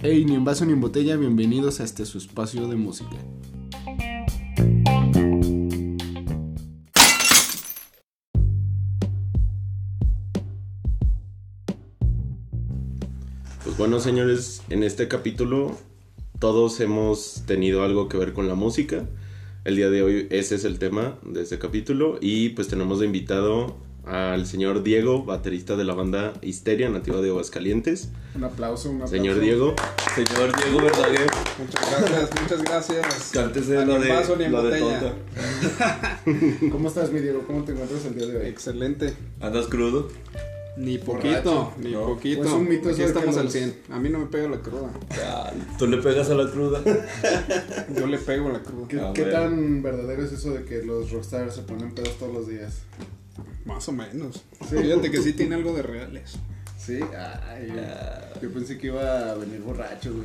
Hey, 0.00 0.24
ni 0.24 0.34
en 0.34 0.44
vaso 0.44 0.64
ni 0.64 0.72
en 0.72 0.80
botella, 0.80 1.16
bienvenidos 1.16 1.80
a 1.80 1.84
este 1.84 2.06
su 2.06 2.16
espacio 2.16 2.66
de 2.68 2.76
música. 2.76 3.16
Pues 13.64 13.76
bueno, 13.76 14.00
señores, 14.00 14.62
en 14.70 14.84
este 14.84 15.08
capítulo 15.08 15.76
todos 16.38 16.80
hemos 16.80 17.42
tenido 17.46 17.82
algo 17.82 18.08
que 18.08 18.16
ver 18.16 18.32
con 18.32 18.48
la 18.48 18.54
música. 18.54 19.06
El 19.64 19.76
día 19.76 19.90
de 19.90 20.02
hoy 20.02 20.28
ese 20.30 20.54
es 20.54 20.64
el 20.64 20.78
tema 20.78 21.18
de 21.24 21.42
este 21.42 21.58
capítulo 21.58 22.18
y 22.22 22.50
pues 22.50 22.68
tenemos 22.68 23.00
de 23.00 23.06
invitado 23.06 23.76
al 24.06 24.46
señor 24.46 24.82
Diego, 24.84 25.24
baterista 25.24 25.74
de 25.76 25.84
la 25.84 25.92
banda 25.94 26.32
Histeria, 26.40 26.88
nativa 26.88 27.20
de 27.20 27.28
Aguascalientes. 27.30 28.08
Un 28.34 28.44
aplauso, 28.44 28.88
un 28.90 28.96
aplauso. 28.96 29.14
Señor 29.16 29.40
Diego. 29.40 29.74
Señor 30.14 30.56
Diego 30.56 30.80
Verdaguer, 30.80 31.26
Muchas 31.58 32.00
gracias, 32.10 32.30
muchas 32.42 32.62
gracias. 32.62 33.30
cántese 33.32 33.76
A 33.78 33.84
lo 33.84 33.98
ni 33.98 34.04
de, 34.04 34.12
vaso 34.12 34.36
ni 34.36 34.44
en 34.44 34.52
lo 34.52 34.62
de 34.62 34.80
botella. 34.80 35.00
tonta. 35.00 36.20
¿Cómo 36.72 36.88
estás, 36.88 37.10
mi 37.12 37.20
Diego? 37.20 37.42
¿Cómo 37.46 37.64
te 37.64 37.72
encuentras 37.72 38.04
el 38.06 38.14
día 38.14 38.26
de 38.26 38.36
hoy? 38.38 38.46
Excelente. 38.46 39.12
¿Andas 39.40 39.66
crudo? 39.66 40.08
Ni 40.76 40.98
Borracho, 40.98 41.32
poquito, 41.32 41.72
ni 41.82 41.92
¿no? 41.92 42.06
poquito. 42.06 42.42
Pues 42.42 42.52
un 42.52 42.68
mito 42.68 42.88
Aquí 42.90 42.90
eso 42.90 42.96
de 42.98 43.02
que 43.04 43.08
estamos 43.18 43.36
al 43.38 43.44
los- 43.44 43.52
100. 43.54 43.76
A 43.90 43.98
mí 43.98 44.08
no 44.10 44.18
me 44.18 44.26
pega 44.26 44.46
la 44.48 44.58
cruda. 44.60 44.90
Ya, 45.10 45.52
¿Tú 45.78 45.86
le 45.86 45.96
pegas 45.96 46.28
a 46.30 46.34
la 46.34 46.50
cruda? 46.50 46.80
Yo 47.98 48.06
le 48.06 48.18
pego 48.18 48.50
la 48.50 48.62
cruda. 48.62 49.12
¿Qué, 49.14 49.22
A 49.24 49.30
tan 49.32 49.82
verdadero 49.82 50.22
es 50.22 50.32
eso 50.32 50.52
de 50.52 50.64
que 50.64 50.82
los 50.84 51.10
rockstars 51.10 51.54
se 51.54 51.62
ponen 51.62 51.94
pedos 51.94 52.18
todos 52.18 52.32
los 52.34 52.46
días? 52.46 52.82
Más 53.64 53.88
o 53.88 53.92
menos. 53.92 54.44
Sí. 54.68 54.76
Fíjate 54.76 55.10
que 55.10 55.22
sí 55.22 55.32
tiene 55.32 55.54
algo 55.56 55.72
de 55.74 55.82
reales. 55.82 56.34
Sí, 56.78 57.00
ay, 57.48 57.72
yo 58.40 58.52
pensé 58.52 58.78
que 58.78 58.88
iba 58.88 59.30
a 59.30 59.34
venir 59.34 59.60
borracho, 59.60 60.12
güey. 60.12 60.24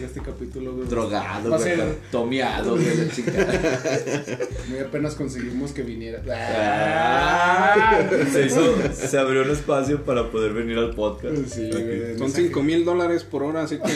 Ya 0.00 0.06
Este 0.06 0.20
capítulo, 0.20 0.74
güey. 0.74 0.88
Drogado, 0.88 1.50
güey. 1.50 1.62
ser- 1.62 1.96
Tomeado, 2.10 2.72
güey, 2.74 2.96
la 2.96 3.08
chica. 3.14 3.30
Muy 4.68 4.80
apenas 4.80 5.14
conseguimos 5.14 5.70
que 5.70 5.82
viniera. 5.82 6.20
Ah, 6.28 8.00
se 8.32 8.46
hizo, 8.46 8.74
se 8.92 9.16
abrió 9.18 9.42
un 9.42 9.50
espacio 9.50 10.02
para 10.02 10.28
poder 10.32 10.54
venir 10.54 10.76
al 10.78 10.90
podcast. 10.94 11.36
Sí, 11.46 11.68
güey. 11.70 12.18
Son 12.18 12.30
5 12.32 12.62
mil 12.64 12.84
dólares 12.84 13.22
por 13.22 13.44
hora, 13.44 13.62
así 13.62 13.76
que. 13.78 13.92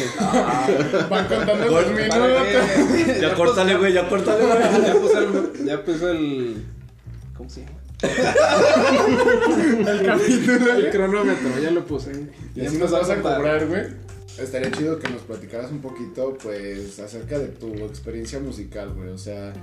Van 1.11 1.27
contando. 1.27 1.67
Ya 3.21 3.35
córtale, 3.35 3.77
güey, 3.79 3.93
ya 3.95 4.09
córtale, 4.09 4.45
güey. 4.45 4.87
Ya 4.87 4.95
puse 4.95 5.19
el. 5.19 5.67
Ya 5.67 5.85
puse 5.85 6.11
el. 6.11 6.65
¿Cómo 7.37 7.51
se 7.51 7.61
llama? 7.63 7.73
El 9.87 10.03
capítulo. 10.05 10.73
El 10.75 10.91
cronómetro, 10.91 11.49
ya 11.63 11.71
lo 11.71 11.85
puse. 11.87 12.13
Y 12.55 12.65
así 12.67 12.77
nos 12.79 12.91
vas 12.91 13.09
a 13.11 13.17
cobrar, 13.21 13.67
güey. 13.67 13.83
Estaría 14.39 14.71
chido 14.71 14.99
que 14.99 15.09
nos 15.11 15.23
platicaras 15.23 15.71
un 15.71 15.81
poquito, 15.81 16.37
pues, 16.43 16.99
acerca 16.99 17.39
de 17.39 17.49
tu 17.49 17.73
experiencia 17.87 18.39
musical, 18.39 18.93
güey. 18.95 19.09
O 19.09 19.17
sea, 19.19 19.55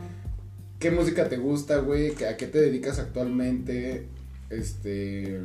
¿qué 0.80 0.90
música 0.90 1.30
te 1.30 1.38
gusta, 1.38 1.78
güey? 1.78 2.12
¿Qué- 2.16 2.26
¿A 2.28 2.38
qué 2.38 2.48
te 2.48 2.60
dedicas 2.60 2.98
actualmente? 3.00 4.08
Este... 4.50 5.42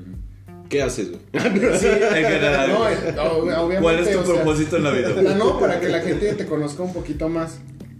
¿Qué 0.70 0.83
haces, 0.83 1.11
güey? 1.11 1.20
Sí, 1.78 1.86
En 1.91 2.25
general. 2.25 2.70
no, 3.14 3.25
no, 3.25 3.33
obviamente, 3.42 3.83
¿Cuál 3.83 3.98
es 3.98 4.12
tu 4.17 4.25
sea, 4.25 4.34
propósito 4.34 4.77
en 4.78 4.84
la 4.84 4.91
vida? 4.92 5.11
No, 5.36 5.58
para 5.61 5.78
que 5.78 5.89
la 5.89 6.00
gente 6.00 6.33
te 6.33 6.47
conozca 6.47 6.83
un 6.83 6.95
poquito 6.95 7.28
más. 7.28 7.58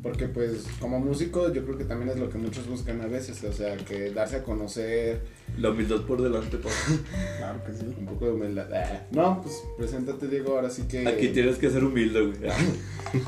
Porque, 0.09 0.27
pues, 0.27 0.67
como 0.81 0.99
músico, 0.99 1.53
yo 1.53 1.65
creo 1.65 1.77
que 1.77 1.85
también 1.85 2.11
es 2.11 2.19
lo 2.19 2.31
que 2.31 2.39
muchos 2.39 2.67
buscan 2.67 3.01
a 3.03 3.07
veces. 3.07 3.45
O 3.45 3.53
sea, 3.53 3.77
que 3.77 4.11
darse 4.11 4.37
a 4.37 4.43
conocer, 4.43 5.21
La 5.59 5.71
humildad 5.71 6.03
por 6.03 6.23
delante, 6.23 6.57
papá. 6.57 6.75
Claro 7.39 7.65
que 7.65 7.73
sí. 7.73 7.85
un 7.99 8.07
poco 8.07 8.27
de 8.27 8.31
humildad. 8.33 8.67
Ah, 8.73 9.07
No, 9.11 9.41
pues, 9.43 9.63
preséntate, 9.77 10.29
Diego, 10.29 10.53
ahora 10.55 10.71
sí 10.71 10.83
que... 10.89 11.07
Aquí 11.09 11.29
tienes 11.29 11.57
que 11.57 11.69
ser 11.69 11.83
humilde, 11.85 12.21
güey. 12.21 12.39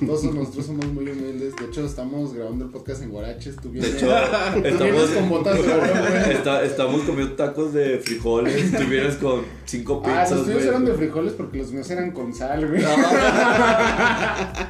Todos 0.06 0.22
nosotros 0.32 0.66
somos 0.66 0.86
muy 0.86 1.08
humildes. 1.10 1.56
De 1.56 1.64
hecho, 1.66 1.84
estamos 1.84 2.32
grabando 2.34 2.66
el 2.66 2.70
podcast 2.70 3.02
en 3.02 3.10
Guaraches. 3.10 3.56
Tú 3.56 3.70
vienes, 3.70 3.92
De 3.92 3.98
hecho, 3.98 4.06
tú 4.54 4.60
vienes 4.62 4.80
estamos, 4.80 5.10
con 5.10 5.28
botas 5.28 5.56
de 5.60 5.72
oro, 5.72 5.80
güey. 5.82 6.32
está- 6.36 6.64
estamos 6.64 7.02
comiendo 7.02 7.34
tacos 7.34 7.72
de 7.72 7.98
frijoles. 7.98 8.70
Tú 8.72 8.84
vienes 8.88 9.16
con 9.16 9.42
cinco 9.64 10.00
Ah, 10.04 10.22
pizzas, 10.22 10.30
los 10.38 10.44
tuyos 10.46 10.62
eran 10.64 10.84
de 10.84 10.94
frijoles 10.94 11.32
porque 11.32 11.58
los 11.58 11.72
míos 11.72 11.90
eran 11.90 12.12
con 12.12 12.32
sal, 12.34 12.68
güey. 12.68 12.82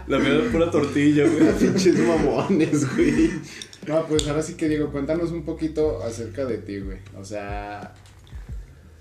La 0.06 0.18
mía 0.18 0.40
es 0.44 0.50
pura 0.50 0.70
tortilla, 0.70 1.24
güey. 1.26 1.52
Pinches 1.58 1.98
mamones, 1.98 2.94
güey. 2.96 3.30
No, 3.86 4.04
pues 4.06 4.26
ahora 4.28 4.42
sí 4.42 4.54
que 4.54 4.68
Diego, 4.68 4.90
cuéntanos 4.92 5.32
un 5.32 5.42
poquito 5.44 6.02
acerca 6.02 6.44
de 6.44 6.58
ti, 6.58 6.80
güey. 6.80 6.98
O 7.18 7.24
sea, 7.24 7.94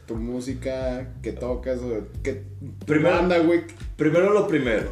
tu 0.07 0.16
música, 0.16 1.13
qué 1.22 1.34
tocas, 1.34 1.79
o 1.79 2.07
qué 2.23 2.44
Primero- 2.85 3.16
banda, 3.16 3.38
güey. 3.40 3.63
Primero 3.97 4.31
lo 4.34 4.47
primero. 4.47 4.90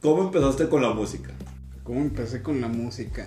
¿Cómo 0.00 0.24
empezaste 0.24 0.68
con 0.68 0.82
la 0.82 0.90
música? 0.90 1.30
¿Cómo 1.84 2.00
empecé 2.00 2.42
con 2.42 2.60
la 2.60 2.68
música? 2.68 3.26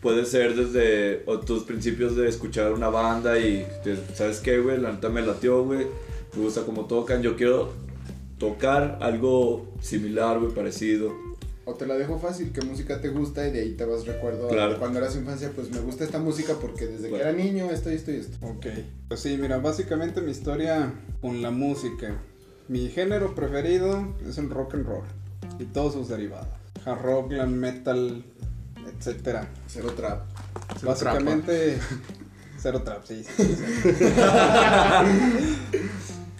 Puede 0.00 0.24
ser 0.24 0.54
desde 0.54 1.22
o 1.26 1.40
tus 1.40 1.64
principios 1.64 2.16
de 2.16 2.28
escuchar 2.28 2.72
una 2.72 2.88
banda 2.88 3.38
y 3.38 3.66
¿sabes 4.14 4.40
qué, 4.40 4.58
güey? 4.60 4.78
La 4.80 4.92
neta 4.92 5.08
me 5.08 5.20
latió, 5.22 5.64
güey. 5.64 5.86
Me 6.34 6.42
gusta 6.42 6.62
cómo 6.64 6.86
tocan. 6.86 7.20
Yo 7.22 7.36
quiero 7.36 7.72
tocar 8.38 8.98
algo 9.02 9.74
similar, 9.80 10.38
güey, 10.38 10.54
parecido. 10.54 11.12
O 11.70 11.74
te 11.74 11.86
la 11.86 11.94
dejo 11.96 12.18
fácil, 12.18 12.50
qué 12.52 12.62
música 12.62 13.00
te 13.00 13.08
gusta 13.10 13.46
y 13.46 13.52
de 13.52 13.60
ahí 13.60 13.72
te 13.74 13.84
vas 13.84 14.04
recuerdo 14.04 14.46
a 14.46 14.50
Claro. 14.50 14.78
cuando 14.80 14.98
eras 14.98 15.14
infancia, 15.14 15.52
pues 15.54 15.70
me 15.70 15.78
gusta 15.78 16.02
esta 16.02 16.18
música 16.18 16.54
porque 16.60 16.86
desde 16.86 17.08
que 17.08 17.16
era 17.20 17.32
niño 17.32 17.70
esto 17.70 17.90
y 17.92 17.94
esto 17.94 18.10
y 18.10 18.16
esto. 18.16 18.44
Ok. 18.44 18.66
Pues 19.08 19.20
sí, 19.20 19.36
mira, 19.40 19.58
básicamente 19.58 20.20
mi 20.20 20.32
historia 20.32 20.92
con 21.20 21.42
la 21.42 21.50
música. 21.52 22.16
Mi 22.66 22.88
género 22.88 23.34
preferido 23.36 24.14
es 24.28 24.36
el 24.38 24.50
rock 24.50 24.74
and 24.74 24.86
roll 24.86 25.04
y 25.60 25.64
todos 25.66 25.92
sus 25.94 26.08
derivados. 26.08 26.48
Hard 26.84 27.02
rock, 27.02 27.30
glam 27.30 27.52
metal, 27.54 28.24
etcétera. 28.98 29.48
Cero 29.68 29.92
trap. 29.96 30.22
Básicamente 30.82 31.78
cero 32.58 32.82
trap, 32.84 33.04
sí. 33.04 33.22
sí, 33.24 33.44
sí. 33.44 33.64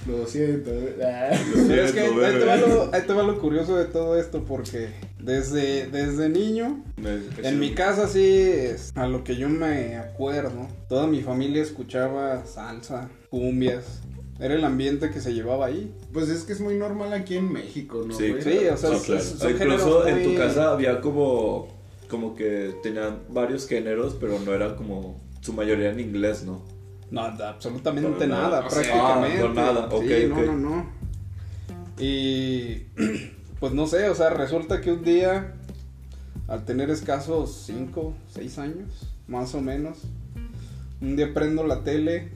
Lo 0.07 0.27
siento. 0.27 0.71
ah. 1.05 1.31
Pero 1.69 1.83
es 1.83 1.93
que 1.93 2.01
ahí 2.01 2.09
te, 2.15 2.45
va 2.47 2.57
lo, 2.57 2.91
ahí 2.95 3.03
te 3.07 3.13
va 3.13 3.23
lo 3.23 3.39
curioso 3.39 3.77
de 3.77 3.85
todo 3.85 4.19
esto 4.19 4.45
porque 4.45 4.89
desde, 5.23 5.87
desde 5.87 6.29
niño 6.29 6.83
Me- 6.97 7.21
En 7.49 7.59
mi 7.59 7.75
casa 7.75 8.09
sí, 8.09 8.25
es 8.25 8.93
a 8.95 9.07
lo 9.07 9.23
que 9.25 9.37
yo 9.37 9.49
me 9.49 9.97
acuerdo, 9.97 10.67
toda 10.89 11.07
mi 11.07 11.23
familia 11.23 11.63
escuchaba 11.63 12.45
salsa, 12.47 13.09
cumbias. 13.31 14.01
Era 14.39 14.55
el 14.55 14.65
ambiente 14.65 15.11
que 15.11 15.21
se 15.21 15.35
llevaba 15.35 15.67
ahí. 15.67 15.95
Pues 16.15 16.31
es 16.31 16.45
que 16.45 16.55
es 16.55 16.61
muy 16.61 16.75
normal 16.75 17.13
aquí 17.13 17.37
en 17.37 17.53
México, 17.53 18.03
¿no? 18.07 18.15
Sí? 18.15 18.33
Sí, 18.41 18.67
o 18.69 18.77
sea, 18.77 18.91
Sí, 18.91 18.97
es- 18.97 19.03
claro. 19.03 19.21
es- 19.21 19.29
son 19.29 19.51
Incluso 19.53 20.03
géneros 20.03 20.07
en 20.09 20.23
tu 20.23 20.29
muy- 20.31 20.39
casa 20.39 20.73
había 20.73 21.01
como, 21.03 21.69
como 22.09 22.35
que 22.35 22.75
tenían 22.83 23.19
varios 23.29 23.69
géneros, 23.69 24.17
pero 24.19 24.39
no 24.41 24.55
era 24.55 24.77
como 24.77 25.21
su 25.43 25.53
mayoría 25.53 25.91
en 25.91 26.01
inglés, 26.01 26.45
¿no? 26.45 26.63
No, 27.11 27.21
absolutamente 27.23 28.09
Para 28.11 28.27
nada. 28.27 28.43
nada, 28.43 28.67
O 28.67 28.71
sea, 28.71 28.83
prácticamente. 28.83 29.39
ah, 29.43 29.49
no, 29.49 29.55
nada, 29.55 29.87
ok, 29.93 30.05
sí, 30.07 30.27
no, 30.29 30.37
ok. 30.37 30.47
no, 30.47 30.57
no. 30.57 30.87
Y 31.99 32.83
pues 33.61 33.73
no 33.73 33.87
sé, 33.87 34.09
o 34.09 34.15
sea, 34.15 34.31
resulta 34.31 34.81
que 34.81 34.93
un 34.93 35.05
día, 35.05 35.53
al 36.49 36.65
tener 36.65 36.91
escasos 36.91 37.63
5, 37.67 38.15
6 38.35 38.59
años, 38.59 39.13
más 39.29 39.55
o 39.55 39.61
menos, 39.61 39.99
un 41.01 41.17
día 41.17 41.33
prendo 41.33 41.65
la 41.67 41.83
tele 41.85 42.31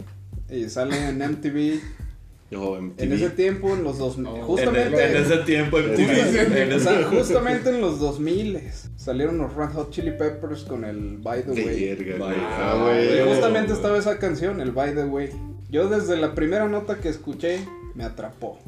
y 0.51 0.69
sale 0.69 1.09
en 1.09 1.19
MTV. 1.19 1.81
Yo, 2.51 2.77
En 2.77 2.89
MTV. 2.91 3.13
ese 3.15 3.31
tiempo, 3.31 3.75
en 3.75 3.83
los 3.83 3.99
dos, 3.99 4.19
No, 4.19 4.37
En, 4.37 4.43
justamente, 4.43 5.11
en 5.11 5.17
ese 5.25 5.39
tiempo 5.39 5.79
en 5.81 5.95
En 5.99 6.73
o 6.75 6.79
sea, 6.79 7.03
justamente 7.05 7.71
en 7.71 7.81
los 7.81 7.99
2000 7.99 8.61
salieron 8.97 9.39
los 9.39 9.55
Red 9.55 9.71
Hot 9.71 9.91
Chili 9.91 10.13
Peppers 10.13 10.63
con 10.65 10.85
el 10.85 11.19
By 11.19 11.43
the 11.43 11.51
Way. 11.53 12.17
Güey. 12.19 12.37
Ah, 12.39 12.77
Y 12.77 13.07
güey. 13.19 13.29
justamente 13.35 13.73
estaba 13.73 13.99
esa 13.99 14.19
canción, 14.19 14.61
el 14.61 14.71
By 14.73 14.95
the 14.95 15.05
Way. 15.05 15.31
Yo 15.71 15.89
desde 15.89 16.17
la 16.17 16.35
primera 16.35 16.69
nota 16.69 16.97
que 17.01 17.09
escuché 17.09 17.59
me 17.95 18.05
atrapó. 18.05 18.61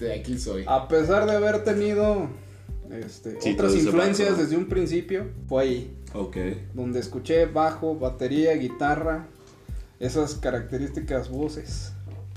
De 0.00 0.14
aquí 0.14 0.38
soy. 0.38 0.64
A 0.66 0.88
pesar 0.88 1.26
de 1.26 1.32
haber 1.36 1.62
tenido 1.62 2.28
este, 2.90 3.40
Sí, 3.40 3.52
otras 3.52 3.74
influencias 3.74 4.36
desde 4.38 4.56
un 4.56 4.66
principio, 4.66 5.26
fue 5.48 5.62
ahí. 5.62 5.96
Ok. 6.14 6.36
Donde 6.74 6.98
escuché 6.98 7.46
bajo, 7.46 7.96
batería, 7.96 8.54
guitarra, 8.54 9.26
esas 10.00 10.34
características 10.34 11.28
voces 11.28 11.92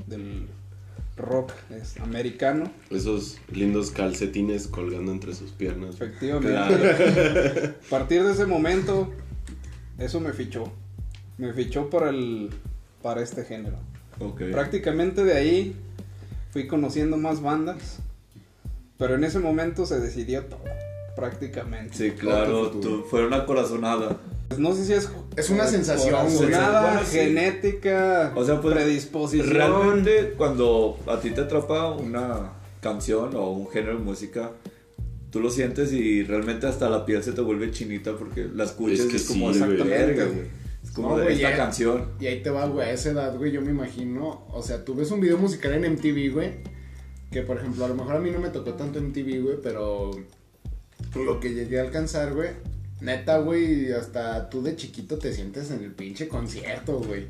del 0.05 0.47
rock 1.17 1.53
es, 1.69 1.99
americano. 1.99 2.71
Esos 2.89 3.39
lindos 3.51 3.91
calcetines 3.91 4.67
colgando 4.67 5.11
entre 5.11 5.33
sus 5.33 5.51
piernas. 5.51 5.95
Efectivamente. 5.95 6.51
Claro. 6.51 7.73
A 7.85 7.89
partir 7.89 8.23
de 8.23 8.33
ese 8.33 8.45
momento, 8.45 9.11
eso 9.97 10.19
me 10.19 10.33
fichó. 10.33 10.71
Me 11.37 11.51
fichó 11.53 11.89
para 11.89 12.09
el 12.09 12.51
para 13.01 13.21
este 13.21 13.43
género. 13.43 13.77
Ok. 14.19 14.43
Prácticamente 14.51 15.23
de 15.23 15.33
ahí 15.33 15.75
fui 16.53 16.67
conociendo 16.67 17.17
más 17.17 17.41
bandas, 17.41 17.97
pero 18.99 19.15
en 19.15 19.23
ese 19.23 19.39
momento 19.39 19.87
se 19.87 19.99
decidió 19.99 20.43
todo, 20.45 20.61
prácticamente. 21.15 21.97
Sí, 21.97 22.11
claro, 22.11 22.69
tú- 22.69 23.03
fue 23.09 23.25
una 23.25 23.45
corazonada. 23.47 24.17
Pues 24.49 24.59
no 24.59 24.75
sé 24.75 24.85
si 24.85 24.93
es. 24.93 25.09
Es 25.35 25.49
una 25.49 25.65
sensación, 25.65 26.31
güey. 26.31 26.49
Nada, 26.51 26.91
Bueno, 26.93 27.07
sí. 27.07 27.17
genética, 27.17 28.31
O 28.35 28.45
sea, 28.45 28.61
pues, 28.61 28.75
predisposición. 28.75 29.49
Realmente, 29.49 30.33
cuando 30.37 30.99
a 31.07 31.19
ti 31.19 31.31
te 31.31 31.41
atrapa 31.41 31.89
una 31.91 32.51
canción 32.81 33.35
o 33.35 33.49
un 33.51 33.67
género 33.71 33.97
de 33.97 34.03
música, 34.03 34.51
tú 35.31 35.39
lo 35.39 35.49
sientes 35.49 35.91
y 35.91 36.23
realmente 36.23 36.67
hasta 36.67 36.87
la 36.87 37.03
piel 37.03 37.23
se 37.23 37.31
te 37.31 37.41
vuelve 37.41 37.71
chinita 37.71 38.15
porque 38.15 38.47
la 38.53 38.65
escuchas 38.65 38.99
Es 38.99 39.13
y 39.13 39.15
es 39.15 39.23
como 39.23 39.51
sí, 39.53 39.59
exactamente, 39.59 40.25
güey. 40.25 40.62
Como 40.93 41.09
No, 41.09 41.17
de 41.17 41.23
güey, 41.23 41.35
esta 41.35 41.49
ya- 41.51 41.57
canción. 41.57 42.09
Y 42.19 42.27
ahí 42.27 42.43
te 42.43 42.49
va, 42.49 42.67
güey, 42.67 42.87
a 42.87 42.91
esa 42.91 43.09
edad, 43.11 43.35
güey, 43.37 43.51
yo 43.51 43.61
me 43.61 43.71
imagino, 43.71 44.45
o 44.51 44.61
sea, 44.61 44.85
tú 44.85 44.93
ves 44.95 45.09
un 45.11 45.19
video 45.21 45.37
musical 45.37 45.73
en 45.73 45.85
MTV, 45.93 46.29
güey, 46.31 46.51
que 47.31 47.41
por 47.41 47.57
ejemplo, 47.57 47.85
a 47.85 47.87
lo 47.87 47.95
mejor 47.95 48.15
a 48.15 48.19
mí 48.19 48.29
no 48.29 48.39
me 48.39 48.49
tocó 48.49 48.73
tanto 48.75 48.99
MTV, 48.99 49.41
güey, 49.41 49.57
pero 49.63 50.11
lo 51.15 51.39
que 51.39 51.53
llegué 51.53 51.79
a 51.79 51.83
alcanzar, 51.83 52.33
güey, 52.33 52.49
neta, 53.01 53.39
güey, 53.39 53.91
hasta 53.91 54.49
tú 54.49 54.61
de 54.61 54.75
chiquito 54.75 55.17
te 55.17 55.33
sientes 55.33 55.71
en 55.71 55.83
el 55.83 55.91
pinche 55.91 56.27
concierto, 56.27 56.99
güey. 56.99 57.25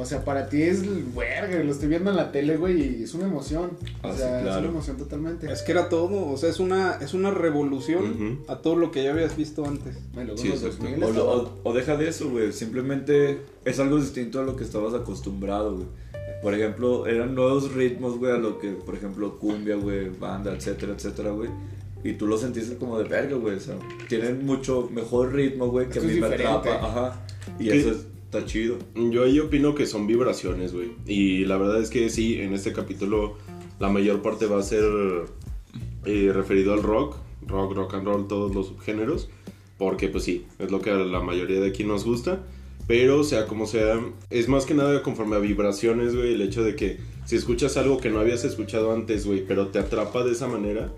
O 0.00 0.04
sea, 0.04 0.24
para 0.24 0.48
ti 0.48 0.62
es, 0.62 0.82
verga, 1.16 1.60
lo 1.64 1.72
estoy 1.72 1.88
viendo 1.88 2.10
en 2.10 2.16
la 2.16 2.30
tele, 2.30 2.56
güey, 2.56 3.00
y 3.00 3.02
es 3.02 3.14
una 3.14 3.26
emoción. 3.26 3.70
O 4.02 4.08
Ah, 4.08 4.12
sí, 4.12 4.18
sea, 4.18 4.36
es 4.38 4.42
claro. 4.44 4.60
una 4.60 4.68
emoción 4.68 4.96
totalmente. 4.96 5.52
Es 5.52 5.62
que 5.62 5.72
era 5.72 5.88
todo, 5.88 6.30
o 6.30 6.36
sea, 6.36 6.48
es 6.50 6.60
una, 6.60 6.98
es 7.00 7.14
una 7.14 7.32
revolución 7.32 8.12
Ujú. 8.12 8.50
a 8.52 8.58
todo 8.62 8.76
lo 8.76 8.92
que 8.92 9.02
ya 9.02 9.10
habías 9.10 9.36
visto 9.36 9.66
antes. 9.66 9.96
Y 10.14 10.16
luego 10.18 10.36
Sí. 10.36 10.48
2000 10.50 11.02
O, 11.02 11.10
lo- 11.10 11.30
o- 11.42 11.52
o 11.64 11.72
deja 11.74 11.96
de 11.96 12.08
eso, 12.08 12.30
güey. 12.30 12.52
Simplemente 12.52 13.40
es 13.64 13.80
algo 13.80 13.96
distinto 14.00 14.38
a 14.38 14.44
lo 14.44 14.54
que 14.54 14.62
estabas 14.62 14.94
acostumbrado, 14.94 15.74
güey. 15.74 15.86
Por 16.42 16.54
ejemplo, 16.54 17.06
eran 17.08 17.34
nuevos 17.34 17.72
ritmos, 17.74 18.18
güey, 18.18 18.30
a 18.32 18.36
lo 18.38 18.60
que, 18.60 18.68
por 18.70 18.94
ejemplo, 18.94 19.36
cumbia, 19.40 19.74
güey, 19.74 20.10
banda, 20.10 20.54
etcétera, 20.54 20.92
etcétera, 20.96 21.30
güey. 21.32 21.50
Y 22.04 22.12
tú 22.12 22.28
lo 22.28 22.38
sentiste 22.38 22.76
como 22.76 22.96
de 22.98 23.08
verga, 23.08 23.34
güey. 23.36 23.56
O 23.56 23.60
sea, 23.60 23.74
tienen 24.08 24.46
mucho 24.46 24.88
mejor 24.94 25.32
ritmo, 25.32 25.66
güey, 25.68 25.88
que 25.88 25.98
Es 25.98 26.04
a 26.04 26.06
mí 26.06 26.14
es 26.14 26.20
me 26.20 26.26
atrapa. 26.28 26.70
Ajá. 26.76 27.20
Y 27.58 27.64
¿Qué? 27.68 27.80
eso 27.80 27.96
está 28.28 28.44
chido. 28.44 28.76
Yo 28.94 29.24
ahí 29.24 29.40
opino 29.40 29.74
que 29.74 29.86
son 29.86 30.06
vibraciones, 30.06 30.74
güey. 30.74 30.90
Y 31.06 31.46
la 31.46 31.56
verdad 31.56 31.80
es 31.80 31.88
que 31.88 32.10
sí, 32.10 32.40
en 32.40 32.52
este 32.52 32.74
capítulo 32.74 33.36
la 33.78 33.88
mayor 33.88 34.20
parte 34.20 34.44
va 34.46 34.58
a 34.58 34.62
ser 34.62 34.84
eh, 36.04 36.30
referido 36.34 36.74
al 36.74 36.82
rock, 36.82 37.16
rock, 37.46 37.74
rock 37.74 37.94
and 37.94 38.04
roll, 38.04 38.28
todos 38.28 38.54
los 38.54 38.66
subgéneros. 38.66 39.30
Porque 39.78 40.08
pues 40.08 40.24
sí, 40.24 40.44
es 40.58 40.70
lo 40.70 40.82
que 40.82 40.90
a 40.90 40.96
la 40.96 41.20
mayoría 41.20 41.58
de 41.60 41.68
aquí 41.68 41.84
nos 41.84 42.04
gusta. 42.04 42.44
Pero 42.86 43.24
sea 43.24 43.46
como 43.46 43.66
sea, 43.66 43.98
es 44.28 44.48
más 44.48 44.66
que 44.66 44.74
nada 44.74 45.02
conforme 45.02 45.36
a 45.36 45.38
vibraciones, 45.38 46.14
güey. 46.14 46.34
El 46.34 46.42
hecho 46.42 46.62
de 46.62 46.76
que 46.76 46.98
si 47.24 47.36
escuchas 47.36 47.78
algo 47.78 47.98
que 47.98 48.10
no 48.10 48.20
habías 48.20 48.44
escuchado 48.44 48.92
antes, 48.92 49.26
güey, 49.26 49.44
pero 49.46 49.68
te 49.68 49.78
atrapa 49.78 50.22
de 50.22 50.32
esa 50.32 50.48
manera. 50.48 50.92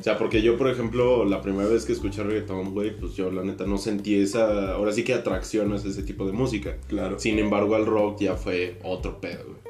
O 0.00 0.02
sea, 0.02 0.16
porque 0.16 0.40
yo, 0.40 0.56
por 0.56 0.70
ejemplo, 0.70 1.26
la 1.26 1.42
primera 1.42 1.68
vez 1.68 1.84
que 1.84 1.92
escuché 1.92 2.22
reggaetón, 2.22 2.72
güey, 2.72 2.96
pues 2.96 3.14
yo 3.16 3.30
la 3.30 3.42
neta 3.42 3.66
no 3.66 3.76
sentí 3.76 4.14
esa, 4.14 4.72
ahora 4.72 4.92
sí 4.92 5.04
que 5.04 5.12
atracción 5.12 5.74
hacia 5.74 5.90
ese 5.90 6.02
tipo 6.02 6.24
de 6.24 6.32
música. 6.32 6.78
Claro. 6.88 7.18
Sin 7.18 7.38
embargo, 7.38 7.74
al 7.74 7.84
rock 7.84 8.20
ya 8.20 8.34
fue 8.34 8.78
otro 8.82 9.20
pedo, 9.20 9.44
güey. 9.44 9.60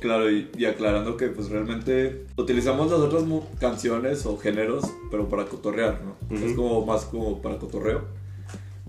Claro, 0.00 0.30
y, 0.30 0.50
y 0.58 0.66
aclarando 0.66 1.16
que 1.16 1.28
pues 1.28 1.48
realmente 1.48 2.26
utilizamos 2.36 2.90
las 2.90 3.00
otras 3.00 3.24
canciones 3.58 4.26
o 4.26 4.36
géneros, 4.36 4.84
pero 5.10 5.26
para 5.28 5.46
cotorrear, 5.46 6.02
¿no? 6.04 6.36
Es 6.36 6.52
como 6.52 6.84
más 6.84 7.06
como 7.06 7.40
para 7.40 7.56
cotorreo. 7.58 8.02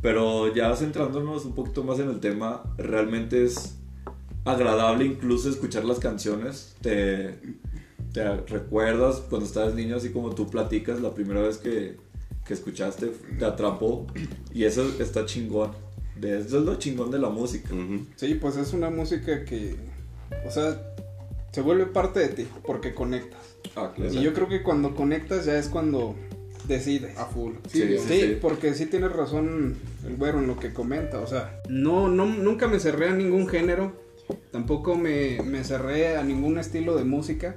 Pero 0.01 0.53
ya 0.53 0.75
centrándonos 0.75 1.45
un 1.45 1.55
poquito 1.55 1.83
más 1.83 1.99
en 1.99 2.09
el 2.09 2.19
tema, 2.19 2.61
realmente 2.77 3.45
es 3.45 3.77
agradable 4.43 5.05
incluso 5.05 5.49
escuchar 5.49 5.85
las 5.85 5.99
canciones. 5.99 6.75
Te, 6.81 7.39
te 8.13 8.35
recuerdas 8.47 9.17
cuando 9.29 9.45
estabas 9.45 9.75
niño, 9.75 9.95
así 9.97 10.09
como 10.09 10.33
tú 10.33 10.49
platicas 10.49 10.99
la 11.01 11.13
primera 11.13 11.41
vez 11.41 11.57
que, 11.57 11.97
que 12.45 12.53
escuchaste, 12.53 13.07
te 13.37 13.45
atrapó. 13.45 14.07
Y 14.53 14.63
eso 14.63 14.83
está 14.99 15.25
chingón. 15.25 15.71
De, 16.19 16.39
eso 16.39 16.59
es 16.59 16.65
lo 16.65 16.75
chingón 16.75 17.11
de 17.11 17.19
la 17.19 17.29
música. 17.29 17.69
Sí, 18.15 18.35
pues 18.35 18.57
es 18.57 18.73
una 18.73 18.89
música 18.89 19.45
que, 19.45 19.75
o 20.45 20.51
sea, 20.51 20.81
se 21.51 21.61
vuelve 21.61 21.85
parte 21.85 22.19
de 22.19 22.29
ti 22.29 22.47
porque 22.65 22.93
conectas. 22.93 23.39
Ah, 23.75 23.93
claro. 23.95 24.11
Y 24.13 24.21
yo 24.21 24.33
creo 24.33 24.47
que 24.49 24.61
cuando 24.63 24.95
conectas 24.95 25.45
ya 25.45 25.57
es 25.57 25.69
cuando 25.69 26.15
decides. 26.67 27.17
a 27.17 27.25
full. 27.25 27.53
Sí, 27.69 27.81
Sí, 27.81 27.87
sí, 27.97 28.07
Sí, 28.07 28.21
sí. 28.21 28.37
porque 28.41 28.73
sí 28.73 28.85
tienes 28.87 29.11
razón 29.13 29.75
el 30.05 30.15
güero 30.17 30.39
en 30.39 30.47
lo 30.47 30.57
que 30.59 30.73
comenta. 30.73 31.19
O 31.19 31.27
sea, 31.27 31.61
no, 31.69 32.09
no, 32.09 32.25
nunca 32.25 32.67
me 32.67 32.79
cerré 32.79 33.09
a 33.09 33.13
ningún 33.13 33.47
género. 33.47 33.93
Tampoco 34.51 34.95
me, 34.95 35.41
me 35.43 35.63
cerré 35.63 36.17
a 36.17 36.23
ningún 36.23 36.57
estilo 36.59 36.95
de 36.95 37.03
música. 37.03 37.55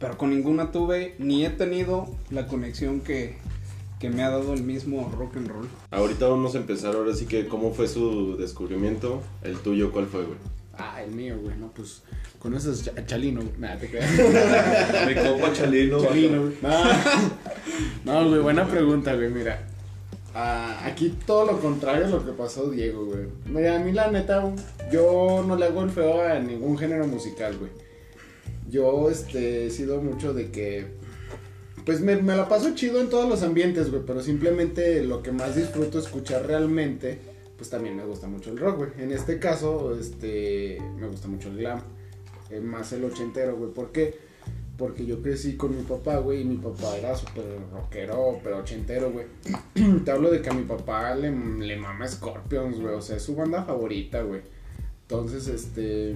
Pero 0.00 0.16
con 0.16 0.30
ninguna 0.30 0.72
tuve, 0.72 1.14
ni 1.18 1.44
he 1.44 1.50
tenido 1.50 2.08
la 2.30 2.46
conexión 2.46 3.02
que, 3.02 3.36
que 4.00 4.08
me 4.08 4.22
ha 4.22 4.30
dado 4.30 4.54
el 4.54 4.62
mismo 4.62 5.12
rock 5.16 5.36
and 5.36 5.48
roll. 5.48 5.68
Ahorita 5.90 6.26
vamos 6.26 6.54
a 6.54 6.58
empezar, 6.58 6.94
ahora 6.96 7.14
sí 7.14 7.26
que, 7.26 7.46
¿cómo 7.46 7.74
fue 7.74 7.86
su 7.86 8.36
descubrimiento? 8.38 9.22
¿El 9.42 9.58
tuyo 9.58 9.92
cuál 9.92 10.06
fue, 10.06 10.24
güey? 10.24 10.38
Ah, 10.78 11.02
el 11.02 11.10
mío, 11.10 11.36
güey, 11.42 11.54
no, 11.58 11.70
pues 11.72 12.02
conoces 12.38 12.90
a 12.96 13.04
Chalino. 13.04 13.42
Nada, 13.58 13.76
te 13.78 13.90
creas. 13.90 14.10
Mi 15.06 15.14
compa 15.14 15.52
Chalino. 15.52 16.02
Chalino, 16.02 16.40
güey. 16.40 16.54
No, 18.04 18.22
no, 18.22 18.30
güey, 18.30 18.40
buena 18.40 18.66
pregunta, 18.66 19.14
güey, 19.14 19.28
mira. 19.28 19.66
Ah, 20.34 20.80
aquí 20.86 21.14
todo 21.26 21.44
lo 21.44 21.60
contrario 21.60 22.06
a 22.06 22.08
lo 22.08 22.24
que 22.24 22.32
pasó 22.32 22.70
Diego, 22.70 23.04
güey. 23.04 23.26
Mira, 23.44 23.76
a 23.76 23.78
mí 23.80 23.92
la 23.92 24.10
neta, 24.10 24.50
yo 24.90 25.44
no 25.46 25.56
le 25.56 25.66
hago 25.66 25.82
el 25.82 25.90
feo 25.90 26.22
a 26.22 26.38
ningún 26.38 26.78
género 26.78 27.06
musical, 27.06 27.58
güey. 27.58 27.70
Yo, 28.70 29.10
este, 29.10 29.66
he 29.66 29.70
sido 29.70 30.00
mucho 30.00 30.32
de 30.32 30.50
que, 30.50 30.86
pues 31.84 32.00
me, 32.00 32.16
me 32.16 32.36
la 32.36 32.48
paso 32.48 32.74
chido 32.74 33.00
en 33.00 33.10
todos 33.10 33.28
los 33.28 33.42
ambientes, 33.42 33.90
güey, 33.90 34.02
pero 34.06 34.22
simplemente 34.22 35.02
lo 35.02 35.22
que 35.22 35.32
más 35.32 35.56
disfruto 35.56 35.98
escuchar 35.98 36.46
realmente, 36.46 37.18
pues 37.56 37.68
también 37.68 37.96
me 37.96 38.04
gusta 38.04 38.26
mucho 38.26 38.50
el 38.50 38.58
rock, 38.58 38.76
güey. 38.78 38.90
En 38.98 39.12
este 39.12 39.38
caso, 39.38 39.96
este, 39.98 40.80
me 40.98 41.08
gusta 41.08 41.28
mucho 41.28 41.48
el 41.48 41.58
glam, 41.58 41.82
eh, 42.50 42.60
más 42.60 42.92
el 42.92 43.04
ochentero, 43.04 43.56
güey. 43.56 43.72
¿Por 43.72 43.92
qué? 43.92 44.14
Porque 44.78 45.04
yo 45.04 45.20
crecí 45.20 45.56
con 45.56 45.76
mi 45.76 45.82
papá, 45.82 46.18
güey, 46.18 46.42
y 46.42 46.44
mi 46.44 46.56
papá 46.56 46.96
era 46.96 47.14
súper 47.14 47.44
rockero, 47.72 48.38
pero 48.42 48.58
ochentero, 48.58 49.10
güey. 49.10 49.26
Te 50.04 50.10
hablo 50.10 50.30
de 50.30 50.40
que 50.40 50.48
a 50.48 50.54
mi 50.54 50.62
papá 50.62 51.14
le, 51.14 51.30
le 51.30 51.76
mama 51.76 52.06
Scorpions, 52.06 52.80
güey, 52.80 52.94
o 52.94 53.02
sea, 53.02 53.16
es 53.16 53.22
su 53.22 53.34
banda 53.34 53.64
favorita, 53.64 54.22
güey. 54.22 54.42
Entonces, 55.02 55.48
este, 55.48 56.14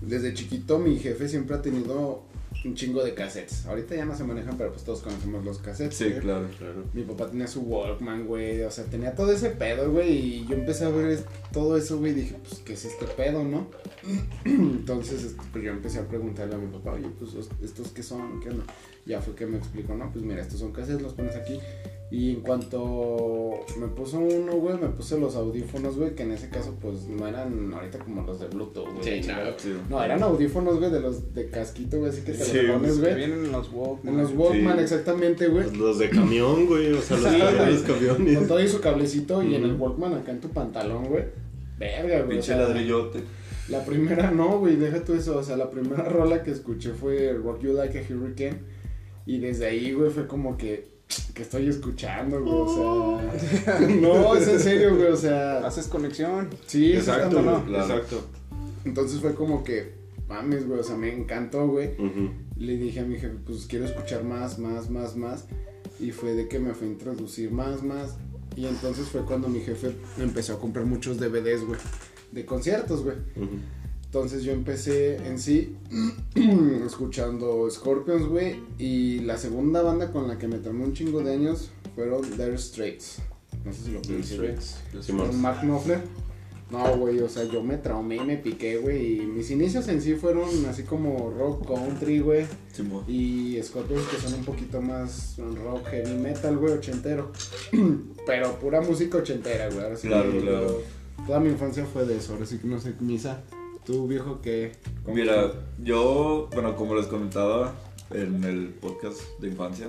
desde 0.00 0.34
chiquito 0.34 0.78
mi 0.78 0.98
jefe 0.98 1.28
siempre 1.28 1.56
ha 1.56 1.62
tenido 1.62 2.22
un 2.64 2.74
chingo 2.74 3.04
de 3.04 3.14
cassettes. 3.14 3.66
Ahorita 3.66 3.94
ya 3.94 4.04
no 4.04 4.16
se 4.16 4.24
manejan, 4.24 4.56
pero 4.58 4.72
pues 4.72 4.82
todos 4.82 5.00
conocemos 5.00 5.44
los 5.44 5.58
cassettes. 5.58 5.96
Sí, 5.96 6.04
güey. 6.08 6.20
claro. 6.20 6.48
Claro. 6.58 6.84
Mi 6.94 7.02
papá 7.02 7.28
tenía 7.30 7.46
su 7.46 7.60
Walkman, 7.60 8.26
güey, 8.26 8.62
o 8.62 8.70
sea, 8.70 8.84
tenía 8.86 9.14
todo 9.14 9.30
ese 9.30 9.50
pedo, 9.50 9.92
güey, 9.92 10.12
y 10.40 10.46
yo 10.46 10.54
empecé 10.56 10.84
a 10.84 10.88
ver 10.88 11.22
todo 11.52 11.76
eso, 11.76 11.98
güey, 11.98 12.12
y 12.12 12.14
dije, 12.16 12.36
pues, 12.42 12.60
¿qué 12.64 12.72
es 12.72 12.84
este 12.86 13.04
pedo, 13.06 13.44
no? 13.44 13.68
Entonces, 14.44 15.22
este, 15.22 15.42
pues 15.52 15.64
yo 15.64 15.70
empecé 15.70 15.98
a 16.00 16.08
preguntarle 16.08 16.54
a 16.54 16.58
mi 16.58 16.66
papá, 16.72 16.92
oye, 16.92 17.08
pues, 17.18 17.34
¿os- 17.34 17.50
¿estos 17.62 17.88
qué 17.88 18.02
son? 18.02 18.40
¿Qué 18.40 18.50
no? 18.50 18.62
Ya 19.04 19.20
fue 19.20 19.34
que 19.34 19.46
me 19.46 19.58
explicó, 19.58 19.94
no, 19.94 20.10
pues 20.12 20.24
mira, 20.24 20.42
estos 20.42 20.58
son 20.60 20.72
cassettes, 20.72 21.02
los 21.02 21.12
pones 21.14 21.36
aquí. 21.36 21.60
Y 22.08 22.34
en 22.34 22.40
cuanto 22.40 23.50
me 23.80 23.88
puso 23.88 24.20
uno, 24.20 24.52
güey, 24.52 24.78
me 24.78 24.86
puse 24.88 25.18
los 25.18 25.34
audífonos, 25.34 25.96
güey, 25.96 26.14
que 26.14 26.22
en 26.22 26.30
ese 26.30 26.48
caso, 26.48 26.76
pues, 26.80 27.08
no 27.08 27.26
eran 27.26 27.74
ahorita 27.74 27.98
como 27.98 28.22
los 28.22 28.38
de 28.38 28.46
Bluetooth, 28.46 28.88
güey. 28.92 29.02
Sí, 29.02 29.26
la 29.26 29.34
claro. 29.34 29.54
Sí. 29.58 29.74
No, 29.90 30.02
eran 30.04 30.22
audífonos, 30.22 30.78
güey, 30.78 30.92
de 30.92 31.00
los 31.00 31.34
de 31.34 31.50
casquito, 31.50 31.98
güey, 31.98 32.10
así 32.10 32.20
que 32.22 32.32
te 32.32 32.44
Sí, 32.44 32.58
los 32.62 32.76
pones, 32.76 33.00
güey. 33.00 33.14
vienen 33.16 33.44
en 33.46 33.52
los 33.52 33.72
Walkman. 33.72 34.14
En 34.14 34.22
los 34.22 34.32
Walkman, 34.34 34.76
Sí. 34.76 34.82
exactamente, 34.84 35.48
güey. 35.48 35.76
Los 35.76 35.98
de 35.98 36.08
camión, 36.10 36.66
güey, 36.66 36.92
o 36.92 37.02
sea, 37.02 37.16
los 37.16 37.26
camiones, 37.26 37.86
güey. 37.86 37.98
camiones. 37.98 38.38
Con 38.38 38.48
todo 38.48 38.60
y 38.62 38.68
su 38.68 38.80
cablecito 38.80 39.42
y 39.42 39.54
en 39.56 39.64
el. 39.64 39.72
Walkman 39.74 40.14
acá 40.14 40.30
en 40.30 40.40
tu 40.40 40.48
pantalón, 40.50 41.06
güey. 41.06 41.24
Verga, 41.78 42.02
güey. 42.18 42.22
o 42.22 42.28
Pinche 42.28 42.46
sea, 42.46 42.56
ladrillote. 42.58 43.18
La 43.68 43.84
primera 43.84 44.30
no, 44.30 44.60
güey, 44.60 44.76
deja 44.76 45.02
tú 45.04 45.12
eso. 45.14 45.36
O 45.38 45.42
sea, 45.42 45.56
la 45.56 45.72
primera 45.72 46.04
rola 46.04 46.44
que 46.44 46.52
escuché 46.52 46.92
fue 46.92 47.32
Rock 47.32 47.62
You 47.62 47.72
Like 47.72 47.98
a 47.98 48.02
Hurricane. 48.14 48.58
Y 49.26 49.38
desde 49.38 49.66
ahí, 49.66 49.92
güey, 49.92 50.10
fue 50.10 50.28
como 50.28 50.56
que. 50.56 50.94
Que 51.34 51.42
estoy 51.42 51.68
escuchando, 51.68 52.42
güey? 52.42 52.54
O 52.54 53.20
sea. 53.38 53.80
no, 54.00 54.34
es 54.36 54.48
en 54.48 54.60
serio, 54.60 54.96
güey. 54.96 55.12
O 55.12 55.16
sea. 55.16 55.66
Haces 55.66 55.86
conexión. 55.86 56.50
Sí, 56.66 56.92
es 56.92 57.08
Exacto, 57.08 57.36
tanto, 57.36 57.42
¿no? 57.50 57.64
Claro. 57.64 57.94
exacto. 57.94 58.26
Entonces 58.84 59.20
fue 59.20 59.34
como 59.34 59.62
que. 59.62 59.94
Mames, 60.28 60.66
güey. 60.66 60.80
O 60.80 60.84
sea, 60.84 60.96
me 60.96 61.12
encantó, 61.14 61.68
güey. 61.68 61.90
Le 62.56 62.76
dije 62.76 63.00
a 63.00 63.04
mi 63.04 63.16
jefe, 63.16 63.36
pues 63.44 63.66
quiero 63.66 63.84
escuchar 63.84 64.24
más, 64.24 64.58
más, 64.58 64.90
más, 64.90 65.16
más. 65.16 65.46
Y 66.00 66.10
fue 66.10 66.32
de 66.32 66.48
que 66.48 66.58
me 66.58 66.74
fue 66.74 66.88
a 66.88 66.90
introducir 66.90 67.50
más, 67.52 67.82
más. 67.82 68.16
Y 68.56 68.66
entonces 68.66 69.06
fue 69.08 69.22
cuando 69.24 69.48
mi 69.48 69.60
jefe 69.60 69.94
me 70.16 70.24
empezó 70.24 70.54
a 70.54 70.58
comprar 70.58 70.86
muchos 70.86 71.18
DVDs, 71.18 71.64
güey. 71.64 71.78
De 72.32 72.44
conciertos, 72.44 73.04
güey. 73.04 73.16
Ujú. 73.36 73.58
Entonces 74.06 74.44
yo 74.44 74.52
empecé 74.52 75.16
en 75.26 75.38
sí 75.38 75.76
escuchando 76.86 77.68
Scorpions, 77.70 78.26
güey. 78.26 78.60
Y 78.78 79.20
la 79.20 79.36
segunda 79.36 79.82
banda 79.82 80.10
con 80.12 80.28
la 80.28 80.38
que 80.38 80.48
me 80.48 80.58
tomé 80.58 80.84
un 80.84 80.94
chingo 80.94 81.22
de 81.22 81.34
años 81.34 81.70
fueron 81.94 82.22
Dire 82.30 82.56
Straits. 82.56 83.18
No 83.64 83.72
sé 83.72 83.82
si 83.84 83.90
lo 83.92 84.00
pronuncié 84.02 84.38
bien. 84.40 84.56
Mark 85.40 85.60
Knopfler. 85.62 86.00
No, 86.70 86.96
güey, 86.96 87.20
o 87.20 87.28
sea, 87.28 87.44
yo 87.44 87.62
me 87.62 87.76
traumé 87.76 88.16
y 88.16 88.20
me 88.20 88.36
piqué, 88.38 88.78
güey. 88.78 89.20
Y 89.20 89.26
mis 89.26 89.50
inicios 89.52 89.86
en 89.86 90.02
sí 90.02 90.14
fueron 90.14 90.48
así 90.68 90.82
como 90.82 91.30
rock 91.30 91.66
country, 91.66 92.18
güey. 92.18 92.44
Simón. 92.72 93.04
Y 93.06 93.56
Scorpions 93.62 94.04
que 94.08 94.16
son 94.16 94.34
un 94.34 94.44
poquito 94.44 94.80
más 94.80 95.36
rock 95.36 95.86
heavy 95.90 96.14
metal, 96.14 96.56
güey, 96.56 96.72
ochentero. 96.72 97.30
Pero 98.26 98.58
pura 98.58 98.80
música 98.80 99.18
ochentera, 99.18 99.68
güey. 99.68 99.84
Ahora 99.84 99.96
sí 99.96 100.08
Claro, 100.08 100.30
claro. 100.40 100.82
toda 101.24 101.38
mi 101.38 101.50
infancia 101.50 101.86
fue 101.86 102.04
de 102.04 102.16
eso, 102.16 102.32
ahora 102.32 102.46
sí 102.46 102.58
que 102.58 102.66
no 102.66 102.80
sé, 102.80 102.94
misa. 102.98 103.42
Tú, 103.86 104.08
viejo, 104.08 104.40
¿qué? 104.42 104.72
Mira, 105.06 105.52
yo, 105.78 106.48
bueno, 106.52 106.74
como 106.74 106.96
les 106.96 107.06
comentaba 107.06 107.72
en 108.10 108.42
el 108.42 108.70
podcast 108.70 109.20
de 109.38 109.46
infancia, 109.46 109.86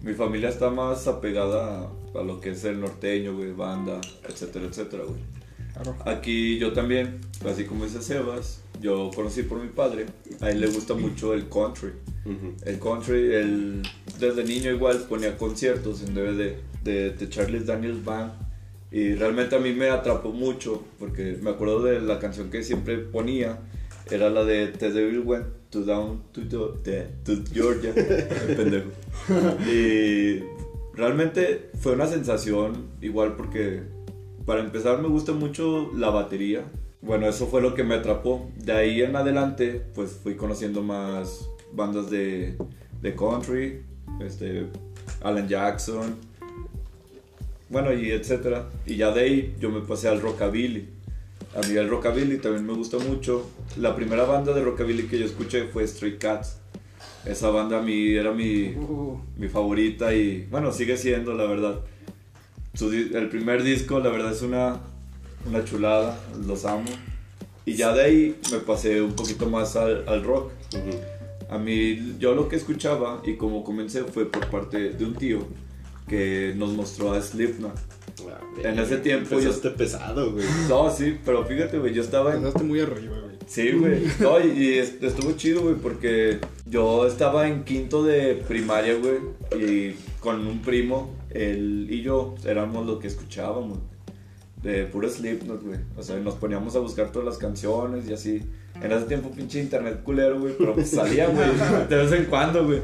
mi 0.00 0.14
familia 0.14 0.48
está 0.48 0.70
más 0.70 1.08
apegada 1.08 1.80
a, 1.80 2.20
a 2.20 2.22
lo 2.22 2.40
que 2.40 2.50
es 2.50 2.62
el 2.62 2.80
norteño, 2.80 3.34
güey, 3.36 3.50
banda, 3.50 4.00
etcétera, 4.28 4.66
etcétera, 4.66 5.02
güey. 5.02 5.18
Claro. 5.72 5.96
Aquí 6.06 6.56
yo 6.60 6.72
también, 6.72 7.18
así 7.44 7.64
como 7.64 7.84
dice 7.84 8.00
Sebas, 8.00 8.62
yo 8.80 9.10
conocí 9.12 9.42
por 9.42 9.60
mi 9.60 9.70
padre, 9.70 10.06
a 10.40 10.50
él 10.50 10.60
le 10.60 10.68
gusta 10.68 10.94
mucho 10.94 11.34
el 11.34 11.48
country. 11.48 11.90
Ujú. 12.24 12.54
El 12.64 12.78
country, 12.78 13.34
él 13.34 13.82
desde 14.20 14.44
niño 14.44 14.70
igual 14.70 15.04
ponía 15.08 15.36
conciertos 15.36 16.02
en 16.02 16.14
DVD 16.14 16.58
de, 16.84 17.10
de 17.10 17.28
Charles 17.28 17.66
Daniels 17.66 18.04
Band 18.04 18.51
y 18.92 19.14
realmente 19.14 19.56
a 19.56 19.58
mí 19.58 19.72
me 19.72 19.88
atrapó 19.90 20.30
mucho 20.32 20.82
porque 20.98 21.38
me 21.40 21.50
acuerdo 21.50 21.82
de 21.82 22.00
la 22.00 22.18
canción 22.18 22.50
que 22.50 22.62
siempre 22.62 22.98
ponía, 22.98 23.58
era 24.10 24.28
la 24.30 24.44
de 24.44 24.68
The 24.68 24.92
Devil 24.92 25.20
Went 25.20 25.46
to 25.70 25.80
Down 25.82 26.22
to, 26.32 26.78
de- 26.84 27.06
to 27.24 27.32
Georgia, 27.52 27.92
el 27.96 28.56
pendejo. 28.56 28.90
Y 29.70 30.42
realmente 30.94 31.70
fue 31.80 31.92
una 31.92 32.06
sensación 32.06 32.88
igual 33.00 33.36
porque 33.36 33.82
para 34.44 34.60
empezar 34.60 35.00
me 35.00 35.08
gusta 35.08 35.32
mucho 35.32 35.90
la 35.96 36.10
batería. 36.10 36.64
Bueno, 37.00 37.28
eso 37.28 37.46
fue 37.46 37.62
lo 37.62 37.74
que 37.74 37.84
me 37.84 37.94
atrapó. 37.94 38.50
De 38.56 38.72
ahí 38.72 39.02
en 39.02 39.16
adelante, 39.16 39.82
pues 39.94 40.10
fui 40.22 40.34
conociendo 40.36 40.82
más 40.82 41.48
bandas 41.72 42.10
de, 42.10 42.56
de 43.00 43.14
country, 43.14 43.82
este, 44.20 44.66
Alan 45.22 45.48
Jackson, 45.48 46.16
bueno, 47.72 47.92
y 47.92 48.10
etcétera. 48.10 48.68
Y 48.86 48.96
ya 48.96 49.10
de 49.10 49.20
ahí 49.22 49.54
yo 49.58 49.70
me 49.70 49.80
pasé 49.80 50.08
al 50.08 50.20
rockabilly. 50.20 50.88
A 51.56 51.66
mí 51.66 51.74
el 51.74 51.88
rockabilly 51.88 52.38
también 52.38 52.66
me 52.66 52.74
gusta 52.74 52.98
mucho. 52.98 53.50
La 53.78 53.96
primera 53.96 54.24
banda 54.24 54.52
de 54.52 54.62
rockabilly 54.62 55.04
que 55.08 55.18
yo 55.18 55.24
escuché 55.24 55.64
fue 55.64 55.86
Stray 55.86 56.18
Cats. 56.18 56.58
Esa 57.24 57.50
banda 57.50 57.78
a 57.78 57.82
mí 57.82 58.14
era 58.14 58.32
mi, 58.32 58.74
Uh, 58.74 59.18
mi 59.36 59.48
favorita 59.48 60.12
y 60.14 60.46
bueno, 60.50 60.70
sigue 60.72 60.96
siendo 60.96 61.34
la 61.34 61.44
verdad. 61.44 61.80
Su 62.74 62.92
el 62.92 63.28
primer 63.28 63.62
disco 63.62 64.00
la 64.00 64.10
verdad 64.10 64.32
es 64.32 64.42
una, 64.42 64.80
una 65.48 65.64
chulada, 65.64 66.18
los 66.46 66.64
amo. 66.64 66.90
Y 67.64 67.74
ya 67.74 67.94
de 67.94 68.02
ahí 68.02 68.36
me 68.50 68.58
pasé 68.58 69.00
un 69.00 69.14
poquito 69.14 69.48
más 69.48 69.76
al, 69.76 70.08
al 70.08 70.24
rock. 70.24 70.52
A 71.48 71.58
mí 71.58 72.16
yo 72.18 72.34
lo 72.34 72.48
que 72.48 72.56
escuchaba 72.56 73.22
y 73.24 73.36
como 73.36 73.62
comencé 73.62 74.04
fue 74.04 74.26
por 74.26 74.48
parte 74.48 74.90
de 74.90 75.04
un 75.04 75.14
tío 75.14 75.46
que 76.12 76.52
nos 76.54 76.72
mostró 76.74 77.12
a 77.14 77.22
Slipknot. 77.22 77.72
Ah, 78.28 78.40
En 78.62 78.78
ese 78.78 78.98
tiempo 78.98 79.40
yo- 79.40 79.74
pesado, 79.74 80.32
güey. 80.32 80.44
No, 80.68 80.90
sí, 80.90 81.16
pero 81.24 81.42
fíjate, 81.46 81.78
güey, 81.78 81.94
yo 81.94 82.02
estaba 82.02 82.34
en... 82.34 82.42
Muy 82.66 82.80
arriba, 82.80 83.16
güey. 83.18 83.36
Sí, 83.46 83.72
güey. 83.72 84.02
No, 84.20 84.38
y, 84.38 84.50
y 84.62 84.74
est- 84.78 85.02
estuvo 85.02 85.32
chido, 85.32 85.62
güey, 85.62 85.76
porque 85.76 86.38
yo 86.66 87.06
estaba 87.06 87.48
en 87.48 87.64
quinto 87.64 88.02
de 88.04 88.34
primaria, 88.46 88.94
güey, 88.96 89.18
y 89.58 89.94
con 90.20 90.46
un 90.46 90.60
primo, 90.60 91.16
él 91.30 91.86
y 91.90 92.02
yo 92.02 92.34
éramos 92.44 92.86
lo 92.86 92.98
que 92.98 93.06
escuchábamos, 93.08 93.78
de 94.62 94.84
puro 94.84 95.08
Slipknot, 95.08 95.62
güey. 95.64 95.80
O 95.96 96.02
sea, 96.02 96.16
nos 96.18 96.34
poníamos 96.34 96.76
a 96.76 96.80
buscar 96.80 97.10
todas 97.10 97.26
las 97.26 97.38
canciones 97.38 98.06
y 98.08 98.12
así. 98.12 98.42
En 98.80 98.90
ese 98.90 99.06
tiempo, 99.06 99.30
pinche 99.30 99.60
internet 99.60 100.02
culero, 100.02 100.40
güey, 100.40 100.54
pero 100.58 100.74
pues 100.74 100.90
salía, 100.90 101.28
güey, 101.28 101.48
de 101.88 101.96
vez 101.96 102.12
en 102.12 102.24
cuando, 102.24 102.64
güey. 102.64 102.80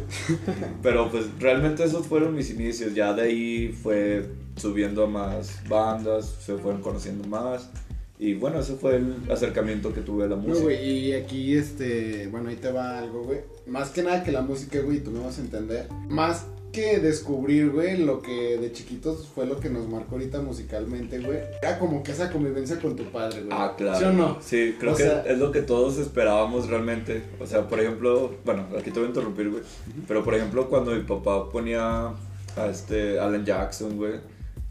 Pero 0.83 1.11
pues 1.11 1.27
realmente 1.41 1.85
esos 1.85 2.07
fueron 2.07 2.35
mis 2.35 2.51
inicios. 2.51 2.95
Ya 2.95 3.13
de 3.15 3.23
ahí 3.23 3.69
fue 3.83 4.27
subiendo 4.57 5.05
a 5.05 5.07
más 5.07 5.61
bandas, 5.69 6.37
se 6.41 6.57
fueron 6.57 6.83
conociendo 6.83 7.27
más. 7.27 7.71
Y 8.19 8.35
bueno, 8.35 8.59
ese 8.61 8.75
fue 8.75 8.97
el 8.97 9.15
acercamiento 9.31 9.93
que 9.95 10.01
tuve 10.01 10.25
a 10.25 10.29
la 10.29 10.37
música. 10.37 10.65
güey, 10.65 11.09
y 11.09 11.13
aquí, 11.13 11.57
este, 11.57 12.27
bueno, 12.27 12.51
ahí 12.51 12.57
te 12.57 12.71
va 12.73 12.99
algo, 12.99 13.23
güey. 13.23 13.41
Más 13.67 13.91
que 13.91 14.03
nada 14.03 14.25
que 14.25 14.33
la 14.33 14.43
música, 14.43 14.81
güey, 14.81 15.01
tú 15.01 15.13
me 15.13 15.21
vas 15.21 15.39
a 15.39 15.43
entender. 15.43 15.87
Más 16.09 16.47
que 16.73 16.99
descubrir, 16.99 17.71
güey, 17.71 17.97
lo 17.99 18.21
que 18.23 18.59
de 18.59 18.73
chiquitos 18.73 19.27
fue 19.35 19.47
lo 19.47 19.59
que 19.59 19.71
nos 19.71 19.89
marcó 19.89 20.17
ahorita 20.17 20.41
musicalmente, 20.43 21.19
güey. 21.19 21.39
Era 21.63 21.79
como 21.79 22.03
que 22.03 22.13
esa 22.13 22.31
convivencia 22.31 22.79
con 22.79 22.95
tu 22.95 23.05
padre, 23.05 23.41
güey. 23.43 23.51
Ah, 23.53 23.75
claro. 23.77 23.99
¿Sí 23.99 24.05
o 24.05 24.13
no? 24.13 24.39
Sí, 24.41 24.77
creo 24.79 24.93
O 24.93 24.97
que 24.97 25.03
sea- 25.05 25.23
es 25.27 25.39
lo 25.39 25.51
que 25.51 25.63
todos 25.63 25.99
esperábamos 25.99 26.69
realmente. 26.69 27.23
O 27.41 27.47
sea, 27.47 27.67
por 27.69 27.81
ejemplo, 27.81 28.35
bueno, 28.45 28.67
aquí 28.79 28.91
te 28.91 28.99
voy 29.01 29.07
a 29.07 29.09
interrumpir, 29.09 29.51
güey. 29.51 29.63
Pero 30.07 30.23
por 30.23 30.35
ejemplo, 30.35 30.69
cuando 30.69 30.93
mi 30.93 31.03
papá 31.03 31.49
ponía 31.49 32.09
a 32.57 32.67
este 32.71 33.19
Alan 33.19 33.45
Jackson, 33.45 33.97
güey, 33.97 34.15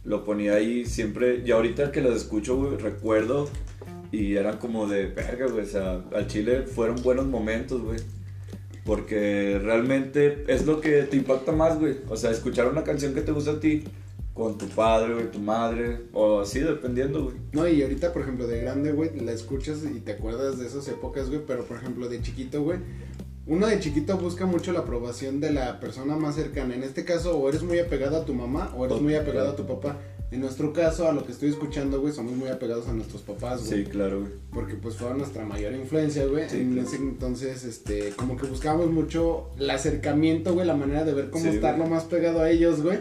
lo 0.06 0.24
ponía 0.24 0.54
ahí 0.56 0.86
siempre. 0.86 1.42
Y 1.46 1.51
ahorita 1.51 1.92
que 1.92 2.01
los 2.01 2.16
escucho, 2.16 2.56
güey, 2.58 2.77
recuerdo. 2.77 3.50
Y 4.12 4.36
eran 4.36 4.58
como 4.58 4.88
de 4.88 5.08
verga, 5.08 5.48
güey. 5.48 5.63
O 5.66 5.68
sea, 5.68 6.01
al 6.16 6.27
chile 6.27 6.62
fueron 6.62 7.01
buenos 7.04 7.25
momentos, 7.25 7.82
güey. 7.82 8.00
Porque 8.88 9.60
realmente 9.62 10.46
es 10.48 10.65
lo 10.65 10.82
que 10.82 11.03
te 11.03 11.17
impacta 11.17 11.51
más, 11.51 11.77
güey. 11.77 11.98
O 12.10 12.15
sea, 12.15 12.32
escuchar 12.32 12.67
una 12.67 12.84
canción 12.84 13.13
que 13.13 13.22
te 13.22 13.34
gusta 13.34 13.51
a 13.51 13.60
ti 13.60 13.84
con 14.34 14.58
tu 14.58 14.67
padre, 14.70 15.13
güey, 15.13 15.29
tu 15.29 15.39
madre, 15.39 16.03
o 16.13 16.39
así, 16.39 16.62
dependiendo, 16.62 17.25
güey. 17.25 17.36
No, 17.51 17.67
y 17.67 17.82
ahorita, 17.82 18.13
por 18.13 18.22
ejemplo, 18.22 18.48
de 18.48 18.62
grande, 18.62 18.94
güey, 18.94 19.20
la 19.20 19.34
escuchas 19.34 19.79
y 19.84 20.00
te 20.00 20.13
acuerdas 20.13 20.58
de 20.58 20.67
esas 20.67 20.88
épocas, 20.88 21.27
güey, 21.27 21.41
pero 21.46 21.65
por 21.65 21.77
ejemplo, 21.77 22.08
de 22.08 22.22
chiquito, 22.22 22.63
güey, 22.63 22.79
uno 23.48 23.67
de 23.67 23.79
chiquito 23.79 24.17
busca 24.17 24.46
mucho 24.46 24.72
la 24.72 24.79
aprobación 24.79 25.39
de 25.39 25.51
la 25.51 25.79
persona 25.79 26.15
más 26.15 26.36
cercana. 26.36 26.75
En 26.75 26.84
este 26.84 27.03
caso, 27.03 27.38
o 27.38 27.50
eres 27.50 27.63
muy 27.63 27.79
apegado 27.79 28.17
a 28.17 28.25
tu 28.25 28.34
mamá 28.34 28.74
o 28.77 28.86
eres 28.86 29.01
muy 29.01 29.15
apegado 29.15 29.50
a 29.50 29.56
tu 29.56 29.65
papá. 29.65 29.98
En 30.29 30.41
nuestro 30.41 30.74
caso, 30.74 31.07
a 31.07 31.13
lo 31.13 31.25
que 31.25 31.31
estoy 31.31 31.50
escuchando, 31.50 32.01
güey, 32.01 32.13
somos 32.13 32.34
muy 32.34 32.50
apegados 32.50 32.88
a 32.89 32.93
nuestros 32.93 33.22
papás, 33.22 33.65
güey. 33.65 33.86
Sí, 33.86 33.89
claro, 33.89 34.19
güey. 34.19 34.31
Porque 34.51 34.74
pues 34.75 34.96
fueron 34.98 35.19
nuestra 35.19 35.46
mayor 35.46 35.74
influencia, 35.74 36.25
güey. 36.25 36.50
Sí, 36.50 36.57
en 36.57 36.74
claro. 36.74 36.88
ese 36.88 36.98
entonces, 36.98 37.63
este, 37.63 38.10
como 38.17 38.36
que 38.36 38.46
buscábamos 38.46 38.91
mucho 38.91 39.51
el 39.57 39.69
acercamiento, 39.69 40.53
güey, 40.53 40.67
la 40.67 40.75
manera 40.75 41.05
de 41.05 41.13
ver 41.13 41.29
cómo 41.29 41.43
Sí, 41.46 41.51
estar 41.51 41.77
güey. 41.77 41.88
lo 41.88 41.96
más 41.96 42.03
pegado 42.03 42.41
a 42.41 42.50
ellos, 42.50 42.81
güey. 42.81 43.00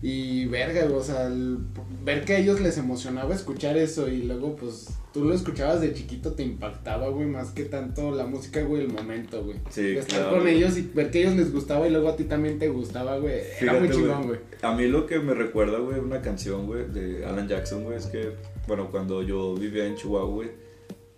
Y 0.00 0.46
verga, 0.46 0.84
güey, 0.84 0.96
o 0.96 1.02
sea, 1.02 1.26
el- 1.26 1.58
ver 2.02 2.24
que 2.24 2.34
a 2.34 2.38
ellos 2.38 2.60
les 2.60 2.78
emocionaba 2.78 3.34
escuchar 3.34 3.76
eso 3.76 4.08
y 4.08 4.22
luego 4.22 4.56
pues 4.56 4.88
tú 5.14 5.24
lo 5.24 5.32
escuchabas 5.32 5.80
de 5.80 5.94
chiquito, 5.94 6.32
te 6.32 6.42
impactaba, 6.42 7.08
güey, 7.08 7.26
más 7.28 7.52
que 7.52 7.66
tanto 7.66 8.10
la 8.10 8.26
música, 8.26 8.62
güey, 8.64 8.82
el 8.82 8.92
momento, 8.92 9.44
güey. 9.44 9.58
Sí, 9.70 9.96
Estar 9.96 10.22
claro. 10.22 10.38
con 10.38 10.48
ellos 10.48 10.76
y 10.76 10.82
ver 10.92 11.12
que 11.12 11.18
a 11.18 11.20
ellos 11.22 11.36
les 11.36 11.52
gustaba 11.52 11.86
y 11.86 11.90
luego 11.90 12.08
a 12.08 12.16
ti 12.16 12.24
también 12.24 12.58
te 12.58 12.68
gustaba, 12.68 13.16
güey. 13.18 13.36
Era 13.60 13.78
muy 13.78 13.88
chingón, 13.88 14.26
güey. 14.26 14.40
A 14.60 14.74
mí 14.74 14.88
lo 14.88 15.06
que 15.06 15.20
me 15.20 15.32
recuerda, 15.32 15.78
güey, 15.78 16.00
una 16.00 16.20
canción, 16.20 16.66
güey, 16.66 16.90
de 16.90 17.24
Alan 17.24 17.46
Jackson, 17.46 17.84
güey, 17.84 17.96
es 17.96 18.06
que, 18.06 18.32
bueno, 18.66 18.90
cuando 18.90 19.22
yo 19.22 19.54
vivía 19.54 19.86
en 19.86 19.94
Chihuahua, 19.94 20.28
güey, 20.28 20.50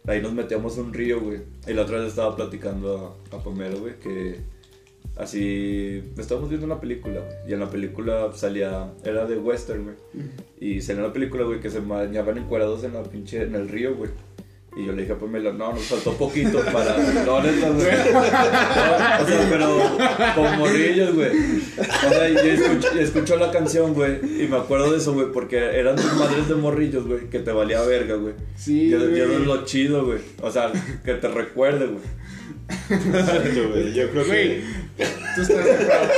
ahí 0.06 0.20
nos 0.20 0.34
metíamos 0.34 0.76
a 0.76 0.82
un 0.82 0.92
río, 0.92 1.22
güey. 1.22 1.38
Y 1.66 1.72
la 1.72 1.82
otra 1.82 1.98
vez 1.98 2.10
estaba 2.10 2.36
platicando 2.36 3.16
a, 3.32 3.36
a 3.36 3.42
Pamela, 3.42 3.76
güey, 3.78 3.98
que 3.98 4.40
así 5.16 6.02
estábamos 6.18 6.48
viendo 6.48 6.66
una 6.66 6.80
película, 6.80 7.20
güey, 7.20 7.32
y 7.48 7.52
en 7.52 7.60
la 7.60 7.70
película 7.70 8.30
salía, 8.34 8.92
era 9.04 9.26
de 9.26 9.36
western, 9.38 9.84
güey. 9.84 9.96
Y 10.60 10.80
salía 10.80 11.02
la 11.02 11.12
película, 11.12 11.44
güey, 11.44 11.60
que 11.60 11.70
se 11.70 11.80
bañaban 11.80 12.38
encuadrados 12.38 12.84
en 12.84 12.94
la 12.94 13.02
pinche, 13.02 13.42
en 13.42 13.54
el 13.54 13.68
río, 13.68 13.94
güey. 13.96 14.10
Y 14.78 14.84
yo 14.84 14.92
le 14.92 15.02
dije 15.02 15.14
a 15.14 15.18
Pamela, 15.18 15.54
no, 15.54 15.72
nos 15.72 15.84
faltó 15.84 16.12
poquito 16.18 16.60
para... 16.70 16.98
No, 17.24 17.42
neta, 17.42 17.70
güey. 17.70 17.86
No, 17.86 18.20
o 18.20 19.26
sea, 19.26 19.46
pero 19.48 19.96
con 20.34 20.58
morrillos, 20.58 21.14
güey. 21.14 21.30
O 21.78 22.10
sea, 22.10 22.28
yo 22.28 23.00
escucho, 23.00 23.36
la 23.38 23.50
canción, 23.50 23.94
güey, 23.94 24.18
y 24.22 24.46
me 24.48 24.58
acuerdo 24.58 24.92
de 24.92 24.98
eso, 24.98 25.14
güey, 25.14 25.32
porque 25.32 25.56
eran 25.56 25.96
tus 25.96 26.12
madres 26.16 26.46
de 26.46 26.56
morrillos, 26.56 27.06
güey, 27.06 27.30
que 27.30 27.38
te 27.38 27.52
valía 27.52 27.80
verga, 27.84 28.16
güey. 28.16 28.34
Sí, 28.54 28.90
Yo, 28.90 28.98
güey. 28.98 29.16
yo 29.16 29.24
es 29.24 29.46
lo 29.46 29.64
chido, 29.64 30.04
güey. 30.04 30.18
O 30.42 30.50
sea, 30.50 30.70
que 31.02 31.14
te 31.14 31.28
recuerde, 31.28 31.86
güey. 31.86 32.04
Yo 33.94 34.10
creo 34.10 34.24
que. 34.24 34.62
Tú 34.96 35.42
estás 35.42 35.64
depravado, 35.64 36.08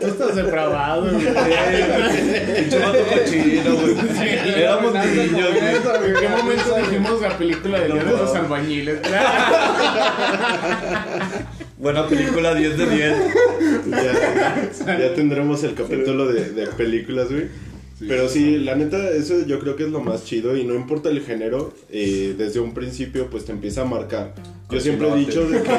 tú 0.00 0.06
estás 0.06 0.36
depravado, 0.36 1.02
güey. 1.02 1.14
Pinche 2.56 2.78
vato 2.78 2.98
cochino, 3.04 3.76
güey. 3.76 3.94
Éramos 4.56 4.92
niños, 4.92 5.50
güey. 5.54 6.08
¿En 6.08 6.14
qué 6.20 6.28
momento 6.28 6.76
dijimos 6.76 7.20
la 7.22 7.38
película 7.38 7.80
de 7.80 7.88
los 7.88 8.34
Albañiles? 8.34 9.00
Buena 11.78 12.06
película, 12.08 12.54
10 12.54 12.78
de 12.78 12.86
10. 12.86 13.14
Ya, 14.86 14.98
ya 14.98 15.14
tendremos 15.14 15.62
el 15.62 15.74
capítulo 15.74 16.26
de, 16.26 16.50
de 16.50 16.66
películas, 16.66 17.30
güey. 17.30 17.48
Pero 18.06 18.28
sí, 18.28 18.58
la 18.58 18.76
neta, 18.76 19.10
eso 19.10 19.44
yo 19.46 19.58
creo 19.58 19.74
que 19.74 19.84
es 19.84 19.90
lo 19.90 20.00
más 20.00 20.24
chido 20.24 20.56
y 20.56 20.64
no 20.64 20.74
importa 20.74 21.08
el 21.08 21.20
género, 21.22 21.72
eh, 21.90 22.34
desde 22.38 22.60
un 22.60 22.72
principio 22.72 23.28
pues 23.28 23.44
te 23.44 23.52
empieza 23.52 23.82
a 23.82 23.84
marcar. 23.86 24.34
Yo 24.70 24.80
siempre 24.80 25.08
he 25.10 25.16
dicho 25.16 25.48
de 25.48 25.62
que 25.62 25.72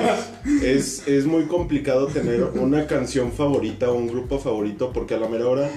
es, 0.75 1.07
es 1.07 1.25
muy 1.25 1.43
complicado 1.45 2.07
tener 2.07 2.43
una 2.55 2.87
canción 2.87 3.31
favorita 3.31 3.91
o 3.91 3.95
un 3.95 4.07
grupo 4.07 4.39
favorito 4.39 4.91
porque 4.93 5.13
a 5.15 5.19
la 5.19 5.27
mera 5.27 5.47
hora 5.47 5.69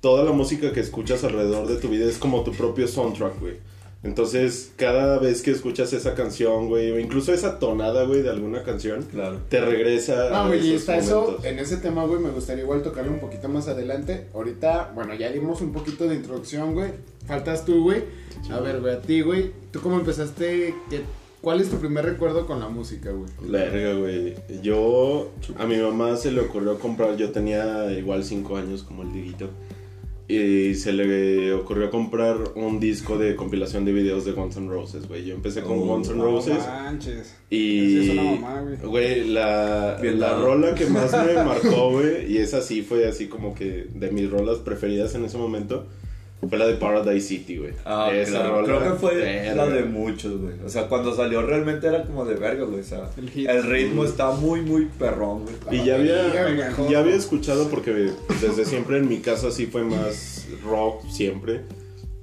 toda 0.00 0.22
la 0.24 0.32
música 0.32 0.72
que 0.72 0.80
escuchas 0.80 1.24
alrededor 1.24 1.66
de 1.66 1.76
tu 1.76 1.88
vida 1.88 2.04
es 2.06 2.18
como 2.18 2.42
tu 2.44 2.52
propio 2.52 2.86
soundtrack, 2.86 3.40
güey. 3.40 3.54
Entonces, 4.04 4.70
cada 4.76 5.18
vez 5.18 5.42
que 5.42 5.50
escuchas 5.50 5.92
esa 5.92 6.14
canción, 6.14 6.68
güey, 6.68 6.92
o 6.92 7.00
incluso 7.00 7.32
esa 7.34 7.58
tonada, 7.58 8.04
güey, 8.04 8.22
de 8.22 8.30
alguna 8.30 8.62
canción, 8.62 9.02
Claro. 9.10 9.40
te 9.48 9.60
regresa 9.60 10.30
No, 10.30 10.46
güey, 10.46 10.68
y 10.68 10.74
está 10.74 10.98
eso, 10.98 11.38
en 11.42 11.58
ese 11.58 11.78
tema, 11.78 12.04
güey, 12.04 12.20
me 12.20 12.30
gustaría 12.30 12.62
igual 12.62 12.82
tocarlo 12.82 13.10
un 13.10 13.18
poquito 13.18 13.48
más 13.48 13.66
adelante. 13.66 14.28
Ahorita, 14.34 14.92
bueno, 14.94 15.14
ya 15.14 15.30
dimos 15.32 15.60
un 15.62 15.72
poquito 15.72 16.06
de 16.06 16.14
introducción, 16.14 16.74
güey. 16.74 16.90
faltas 17.26 17.64
tú, 17.64 17.82
güey. 17.82 18.04
A 18.52 18.60
ver, 18.60 18.80
güey, 18.80 18.94
a 18.94 19.02
ti, 19.02 19.20
güey. 19.20 19.50
¿Tú 19.72 19.80
cómo 19.80 19.98
empezaste? 19.98 20.74
¿Qué- 20.88 21.02
¿Cuál 21.40 21.60
es 21.60 21.70
tu 21.70 21.76
primer 21.76 22.04
recuerdo 22.04 22.46
con 22.46 22.58
la 22.60 22.68
música, 22.68 23.10
güey? 23.12 23.30
Verga, 23.50 23.94
güey. 23.94 24.34
Yo, 24.62 25.30
a 25.56 25.66
mi 25.66 25.76
mamá 25.76 26.16
se 26.16 26.32
le 26.32 26.40
ocurrió 26.40 26.78
comprar, 26.78 27.16
yo 27.16 27.30
tenía 27.30 27.90
igual 27.92 28.24
5 28.24 28.56
años 28.56 28.82
como 28.82 29.02
el 29.02 29.12
Diguito. 29.12 29.48
Y 30.30 30.74
se 30.74 30.92
le 30.92 31.54
ocurrió 31.54 31.90
comprar 31.90 32.36
un 32.54 32.78
disco 32.80 33.16
de 33.16 33.34
compilación 33.34 33.86
de 33.86 33.92
videos 33.94 34.26
de 34.26 34.32
Guns 34.32 34.58
N' 34.58 34.68
Roses, 34.68 35.08
güey. 35.08 35.24
Yo 35.24 35.34
empecé 35.34 35.62
con 35.62 35.78
Oh, 35.78 35.86
Guns 35.86 36.08
N' 36.08 36.16
No 36.18 36.24
Roses. 36.24 36.58
manches. 36.58 37.34
Y. 37.48 38.10
Es 38.10 38.10
una 38.10 38.22
mamá, 38.32 38.60
güey. 38.60 38.76
Güey, 38.82 39.28
la, 39.30 39.98
la 40.02 40.38
rola 40.38 40.74
que 40.74 40.84
más 40.84 41.12
me 41.12 41.32
marcó, 41.44 41.92
güey, 41.92 42.30
y 42.30 42.36
esa 42.38 42.60
sí 42.60 42.82
fue 42.82 43.06
así 43.08 43.28
como 43.28 43.54
que 43.54 43.86
de 43.94 44.10
mis 44.10 44.28
rolas 44.30 44.58
preferidas 44.58 45.14
en 45.14 45.24
ese 45.24 45.38
momento, 45.38 45.86
fue 46.46 46.56
la 46.58 46.66
de 46.66 46.74
Paradise 46.74 47.26
City, 47.26 47.56
güey. 47.56 47.72
Ah, 47.84 48.10
Esa 48.12 48.30
claro. 48.40 48.60
rola, 48.62 48.66
Creo 48.66 48.92
que 48.92 48.98
fue 49.00 49.14
verga. 49.16 49.54
la 49.54 49.66
de 49.66 49.84
muchos, 49.84 50.40
güey. 50.40 50.54
O 50.64 50.68
sea, 50.68 50.86
cuando 50.88 51.14
salió 51.14 51.42
realmente 51.42 51.86
era 51.88 52.04
como 52.04 52.24
de 52.24 52.34
verga, 52.34 52.64
güey. 52.64 52.80
O 52.80 52.84
sea, 52.84 53.10
El 53.34 53.64
ritmo 53.64 54.04
está 54.04 54.30
muy, 54.30 54.60
muy 54.62 54.84
perrón, 54.86 55.44
güey. 55.44 55.80
Y 55.80 55.84
ya 55.84 55.96
había, 55.96 56.48
mejor. 56.54 56.88
ya 56.90 57.00
había 57.00 57.16
escuchado 57.16 57.68
porque 57.68 58.12
desde 58.40 58.64
siempre 58.64 58.98
en 58.98 59.08
mi 59.08 59.18
casa 59.18 59.50
sí 59.50 59.66
fue 59.66 59.82
más 59.82 60.46
rock, 60.64 61.08
siempre. 61.10 61.62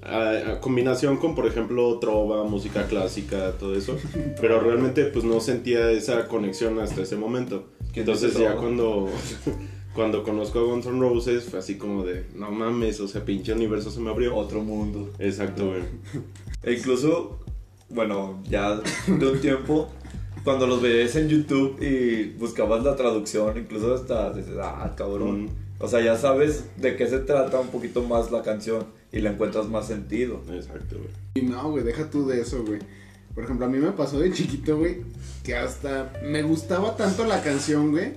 A, 0.01 0.51
a 0.53 0.59
combinación 0.61 1.17
con, 1.17 1.33
por 1.33 1.47
ejemplo, 1.47 1.97
trova, 1.99 2.43
música 2.43 2.85
clásica, 2.85 3.53
todo 3.59 3.75
eso. 3.75 3.97
Pero 4.39 4.59
realmente 4.61 5.03
pues 5.05 5.25
no 5.25 5.39
sentía 5.39 5.89
esa 5.91 6.27
conexión 6.27 6.79
hasta 6.79 7.01
ese 7.01 7.15
momento. 7.15 7.65
¿Quién 7.91 8.05
Entonces 8.07 8.37
ya 8.37 8.55
cuando, 8.55 9.09
cuando 9.95 10.23
conozco 10.23 10.59
a 10.59 10.63
Guns 10.63 10.85
N' 10.85 10.99
Roses 10.99 11.45
fue 11.45 11.59
así 11.59 11.77
como 11.77 12.03
de, 12.03 12.25
no 12.35 12.51
mames, 12.51 12.99
o 12.99 13.07
sea, 13.07 13.23
pinche 13.23 13.53
universo 13.53 13.89
se 13.89 14.01
me 14.01 14.09
abrió. 14.09 14.35
Otro 14.35 14.61
mundo. 14.61 15.09
Exacto, 15.19 15.69
güey. 15.69 15.83
E 16.63 16.73
incluso, 16.73 17.39
bueno, 17.89 18.43
ya 18.49 18.81
de 19.07 19.27
un 19.27 19.39
tiempo, 19.39 19.89
cuando 20.43 20.67
los 20.67 20.81
veías 20.81 21.15
en 21.15 21.29
YouTube 21.29 21.81
y 21.81 22.37
buscabas 22.37 22.83
la 22.83 22.95
traducción, 22.95 23.57
incluso 23.57 23.95
hasta 23.95 24.33
dices, 24.33 24.55
ah, 24.61 24.93
cabrón. 24.97 25.45
Mm. 25.45 25.49
O 25.79 25.87
sea, 25.87 26.01
ya 26.01 26.17
sabes 26.17 26.65
de 26.77 26.95
qué 26.95 27.07
se 27.07 27.19
trata 27.19 27.59
un 27.59 27.67
poquito 27.67 28.03
más 28.03 28.31
la 28.31 28.43
canción 28.43 28.85
y 29.11 29.19
le 29.19 29.29
encuentras 29.29 29.67
más 29.67 29.87
sentido. 29.87 30.41
Exacto, 30.51 30.97
güey. 30.97 31.09
Y 31.35 31.41
no, 31.41 31.71
güey, 31.71 31.83
deja 31.83 32.09
tú 32.09 32.27
de 32.27 32.41
eso, 32.41 32.63
güey. 32.65 32.79
Por 33.33 33.43
ejemplo, 33.43 33.65
a 33.65 33.69
mí 33.69 33.77
me 33.77 33.91
pasó 33.91 34.19
de 34.19 34.31
chiquito, 34.31 34.77
güey, 34.77 35.01
que 35.43 35.55
hasta 35.55 36.13
me 36.23 36.41
gustaba 36.43 36.95
tanto 36.95 37.25
la 37.25 37.41
canción, 37.41 37.91
güey, 37.91 38.13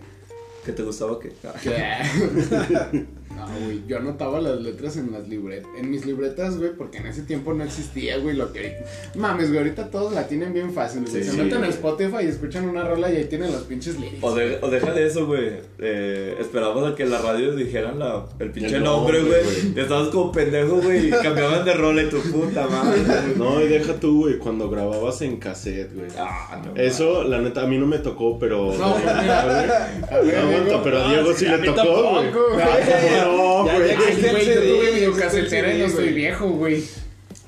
¿Qué 0.69 0.75
te 0.75 0.83
gustaba 0.83 1.19
que? 1.19 1.33
que... 1.63 3.07
No, 3.47 3.65
güey, 3.67 3.83
yo 3.87 3.99
anotaba 3.99 4.41
las 4.41 4.61
letras 4.61 4.97
en 4.97 5.13
las 5.13 5.29
libretas, 5.29 5.69
en 5.79 5.91
mis 5.91 6.05
libretas, 6.07 6.57
güey, 6.59 6.73
porque 6.77 6.99
en 6.99 7.07
ese 7.07 7.23
tiempo 7.23 7.55
no 7.55 7.65
existía, 7.65 8.19
güey, 8.19 8.37
lo 8.37 8.53
que... 8.53 8.79
Mames, 9.15 9.49
güey, 9.49 9.59
ahorita 9.59 9.91
todos 9.91 10.13
la 10.13 10.27
tienen 10.29 10.53
bien 10.53 10.73
fácil, 10.73 11.03
güey. 11.03 11.13
Sí, 11.13 11.25
Se 11.25 11.31
sí, 11.33 11.37
meten 11.39 11.65
a. 11.65 11.69
Spotify 11.69 12.25
y 12.25 12.29
escuchan 12.29 12.69
una 12.69 12.83
rola 12.85 13.11
y 13.13 13.17
ahí 13.17 13.25
tienen 13.27 13.53
los 13.53 13.63
pinches 13.63 13.99
lyrics. 14.01 14.23
O, 14.23 14.35
de- 14.35 14.59
o 14.61 14.69
deja 14.69 14.93
de 14.93 15.07
eso, 15.07 15.27
güey. 15.27 15.53
Eh, 15.79 16.37
esperabas 16.41 16.93
a 16.93 16.95
que 16.97 17.07
la 17.07 17.19
radio 17.19 17.55
dijeran 17.55 17.99
la, 17.99 18.25
el 18.41 18.51
pinche 18.51 18.77
El 18.77 18.85
nombre, 18.85 19.23
güey. 19.23 19.41
estabas 19.77 20.09
como 20.09 20.33
pendejo, 20.33 20.81
güey. 20.81 21.09
Y 21.09 21.11
cambiaban 21.11 21.65
de 21.65 21.75
rola 21.75 22.03
y 22.03 22.09
tu 22.09 22.21
puta 22.21 22.67
madre. 22.67 22.99
No, 23.37 23.61
y 23.63 23.69
deja 23.69 23.95
tú, 23.95 24.23
güey, 24.23 24.39
cuando 24.39 24.69
grababas 24.69 25.23
en 25.23 25.37
cassette, 25.39 25.95
güey. 25.95 26.09
Ah, 26.19 26.61
no. 26.65 26.81
Eso, 26.81 27.23
la 27.25 27.41
neta, 27.41 27.63
a 27.63 27.67
mí 27.67 27.79
no 27.79 27.87
me 27.87 27.99
tocó, 27.99 28.39
pero... 28.39 28.73
No, 28.75 28.95
ver, 28.97 29.09
aguanta, 29.11 30.21
Diego. 30.65 30.81
pero 30.83 30.99
a 30.99 31.03
No, 31.05 31.09
Diego 31.13 31.33
sí 31.35 31.45
le 31.47 31.59
tocó, 31.59 32.11
güey. 32.11 32.27
No, 33.37 33.67
Ya, 33.67 33.79
güey. 33.79 33.89
ya 33.91 34.61
tuve 34.61 34.93
videocasetera 34.95 35.75
y 35.75 35.83
no 35.83 35.93
güey. 35.93 36.13
viejo, 36.15 36.49
güey. 36.51 36.83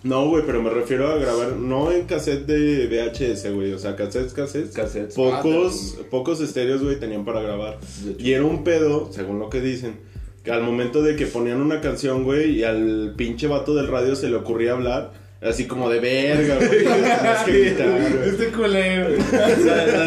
No, 0.03 0.29
güey, 0.29 0.45
pero 0.47 0.63
me 0.63 0.71
refiero 0.71 1.09
a 1.11 1.17
grabar, 1.17 1.53
no 1.57 1.93
en 1.93 2.07
cassette 2.07 2.47
de 2.47 2.87
VHS, 2.87 3.53
güey, 3.55 3.73
o 3.75 3.79
sea, 3.79 3.97
cassettes, 3.97 4.33
cassettes. 4.33 4.75
Cassettes. 4.75 5.15
Pocos, 5.15 5.99
pocos 6.11 6.41
estéreos, 6.41 6.83
güey, 6.83 6.99
tenían 6.99 7.25
para 7.27 7.43
grabar. 7.43 7.79
Y 8.19 8.33
era 8.33 8.45
un 8.45 8.65
pedo, 8.65 9.11
según 9.13 9.39
lo 9.39 9.51
que 9.51 9.61
dicen, 9.61 9.97
que 10.43 10.53
al 10.53 10.62
momento 10.62 11.03
de 11.03 11.16
que 11.16 11.27
ponían 11.27 11.61
una 11.61 11.83
canción, 11.83 12.25
güey, 12.25 12.51
y 12.61 12.64
al 12.64 13.12
pinche 13.16 13.47
vato 13.47 13.75
del 13.75 13.88
radio 13.88 14.16
se 14.16 14.31
le 14.31 14.37
ocurría 14.37 14.73
hablar, 14.73 15.12
así 15.42 15.66
como 15.66 15.88
de 15.88 16.00
verga, 16.00 16.57
güey. 16.57 16.70
que 17.44 17.74
güey. 17.87 18.29
Este 18.29 18.48
culero. 18.48 19.09
O 19.14 19.22
sea, 19.62 19.87
la 19.87 20.05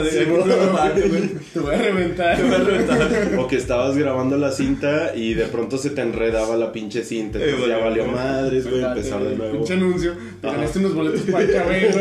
güey. 0.00 0.10
Sí, 0.10 1.08
güey. 1.08 1.28
Te 1.52 1.60
voy 1.60 1.74
a 1.74 1.78
reventar. 1.78 2.36
Te 2.36 2.42
voy 2.42 2.54
a 2.54 2.58
reventar. 2.58 3.38
O 3.38 3.48
que 3.48 3.56
estabas 3.56 3.96
grabando 3.96 4.36
la 4.36 4.52
cinta 4.52 5.12
y 5.14 5.34
de 5.34 5.46
pronto 5.46 5.78
se 5.78 5.90
te 5.90 6.00
enredaba 6.02 6.56
la 6.56 6.72
pinche 6.72 7.02
cinta. 7.04 7.38
Eh, 7.38 7.44
Entonces 7.50 7.68
ya 7.68 7.78
valió, 7.78 8.06
madres, 8.06 8.68
güey, 8.68 8.82
empezar 8.84 9.22
de 9.22 9.36
nuevo. 9.36 9.52
Pinche 9.58 9.74
anuncio. 9.74 10.12
Te 10.40 10.46
ganaste 10.46 10.78
unos 10.78 10.94
boletos 10.94 11.20
para 11.22 11.44
el 11.44 11.52
cabello. 11.54 11.98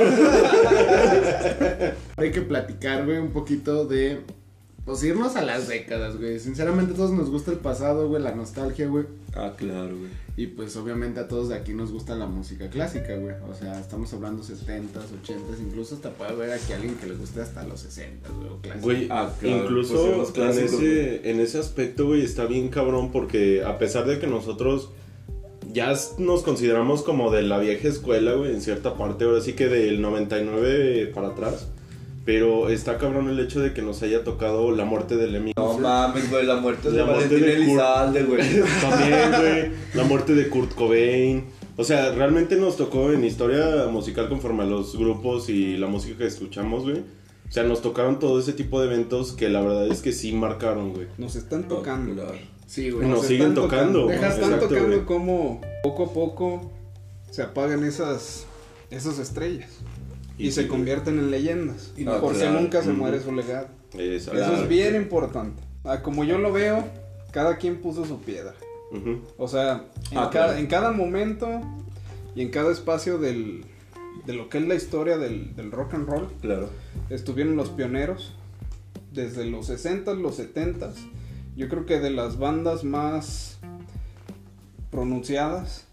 Hay 2.17 2.31
que 2.31 2.41
platicar, 2.41 3.05
güey, 3.05 3.17
un 3.17 3.31
poquito 3.31 3.85
de. 3.85 4.19
Pues 4.85 5.01
irnos 5.03 5.37
a 5.37 5.41
las 5.43 5.69
décadas, 5.69 6.17
güey. 6.17 6.39
Sinceramente, 6.39 6.91
a 6.91 6.95
todos 6.95 7.11
nos 7.11 7.29
gusta 7.29 7.51
el 7.51 7.57
pasado, 7.57 8.09
güey, 8.09 8.21
la 8.21 8.35
nostalgia, 8.35 8.87
güey. 8.87 9.05
Ah, 9.33 9.53
claro, 9.55 9.97
güey. 9.97 10.11
Y 10.35 10.47
pues, 10.47 10.75
obviamente, 10.75 11.21
a 11.21 11.27
todos 11.29 11.47
de 11.49 11.55
aquí 11.55 11.73
nos 11.73 11.91
gusta 11.91 12.15
la 12.15 12.25
música 12.25 12.69
clásica, 12.69 13.15
güey. 13.15 13.35
O 13.49 13.53
sea, 13.53 13.79
estamos 13.79 14.11
hablando 14.13 14.43
70s, 14.43 15.07
80s, 15.23 15.61
incluso 15.61 15.95
hasta 15.95 16.09
puede 16.09 16.31
haber 16.31 16.51
aquí 16.51 16.73
alguien 16.73 16.95
que 16.95 17.05
le 17.07 17.15
guste 17.15 17.41
hasta 17.41 17.63
los 17.63 17.85
60s, 17.85 18.35
güey, 18.37 18.61
clásico. 18.61 18.83
Güey, 18.83 19.07
Ah, 19.09 19.31
claro, 19.39 19.63
incluso 19.63 19.93
pues 19.93 20.17
los 20.17 20.27
en, 20.27 20.33
clásicos, 20.33 20.73
ese, 20.73 21.29
en 21.31 21.39
ese 21.39 21.59
aspecto, 21.59 22.07
güey, 22.07 22.21
está 22.25 22.45
bien 22.45 22.67
cabrón 22.67 23.11
porque 23.13 23.63
a 23.63 23.77
pesar 23.77 24.05
de 24.05 24.19
que 24.19 24.27
nosotros 24.27 24.89
ya 25.71 25.93
nos 26.17 26.43
consideramos 26.43 27.03
como 27.03 27.31
de 27.31 27.43
la 27.43 27.57
vieja 27.59 27.87
escuela, 27.87 28.33
güey, 28.33 28.51
en 28.51 28.61
cierta 28.61 28.95
parte, 28.95 29.23
ahora 29.23 29.39
sí 29.39 29.53
que 29.53 29.67
del 29.67 30.01
99 30.01 31.11
para 31.15 31.29
atrás, 31.29 31.67
pero 32.25 32.69
está 32.69 32.97
cabrón 32.97 33.29
el 33.29 33.39
hecho 33.39 33.59
de 33.59 33.73
que 33.73 33.81
nos 33.81 34.01
haya 34.01 34.23
tocado 34.23 34.71
la 34.71 34.86
muerte 34.86 35.17
de 35.17 35.27
Lemmy. 35.27 35.51
No 35.57 35.77
mames, 35.77 36.29
güey. 36.29 36.45
La 36.45 36.55
muerte 36.57 36.89
de 36.91 36.97
La 36.97 37.05
muerte 37.05 37.36
de 37.36 37.39
Kurt. 37.39 37.57
Elizalde, 37.57 38.23
güey. 38.23 38.41
También, 38.81 39.31
güey, 39.38 39.71
la 39.93 40.03
muerte 40.03 40.33
de 40.33 40.49
Kurt 40.49 40.73
Cobain. 40.73 41.45
O 41.75 41.83
sea, 41.83 42.13
realmente 42.13 42.55
nos 42.55 42.77
tocó 42.77 43.12
en 43.12 43.23
historia 43.23 43.88
musical 43.91 44.29
conforme 44.29 44.63
a 44.63 44.67
los 44.67 44.97
grupos 44.97 45.49
y 45.49 45.77
la 45.77 45.88
música 45.88 46.19
que 46.19 46.27
escuchamos, 46.27 46.83
güey. 46.83 46.99
O 46.99 47.51
sea, 47.51 47.63
nos 47.63 47.81
tocaron 47.81 48.19
todo 48.19 48.39
ese 48.39 48.53
tipo 48.53 48.79
de 48.79 48.88
eventos 48.88 49.33
que 49.33 49.49
la 49.49 49.62
verdad 49.62 49.88
es 49.88 50.01
que 50.01 50.12
sí 50.12 50.31
marcaron, 50.33 50.93
güey. 50.93 51.07
Nos 51.17 51.36
están 51.36 51.67
tocando. 51.67 52.31
Sí, 52.67 52.89
güey. 52.89 53.07
Nos 53.07 53.19
Nos 53.19 53.27
siguen 53.27 53.53
tocando. 53.53 54.09
Están 54.09 54.31
Exacto, 54.31 54.67
tocando 54.67 54.88
güey. 54.88 55.05
como 55.05 55.62
poco 55.83 56.05
a 56.05 56.13
poco 56.13 56.71
se 57.29 57.41
apagan 57.41 57.83
esas, 57.83 58.45
esas 58.89 59.19
estrellas. 59.19 59.69
Y, 60.37 60.47
Y 60.47 60.51
se 60.51 60.67
convierten 60.67 61.19
en 61.19 61.29
leyendas. 61.31 61.91
Y 61.97 62.03
no, 62.05 62.19
porque 62.19 62.39
claro. 62.39 62.59
nunca 62.59 62.81
se 62.81 62.91
muere 62.93 63.19
su 63.21 63.31
legado. 63.31 63.67
Eso 63.97 64.33
es 64.33 64.67
bien 64.67 64.95
importante. 64.95 65.61
Ah, 65.83 66.01
como 66.01 66.23
yo 66.23 66.37
lo 66.39 66.51
veo, 66.51 66.83
cada 67.31 67.57
quien 67.57 67.81
puso 67.81 68.05
su 68.05 68.19
piedra. 68.21 68.53
O 69.37 69.47
sea, 69.47 69.85
en, 70.11 70.17
Ah, 70.17 70.29
cada, 70.31 70.45
claro. 70.47 70.57
en 70.57 70.67
cada 70.67 70.91
momento 70.91 71.47
y 72.35 72.41
en 72.41 72.49
cada 72.49 72.71
espacio 72.71 73.17
del, 73.17 73.65
de 74.25 74.33
lo 74.33 74.49
que 74.49 74.59
es 74.59 74.67
la 74.67 74.75
historia 74.75 75.17
del, 75.17 75.55
del 75.55 75.71
rock 75.71 75.93
and 75.95 76.07
roll, 76.07 76.27
Claro. 76.41 76.69
estuvieron 77.09 77.55
los 77.55 77.69
pioneros. 77.69 78.33
Desde 79.11 79.45
los 79.45 79.69
60s, 79.69 80.19
los 80.19 80.39
70s. 80.39 80.93
Yo 81.55 81.69
creo 81.69 81.85
que 81.85 81.99
de 81.99 82.09
las 82.09 82.39
bandas 82.39 82.83
más 82.83 83.59
pronunciadas 84.91 85.85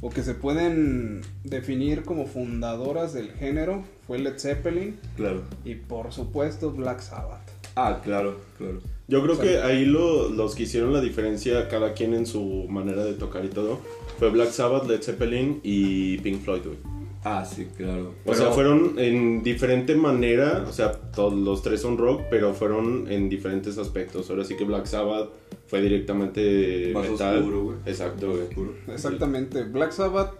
o 0.00 0.10
que 0.10 0.22
se 0.22 0.34
pueden 0.34 1.22
definir 1.44 2.02
como 2.02 2.26
fundadoras 2.26 3.12
del 3.14 3.30
género 3.32 3.82
fue 4.06 4.18
Led 4.18 4.38
Zeppelin 4.38 4.98
Claro. 5.16 5.42
y 5.64 5.74
por 5.74 6.12
supuesto 6.12 6.70
Black 6.70 7.00
Sabbath. 7.00 7.42
Ah, 7.76 8.00
claro, 8.04 8.38
claro. 8.58 8.80
Yo 9.08 9.22
creo 9.22 9.34
O 9.34 9.36
sea, 9.36 9.44
que 9.44 9.58
ahí 9.62 9.84
lo- 9.84 10.28
los 10.28 10.54
que 10.54 10.64
hicieron 10.64 10.92
la 10.92 11.00
diferencia, 11.00 11.68
cada 11.68 11.92
quien 11.94 12.14
en 12.14 12.26
su 12.26 12.66
manera 12.68 13.04
de 13.04 13.14
tocar 13.14 13.44
y 13.44 13.48
todo, 13.48 13.78
fue 14.18 14.30
Black 14.30 14.50
Sabbath, 14.50 14.88
Led 14.88 15.02
Zeppelin 15.02 15.60
y 15.62 16.18
Pink 16.18 16.40
Floyd, 16.42 16.62
güey. 16.64 16.76
Ah, 17.28 17.44
sí, 17.44 17.66
claro. 17.76 18.12
O 18.24 18.34
sea, 18.34 18.52
fueron 18.52 18.94
en 18.98 19.42
diferente 19.42 19.96
manera, 19.96 20.64
o 20.68 20.72
sea, 20.72 20.92
todos 20.92 21.32
los 21.34 21.60
tres 21.60 21.80
son 21.80 21.98
rock, 21.98 22.22
pero 22.30 22.54
fueron 22.54 23.10
en 23.10 23.28
diferentes 23.28 23.76
aspectos. 23.78 24.30
Ahora 24.30 24.44
sí 24.44 24.54
que 24.56 24.62
Black 24.62 24.86
Sabbath 24.86 25.30
fue 25.66 25.80
directamente 25.82 26.92
Más 26.94 27.10
metal. 27.10 27.38
oscuro, 27.38 27.64
güey. 27.64 27.76
Exacto, 27.86 28.28
Más 28.28 28.36
güey. 28.54 28.68
Exactamente, 28.94 29.64
Black 29.64 29.90
Sabbath, 29.90 30.34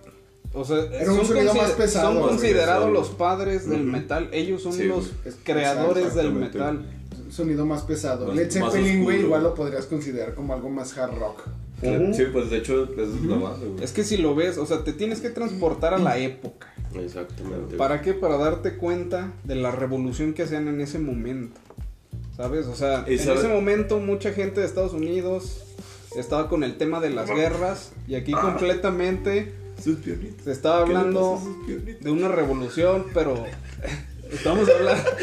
o 0.54 0.64
sea, 0.64 0.76
Era 0.92 1.10
un 1.12 1.24
sonido 1.24 1.46
consider- 1.46 1.56
más 1.56 1.70
pesado, 1.72 2.12
son 2.20 2.28
considerados 2.28 2.92
los 2.92 3.08
padres 3.10 3.68
del 3.68 3.82
metal, 3.82 4.28
ellos 4.32 4.62
son 4.62 4.72
Sí, 4.72 4.84
los 4.84 5.10
güey. 5.24 5.34
creadores 5.42 6.14
del 6.14 6.32
metal. 6.32 6.86
Un 7.24 7.32
sonido 7.32 7.66
más 7.66 7.82
pesado. 7.82 8.28
Más- 8.28 8.36
Led 8.36 8.56
más 8.60 8.72
Zeppelin, 8.72 9.02
güey, 9.02 9.20
igual 9.22 9.42
lo 9.42 9.54
podrías 9.54 9.86
considerar 9.86 10.34
como 10.34 10.54
algo 10.54 10.70
más 10.70 10.96
hard 10.96 11.18
rock. 11.18 11.42
Sí, 11.82 12.22
pues 12.32 12.48
de 12.48 12.56
hecho, 12.58 12.84
es 12.84 13.28
banda, 13.28 13.50
güey. 13.58 13.84
Es 13.84 13.92
que 13.92 14.02
si 14.04 14.16
lo 14.16 14.34
ves, 14.34 14.56
o 14.56 14.64
sea, 14.64 14.82
te 14.82 14.92
tienes 14.94 15.20
que 15.20 15.28
transportar 15.28 15.92
a 15.92 15.98
la 15.98 16.16
época. 16.18 16.72
Exactamente. 17.00 17.76
¿Para 17.76 18.02
qué? 18.02 18.14
Para 18.14 18.36
darte 18.36 18.76
cuenta 18.76 19.32
de 19.44 19.54
la 19.56 19.70
revolución 19.70 20.32
que 20.34 20.42
hacían 20.44 20.68
en 20.68 20.80
ese 20.80 20.98
momento. 20.98 21.60
¿Sabes? 22.36 22.66
O 22.66 22.74
sea, 22.74 23.04
en 23.06 23.18
sabe- 23.18 23.38
ese 23.38 23.48
momento 23.48 23.98
mucha 23.98 24.32
gente 24.32 24.60
de 24.60 24.66
Estados 24.66 24.92
Unidos 24.92 25.62
estaba 26.16 26.48
con 26.48 26.64
el 26.64 26.76
tema 26.76 27.00
de 27.00 27.10
las 27.10 27.30
guerras 27.30 27.92
y 28.08 28.14
aquí 28.14 28.32
completamente 28.32 29.52
Sus 29.82 29.98
piernitas. 29.98 30.44
se 30.44 30.52
estaba 30.52 30.84
¿Qué 30.84 30.90
hablando 30.96 31.40
de 32.00 32.10
una 32.10 32.28
revolución, 32.28 33.06
pero 33.14 33.44
estamos 34.30 34.68
hablando 34.68 35.10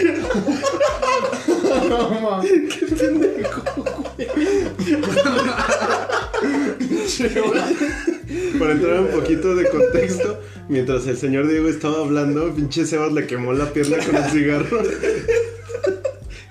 No, 1.90 2.10
mames. 2.22 2.52
Para 8.60 8.74
entrar 8.74 9.00
un 9.00 9.08
poquito 9.08 9.56
de 9.56 9.70
contexto, 9.70 10.40
mientras 10.70 11.08
el 11.08 11.18
señor 11.18 11.48
Diego 11.48 11.68
estaba 11.68 12.00
hablando, 12.00 12.54
pinche 12.54 12.86
Sebas 12.86 13.14
le 13.14 13.28
quemó 13.28 13.54
la 13.54 13.72
pierna 13.72 13.98
con 13.98 14.16
el 14.16 14.24
cigarro. 14.26 14.82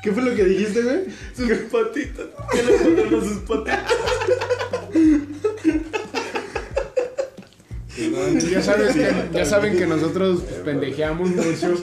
¿Qué 0.02 0.12
fue 0.12 0.22
lo 0.22 0.34
que 0.34 0.44
dijiste, 0.44 0.82
güey? 0.82 1.04
Sus 1.36 1.48
patitas. 1.70 2.26
¿Qué 2.50 2.62
le 2.62 3.20
sus 3.20 3.38
patitas? 3.38 3.92
Ya 8.50 8.62
sabes 8.62 8.94
que, 8.94 9.12
ya 9.32 9.44
saben 9.44 9.76
que 9.76 9.86
nosotros 9.86 10.42
pendejeamos 10.64 11.30
mucho, 11.30 11.74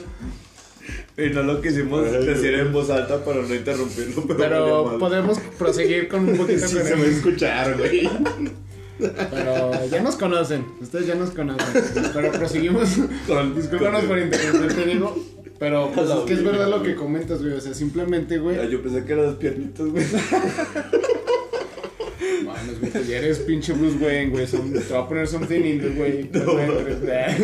Y 1.24 1.30
no 1.30 1.42
lo 1.42 1.60
quisimos 1.60 2.10
decir 2.10 2.54
en 2.54 2.72
voz 2.72 2.88
alta 2.90 3.24
para 3.24 3.42
no 3.42 3.54
interrumpirlo, 3.54 4.24
pero, 4.38 4.96
podemos 4.98 5.38
proseguir 5.58 6.08
con 6.08 6.28
un 6.28 6.36
poquito 6.38 6.66
Sí, 6.66 6.74
con 6.76 6.84
se 6.84 6.94
va 6.94 7.00
a 7.00 7.04
el- 7.04 7.12
escuchar, 7.12 7.76
güey. 7.78 8.08
Pero 8.98 9.86
ya 9.90 10.02
nos 10.02 10.16
conocen, 10.16 10.64
ustedes 10.80 11.06
ya 11.06 11.14
nos 11.14 11.30
conocen. 11.30 11.82
Pero 12.14 12.32
proseguimos. 12.32 12.88
Con- 13.26 13.54
Discúlpanos 13.56 14.04
por 14.04 14.18
interrumpirte, 14.18 14.84
digo. 14.86 15.16
Pero 15.58 15.90
pues, 15.94 16.08
es 16.10 16.16
que 16.26 16.32
es 16.34 16.44
verdad 16.44 16.68
lo 16.68 16.82
que 16.82 16.94
comentas, 16.94 17.40
güey. 17.42 17.52
O 17.54 17.60
sea, 17.60 17.74
simplemente, 17.74 18.36
Ah, 18.36 18.38
güey. 18.38 18.70
Yo 18.70 18.82
pensé 18.82 19.04
que 19.04 19.12
eran 19.12 19.26
las 19.26 19.34
piernitas, 19.36 19.86
güey. 19.86 20.04
Mames, 22.44 22.80
güey, 22.80 23.06
ya 23.06 23.18
eres 23.18 23.38
pinche 23.40 23.72
Bruce 23.72 23.96
Wayne, 24.04 24.30
güey. 24.30 24.46
Son- 24.46 24.72
Te 24.72 24.92
va 24.92 25.00
a 25.00 25.08
poner 25.08 25.26
something 25.26 25.60
in 25.60 25.80
the 25.80 25.88
güey. 25.90 26.30
No, 26.32 26.44
No 26.54 26.60
entres. 26.60 27.36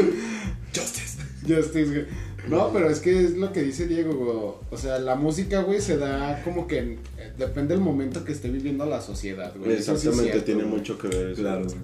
Justice. 0.75 1.19
Justice, 1.47 1.91
güey. 1.91 2.05
No, 2.49 2.73
pero 2.73 2.91
es 2.91 3.01
que 3.01 3.25
es 3.25 3.37
lo 3.37 3.53
que 3.53 3.63
dice 3.63 3.87
Diego, 3.87 4.15
güey. 4.15 4.55
O 4.71 4.77
sea, 4.77 4.99
la 4.99 5.15
música, 5.17 5.63
güey, 5.63 5.81
se 5.81 5.97
da 5.97 6.43
como 6.45 6.67
que 6.67 6.79
eh, 6.79 7.33
depende 7.39 7.75
del 7.75 7.83
momento 7.83 8.25
que 8.25 8.33
esté 8.33 8.49
viviendo 8.51 8.87
la 8.87 9.01
sociedad, 9.01 9.53
güey. 9.57 9.73
Eso 9.73 9.97
sí 9.97 10.09
es 10.09 10.15
Exactamente, 10.15 10.31
cierto, 10.33 10.45
tiene 10.45 10.63
güey. 10.65 10.75
mucho 10.77 10.99
que 10.99 11.09
ver 11.09 11.31
eso. 11.31 11.43
Claro, 11.43 11.65
güey. 11.65 11.77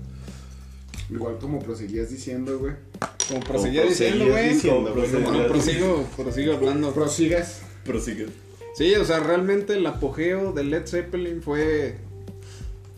Igual 1.11 1.38
como 1.38 1.59
proseguías 1.59 2.11
diciendo, 2.11 2.59
güey. 2.59 2.75
como 3.29 3.40
proseguía 3.40 3.83
Como 3.83 3.90
diciendo, 3.90 4.27
güey. 4.29 4.48
diciendo, 4.55 4.94
Como. 4.94 5.20
Bueno, 5.31 5.46
prosigo, 5.48 6.07
prosigo 6.16 6.53
hablando. 6.55 6.92
Prosigas. 6.94 7.61
Prosigue. 7.85 8.27
Sí, 8.75 8.94
o 8.94 9.05
sea, 9.05 9.20
realmente 9.20 9.75
el 9.75 9.87
apogeo 9.87 10.53
de 10.53 10.64
Led 10.64 10.87
Zeppelin 10.87 11.42
fue 11.42 11.96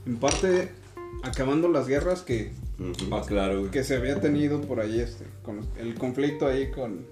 en 0.07 0.17
parte 0.17 0.69
acabando 1.23 1.69
las 1.69 1.89
guerras 1.89 2.23
que. 2.23 2.53
Ah, 3.11 3.23
claro, 3.27 3.61
güey. 3.61 3.71
que 3.71 3.83
se 3.85 3.97
había 3.97 4.21
tenido 4.21 4.61
por 4.61 4.81
ahí, 4.81 5.01
este, 5.01 5.25
con 5.43 5.61
el 5.79 5.95
conflicto 5.95 6.47
ahí 6.47 6.71
con, 6.71 7.07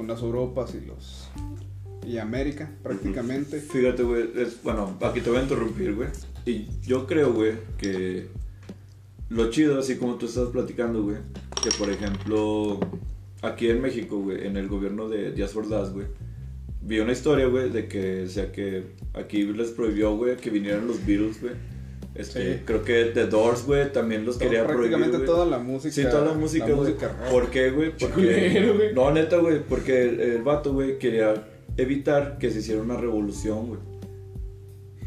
con 0.00 0.08
las 0.08 0.22
Europas 0.22 0.74
y 0.74 0.86
los 0.86 1.28
y 2.06 2.16
América 2.16 2.72
prácticamente. 2.82 3.60
Fíjate, 3.60 4.02
güey, 4.02 4.30
bueno, 4.64 4.96
aquí 5.02 5.20
te 5.20 5.28
voy 5.28 5.40
a 5.40 5.42
interrumpir, 5.42 5.94
güey. 5.94 6.08
Y 6.46 6.68
yo 6.80 7.06
creo, 7.06 7.34
güey, 7.34 7.52
que 7.76 8.28
lo 9.28 9.50
chido, 9.50 9.78
así 9.78 9.98
como 9.98 10.14
tú 10.14 10.24
estás 10.24 10.48
platicando, 10.48 11.02
güey, 11.02 11.18
que 11.62 11.68
por 11.78 11.90
ejemplo, 11.90 12.80
aquí 13.42 13.68
en 13.68 13.82
México, 13.82 14.18
güey, 14.18 14.46
en 14.46 14.56
el 14.56 14.68
gobierno 14.68 15.06
de 15.10 15.32
Díaz 15.32 15.54
Ordaz, 15.54 15.92
güey, 15.92 16.06
vi 16.80 17.00
una 17.00 17.12
historia, 17.12 17.44
güey, 17.44 17.68
de 17.68 17.86
que 17.86 18.00
decía 18.00 18.50
que 18.52 18.94
aquí 19.12 19.42
les 19.42 19.68
prohibió, 19.72 20.16
güey, 20.16 20.38
que 20.38 20.48
vinieran 20.48 20.86
los 20.86 21.04
Beatles, 21.04 21.42
güey. 21.42 21.52
Este, 22.20 22.54
Sí. 22.54 22.60
Creo 22.64 22.82
que 22.84 23.04
The 23.06 23.26
Doors, 23.26 23.64
güey, 23.66 23.92
también 23.92 24.24
los 24.24 24.36
quería 24.36 24.66
prohibir. 24.66 24.90
prácticamente 24.90 25.26
toda 25.26 25.46
la 25.46 25.58
música. 25.58 25.92
Sí, 25.94 26.02
toda 26.02 26.24
la 26.26 26.32
música, 26.34 26.66
güey. 26.66 26.76
música. 26.76 27.16
¿Por 27.30 27.50
qué, 27.50 27.70
güey? 27.70 27.92
Porque... 27.98 28.92
No, 28.94 29.10
neta, 29.10 29.38
güey, 29.38 29.60
porque 29.68 30.02
el, 30.02 30.20
el 30.20 30.42
vato, 30.42 30.72
güey, 30.72 30.98
quería 30.98 31.34
evitar 31.76 32.38
que 32.38 32.50
se 32.50 32.58
hiciera 32.60 32.82
una 32.82 32.96
revolución, 32.96 33.66
güey. 33.68 33.80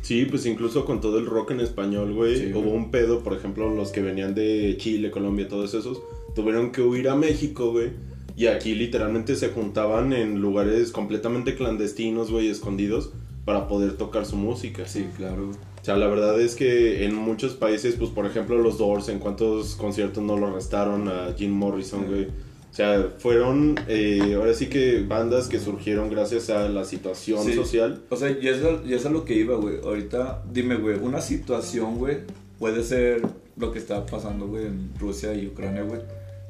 Sí, 0.01 0.25
pues 0.25 0.45
incluso 0.45 0.83
con 0.83 0.99
todo 0.99 1.17
el 1.17 1.25
rock 1.25 1.51
en 1.51 1.61
español, 1.61 2.13
güey, 2.13 2.37
Sí, 2.37 2.51
hubo 2.53 2.71
un 2.71 2.91
pedo, 2.91 3.23
por 3.23 3.33
ejemplo, 3.33 3.73
los 3.73 3.91
que 3.91 4.01
venían 4.01 4.35
de 4.35 4.75
Chile, 4.77 5.11
Colombia, 5.11 5.47
todos 5.47 5.73
esos, 5.73 6.01
tuvieron 6.35 6.71
que 6.73 6.81
huir 6.81 7.07
a 7.07 7.15
México, 7.15 7.71
güey. 7.71 7.91
Y 8.35 8.47
aquí 8.47 8.75
literalmente 8.75 9.35
se 9.37 9.49
juntaban 9.49 10.11
en 10.11 10.41
lugares 10.41 10.91
completamente 10.91 11.55
clandestinos, 11.55 12.31
güey, 12.31 12.49
escondidos, 12.49 13.13
para 13.45 13.67
poder 13.69 13.93
tocar 13.95 14.25
su 14.25 14.35
música. 14.35 14.85
Sí, 14.87 15.07
claro. 15.15 15.51
O 15.83 15.85
sea, 15.85 15.97
la 15.97 16.07
verdad 16.07 16.39
es 16.39 16.55
que 16.55 17.03
en 17.03 17.13
muchos 17.13 17.55
países, 17.55 17.95
pues 17.99 18.09
por 18.09 18.25
ejemplo 18.25 18.57
los 18.57 18.77
Doors, 18.77 19.09
en 19.09 19.19
cuántos 19.19 19.75
conciertos 19.75 20.23
no 20.23 20.37
lo 20.37 20.47
arrestaron 20.47 21.09
a 21.09 21.33
Jim 21.37 21.51
Morrison, 21.51 22.05
güey. 22.07 22.23
O 22.27 22.73
sea, 22.75 23.09
fueron, 23.19 23.75
eh, 23.89 24.33
ahora 24.37 24.53
sí 24.53 24.67
que 24.67 25.03
bandas 25.05 25.49
que 25.49 25.59
surgieron 25.59 26.09
gracias 26.09 26.49
a 26.49 26.69
la 26.69 26.85
situación 26.85 27.43
Sí. 27.43 27.53
social. 27.53 28.01
O 28.09 28.15
sea, 28.15 28.31
y 28.31 28.47
eso, 28.47 28.81
y 28.85 28.93
eso 28.93 28.95
es 28.95 29.05
a 29.07 29.09
lo 29.09 29.25
que 29.25 29.35
iba, 29.35 29.57
güey. 29.57 29.75
Ahorita, 29.83 30.41
dime, 30.49 30.77
güey, 30.77 30.97
una 30.99 31.19
situación, 31.19 31.97
güey, 31.97 32.19
puede 32.59 32.81
ser 32.85 33.21
lo 33.57 33.73
que 33.73 33.79
está 33.79 34.05
pasando, 34.05 34.47
güey, 34.47 34.65
en 34.67 34.89
Rusia 34.97 35.33
y 35.35 35.47
Ucrania, 35.47 35.83
güey. 35.83 35.99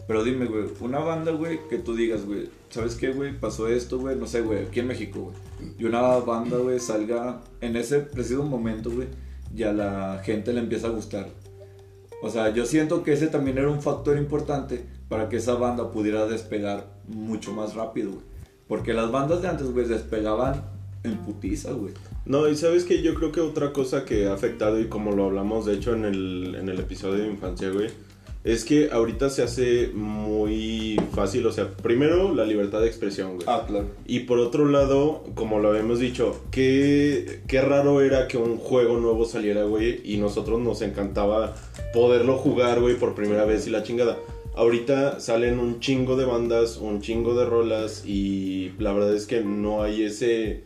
Pero 0.07 0.23
dime, 0.23 0.45
güey, 0.45 0.65
una 0.79 0.99
banda, 0.99 1.31
güey, 1.31 1.59
que 1.71 1.79
tú 1.79 1.95
digas, 1.95 2.23
güey, 2.23 2.49
¿sabes 2.69 2.93
qué, 2.95 3.09
güey? 3.11 3.37
Pasó 3.37 3.67
esto, 3.67 3.97
güey, 3.97 4.15
no 4.15 4.27
sé, 4.27 4.41
güey, 4.41 4.59
aquí 4.67 4.79
en 4.81 4.87
México, 4.87 5.31
güey. 5.59 5.71
Y 5.79 5.85
una 5.85 6.01
banda, 6.19 6.57
güey, 6.57 6.79
salga 6.79 7.41
en 7.61 7.75
ese 7.75 7.99
preciso 8.01 8.43
momento, 8.43 8.91
güey, 8.91 9.07
y 9.55 9.63
la 9.63 10.21
gente 10.23 10.53
le 10.53 10.59
empieza 10.59 10.87
a 10.87 10.91
gustar. 10.91 11.27
O 12.21 12.29
sea, 12.29 12.53
yo 12.53 12.65
siento 12.65 13.03
que 13.03 13.13
ese 13.13 13.27
también 13.27 13.57
era 13.57 13.69
un 13.69 13.81
factor 13.81 14.17
importante 14.17 14.85
para 15.09 15.29
que 15.29 15.37
esa 15.37 15.55
banda 15.55 15.91
pudiera 15.91 16.25
despegar 16.25 16.87
mucho 17.07 17.53
más 17.53 17.75
rápido, 17.75 18.11
güey. 18.11 18.23
Porque 18.67 18.93
las 18.93 19.11
bandas 19.11 19.41
de 19.41 19.49
antes, 19.49 19.67
güey, 19.71 19.87
despegaban 19.87 20.63
en 21.03 21.17
putiza, 21.17 21.73
güey. 21.73 21.93
No, 22.25 22.47
y 22.47 22.55
sabes 22.55 22.85
que 22.85 23.01
yo 23.01 23.13
creo 23.13 23.31
que 23.31 23.41
otra 23.41 23.73
cosa 23.73 24.05
que 24.05 24.27
ha 24.27 24.33
afectado, 24.33 24.79
y 24.79 24.87
como 24.87 25.11
lo 25.11 25.25
hablamos 25.25 25.65
de 25.65 25.73
hecho 25.73 25.93
en 25.93 26.05
el, 26.05 26.55
en 26.55 26.69
el 26.69 26.79
episodio 26.79 27.23
de 27.23 27.29
infancia, 27.29 27.69
güey, 27.69 27.89
es 28.43 28.65
que 28.65 28.89
ahorita 28.91 29.29
se 29.29 29.43
hace 29.43 29.89
muy 29.93 30.99
fácil, 31.13 31.45
o 31.45 31.51
sea, 31.51 31.69
primero 31.71 32.36
la 32.36 32.45
libertad 32.45 32.82
de 32.82 32.88
expresión, 32.88 33.36
güey. 33.36 33.47
Ah, 33.47 33.63
claro. 33.65 33.86
Y 34.06 34.21
por 34.21 34.39
otro 34.39 34.67
lado, 34.67 35.23
como 35.34 35.60
lo 35.60 35.69
habíamos 35.69 35.99
dicho, 35.99 36.41
qué, 36.51 37.41
qué 37.47 37.62
raro 37.62 38.01
era 38.01 38.27
que 38.27 38.38
un 38.38 38.58
juego 38.58 38.97
nuevo 38.97 39.25
saliera, 39.25 39.63
güey, 39.63 40.01
y 40.03 40.17
nosotros 40.17 40.60
nos 40.60 40.82
encantaba 40.82 41.56
poderlo 41.93 42.38
jugar, 42.38 42.82
güey, 42.82 42.95
por 42.95 43.15
primera 43.15 43.45
vez 43.45 43.65
y 43.67 43.69
la 43.69 43.84
chingada. 43.84 44.17
Ahorita 44.56 45.19
salen 45.19 45.60
un 45.60 45.79
chingo 45.79 46.15
de 46.15 46.25
bandas, 46.25 46.77
un 46.77 47.01
chingo 47.01 47.36
de 47.36 47.45
rolas 47.45 48.03
y 48.06 48.73
la 48.77 48.93
verdad 48.93 49.15
es 49.15 49.25
que 49.25 49.41
no 49.41 49.82
hay 49.82 50.03
ese 50.03 50.63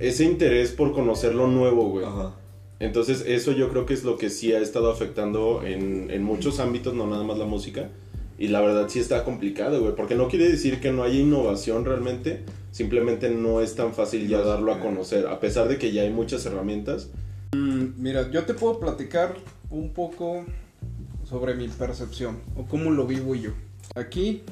ese 0.00 0.24
interés 0.24 0.72
por 0.72 0.92
conocer 0.92 1.32
lo 1.32 1.46
nuevo, 1.46 1.88
güey. 1.88 2.04
Ajá. 2.04 2.34
Entonces 2.82 3.22
eso 3.28 3.52
yo 3.52 3.68
creo 3.68 3.86
que 3.86 3.94
es 3.94 4.02
lo 4.02 4.16
que 4.16 4.28
sí 4.28 4.52
ha 4.52 4.58
estado 4.58 4.90
afectando 4.90 5.62
en, 5.64 6.10
en 6.10 6.24
muchos 6.24 6.58
ámbitos, 6.58 6.94
no 6.94 7.06
nada 7.06 7.22
más 7.22 7.38
la 7.38 7.44
música. 7.44 7.90
Y 8.40 8.48
la 8.48 8.60
verdad 8.60 8.88
sí 8.88 8.98
está 8.98 9.22
complicado, 9.22 9.80
güey, 9.80 9.94
porque 9.94 10.16
no 10.16 10.26
quiere 10.26 10.48
decir 10.48 10.80
que 10.80 10.90
no 10.90 11.04
haya 11.04 11.14
innovación 11.14 11.84
realmente, 11.84 12.42
simplemente 12.72 13.30
no 13.30 13.60
es 13.60 13.76
tan 13.76 13.94
fácil 13.94 14.26
ya 14.26 14.40
darlo 14.40 14.72
a 14.72 14.80
conocer, 14.80 15.28
a 15.28 15.38
pesar 15.38 15.68
de 15.68 15.78
que 15.78 15.92
ya 15.92 16.02
hay 16.02 16.10
muchas 16.10 16.44
herramientas. 16.44 17.10
Mira, 17.52 18.28
yo 18.32 18.42
te 18.46 18.54
puedo 18.54 18.80
platicar 18.80 19.36
un 19.70 19.92
poco 19.92 20.44
sobre 21.22 21.54
mi 21.54 21.68
percepción 21.68 22.40
o 22.56 22.64
cómo 22.64 22.90
lo 22.90 23.06
vivo 23.06 23.36
yo. 23.36 23.52
Aquí, 23.94 24.42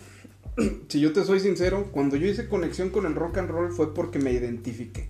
si 0.89 1.01
yo 1.01 1.13
te 1.13 1.25
soy 1.25 1.41
sincero, 1.41 1.89
cuando 1.91 2.15
yo 2.15 2.29
hice 2.29 2.49
conexión 2.49 2.91
con 2.91 3.07
el 3.07 3.17
rock 3.17 3.39
and 3.39 3.51
roll 3.51 3.73
fue 3.73 3.93
porque 3.93 4.21
me 4.21 4.33
identifiqué. 4.33 5.09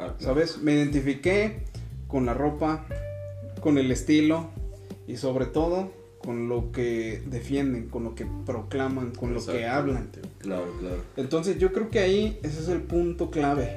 Ah. 0.00 0.16
¿Sabes? 0.18 0.58
Me 0.58 0.74
identifiqué 0.74 1.62
con 2.08 2.26
la 2.26 2.34
ropa, 2.34 2.86
con 3.60 3.78
el 3.78 3.90
estilo 3.92 4.48
y 5.06 5.16
sobre 5.16 5.46
todo 5.46 5.92
con 6.22 6.48
lo 6.48 6.72
que 6.72 7.22
defienden, 7.26 7.88
con 7.88 8.02
lo 8.04 8.14
que 8.14 8.26
proclaman, 8.44 9.12
con 9.12 9.32
lo 9.34 9.44
que 9.46 9.66
hablan. 9.66 10.10
Claro, 10.38 10.66
claro. 10.80 10.96
Entonces 11.16 11.58
yo 11.58 11.72
creo 11.72 11.90
que 11.90 12.00
ahí 12.00 12.38
ese 12.42 12.60
es 12.60 12.68
el 12.68 12.82
punto 12.82 13.30
clave. 13.30 13.76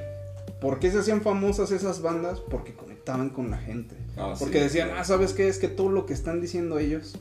¿Por 0.60 0.78
qué 0.78 0.90
se 0.90 0.98
hacían 0.98 1.22
famosas 1.22 1.70
esas 1.72 2.02
bandas? 2.02 2.40
Porque 2.40 2.72
conectaban 2.74 3.30
con 3.30 3.50
la 3.50 3.58
gente. 3.58 3.96
Ah, 4.16 4.34
Porque 4.38 4.58
sí, 4.58 4.64
decían, 4.64 4.88
claro. 4.88 5.00
ah, 5.00 5.04
¿sabes 5.04 5.32
qué? 5.32 5.48
Es 5.48 5.58
que 5.58 5.68
todo 5.68 5.88
lo 5.88 6.04
que 6.06 6.12
están 6.14 6.40
diciendo 6.40 6.78
ellos 6.78 7.16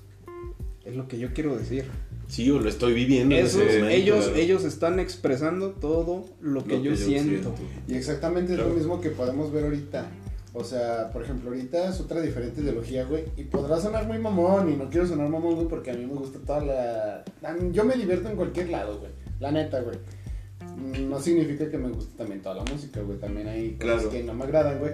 es 0.85 0.95
lo 0.95 1.07
que 1.07 1.17
yo 1.19 1.33
quiero 1.33 1.55
decir. 1.55 1.85
Sí, 2.27 2.49
o 2.51 2.59
lo 2.59 2.69
estoy 2.69 2.93
viviendo. 2.93 3.35
en 3.35 3.45
Esos, 3.45 3.61
ese 3.61 3.79
momento, 3.79 3.89
ellos, 3.89 4.25
claro. 4.25 4.39
ellos 4.39 4.63
están 4.63 4.99
expresando 4.99 5.71
todo 5.71 6.25
lo 6.39 6.63
que 6.63 6.77
Lo 6.77 6.83
yo, 6.83 6.91
que 6.91 6.97
yo 6.97 7.05
siento. 7.05 7.55
siento. 7.55 7.55
Y 7.87 7.95
exactamente 7.95 8.53
Claro. 8.53 8.69
es 8.69 8.73
lo 8.73 8.79
mismo 8.79 9.01
que 9.01 9.09
podemos 9.09 9.51
ver 9.51 9.65
ahorita. 9.65 10.09
O 10.53 10.63
sea, 10.63 11.09
por 11.11 11.23
ejemplo, 11.23 11.49
ahorita 11.49 11.89
es 11.89 11.99
otra 12.01 12.19
diferente 12.21 12.59
ideología, 12.61 13.05
güey. 13.05 13.23
Y 13.37 13.43
podrá 13.43 13.79
sonar 13.79 14.05
muy 14.05 14.17
mamón, 14.17 14.69
y 14.71 14.75
no 14.75 14.89
quiero 14.89 15.07
sonar 15.07 15.29
mamón, 15.29 15.55
güey, 15.55 15.67
porque 15.67 15.91
a 15.91 15.93
mí 15.93 16.05
me 16.05 16.13
gusta 16.15 16.39
toda 16.45 16.59
la... 16.59 17.23
Yo 17.71 17.85
me 17.85 17.95
divierto 17.95 18.29
en 18.29 18.35
cualquier 18.35 18.69
lado, 18.69 18.99
güey. 18.99 19.11
La 19.39 19.51
neta, 19.51 19.79
güey. 19.81 19.97
No 21.07 21.19
significa 21.19 21.69
que 21.69 21.77
me 21.77 21.89
guste 21.89 22.17
también 22.17 22.41
toda 22.41 22.55
la 22.55 22.63
música, 22.63 23.01
güey. 23.01 23.17
También 23.17 23.47
hay 23.47 23.71
cosas 23.75 23.95
Claro. 23.95 24.09
que 24.09 24.23
no 24.23 24.33
me 24.33 24.43
agradan, 24.43 24.79
güey. 24.79 24.91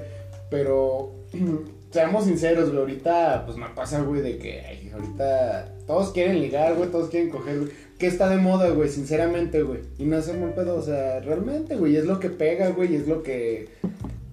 Pero 0.50 1.12
seamos 1.91 2.26
sinceros, 2.26 2.70
güey, 2.70 2.80
ahorita 2.80 3.43
pues 3.46 3.58
me 3.58 3.67
pasa, 3.70 4.02
güey, 4.02 4.22
de 4.22 4.38
que 4.38 4.62
ay, 4.62 4.91
ahorita 4.93 5.74
todos 5.86 6.12
quieren 6.12 6.39
ligar, 6.39 6.76
güey, 6.76 6.89
todos 6.89 7.10
quieren 7.10 7.30
coger, 7.30 7.60
güey. 7.60 7.72
¿Qué 7.98 8.08
está 8.08 8.30
de 8.30 8.38
moda, 8.38 8.70
güey? 8.70 8.89
Sinceramente, 8.89 9.63
güey. 9.63 9.82
Y 9.98 10.06
no 10.06 10.17
es 10.17 10.28
mal 10.38 10.54
pedo, 10.54 10.76
o 10.76 10.82
sea, 10.82 11.20
realmente, 11.20 11.76
güey, 11.76 11.96
es 11.98 12.06
lo 12.06 12.20
que 12.20 12.30
pega, 12.30 12.70
güey, 12.70 12.93
y 12.93 12.96
es 12.98 13.08
lo 13.08 13.24
que 13.24 13.70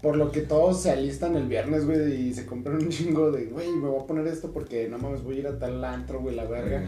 por 0.04 0.16
lo 0.16 0.30
que 0.30 0.42
todos 0.42 0.82
se 0.82 0.90
alistan 0.90 1.34
el 1.34 1.48
viernes, 1.48 1.86
güey, 1.86 2.28
y 2.28 2.34
se 2.34 2.44
compran 2.44 2.76
un 2.76 2.90
chingo 2.90 3.32
de, 3.32 3.46
güey, 3.46 3.70
me 3.70 3.88
voy 3.88 4.02
a 4.02 4.06
poner 4.06 4.26
esto 4.26 4.52
porque 4.52 4.86
no 4.86 4.98
mames, 4.98 5.24
voy 5.24 5.36
a 5.36 5.38
ir 5.38 5.46
a 5.46 5.58
tal 5.58 5.82
antro, 5.82 6.20
güey, 6.20 6.36
la 6.36 6.44
verga. 6.44 6.82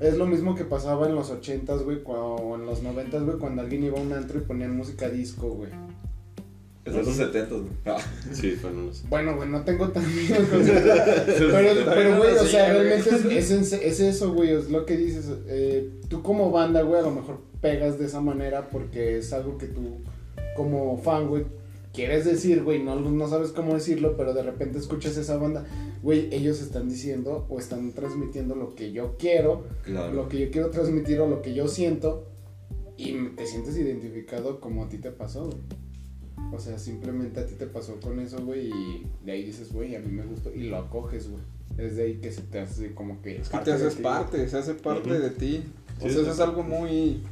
Es 0.00 0.16
lo 0.16 0.26
mismo 0.26 0.56
que 0.56 0.64
pasaba 0.64 1.06
en 1.06 1.14
los 1.14 1.30
ochentas, 1.30 1.84
güey, 1.84 2.00
o 2.04 2.56
en 2.56 2.66
los 2.66 2.82
noventas, 2.82 3.22
güey, 3.22 3.38
cuando 3.38 3.62
alguien 3.62 3.84
iba 3.84 3.96
a 3.96 4.02
un 4.02 4.12
antro 4.12 4.40
y 4.40 4.42
ponían 4.42 4.76
música 4.76 5.08
disco, 5.08 5.50
güey. 5.50 5.70
Es 6.84 6.94
de 6.94 7.04
los 7.04 7.14
70, 7.14 7.54
güey. 7.54 7.68
Ah. 7.86 7.98
Sí, 8.32 8.58
bueno, 8.60 8.82
no 8.86 8.92
sé. 8.92 9.06
Bueno, 9.08 9.36
güey, 9.36 9.48
no 9.48 9.62
tengo 9.62 9.90
tan 9.90 10.02
Pero, 10.04 11.84
pero, 11.94 12.16
güey, 12.18 12.34
o 12.34 12.44
sea, 12.44 12.72
realmente 12.72 13.38
es, 13.38 13.52
es, 13.52 13.72
es 13.72 14.00
eso, 14.00 14.32
güey, 14.32 14.50
es 14.50 14.68
lo 14.68 14.84
que 14.84 14.96
dices. 14.96 15.30
Eh, 15.46 15.92
tú 16.08 16.22
como 16.22 16.50
banda, 16.50 16.82
güey, 16.82 16.98
a 16.98 17.04
lo 17.04 17.12
mejor 17.12 17.38
pegas 17.60 18.00
de 18.00 18.06
esa 18.06 18.20
manera 18.20 18.68
porque 18.68 19.18
es 19.18 19.32
algo 19.32 19.58
que 19.58 19.66
tú, 19.66 19.98
como 20.56 20.98
fan, 20.98 21.28
güey, 21.28 21.44
quieres 21.92 22.24
decir, 22.24 22.62
güey, 22.62 22.82
no, 22.82 22.98
no 22.98 23.28
sabes 23.28 23.50
cómo 23.50 23.74
decirlo, 23.74 24.16
pero 24.16 24.32
de 24.34 24.42
repente 24.42 24.78
escuchas 24.78 25.16
esa 25.16 25.36
banda, 25.36 25.66
güey, 26.02 26.28
ellos 26.32 26.60
están 26.60 26.88
diciendo 26.88 27.46
o 27.48 27.58
están 27.58 27.92
transmitiendo 27.92 28.54
lo 28.54 28.74
que 28.74 28.92
yo 28.92 29.16
quiero, 29.18 29.64
Claro. 29.84 30.12
lo 30.12 30.28
que 30.28 30.38
yo 30.40 30.50
quiero 30.50 30.70
transmitir 30.70 31.20
o 31.20 31.28
lo 31.28 31.42
que 31.42 31.54
yo 31.54 31.68
siento, 31.68 32.26
y 32.96 33.12
te 33.36 33.46
sientes 33.46 33.76
identificado 33.76 34.60
como 34.60 34.84
a 34.84 34.88
ti 34.88 34.98
te 34.98 35.10
pasó, 35.10 35.46
güey. 35.46 35.58
O 36.52 36.58
sea, 36.58 36.78
simplemente 36.78 37.40
a 37.40 37.46
ti 37.46 37.54
te 37.54 37.66
pasó 37.66 37.98
con 38.00 38.20
eso, 38.20 38.38
güey, 38.44 38.68
y 38.68 39.06
de 39.24 39.32
ahí 39.32 39.44
dices, 39.44 39.72
güey, 39.72 39.96
a 39.96 40.00
mí 40.00 40.12
me 40.12 40.24
gustó, 40.24 40.52
y 40.54 40.64
lo 40.64 40.76
acoges, 40.78 41.28
güey. 41.30 41.42
Es 41.78 41.96
de 41.96 42.02
ahí 42.04 42.14
que 42.20 42.30
se 42.30 42.42
te 42.42 42.58
hace 42.58 42.94
como 42.94 43.22
que... 43.22 43.36
Es 43.38 43.48
que 43.48 43.58
te 43.58 43.72
haces 43.72 43.94
parte, 43.94 44.46
se 44.48 44.58
hace 44.58 44.74
parte 44.74 45.18
de 45.18 45.30
ti. 45.30 45.64
O 45.98 46.00
sea, 46.02 46.10
eso 46.10 46.30
es 46.30 46.40
algo 46.40 46.62
muy, 46.62 47.22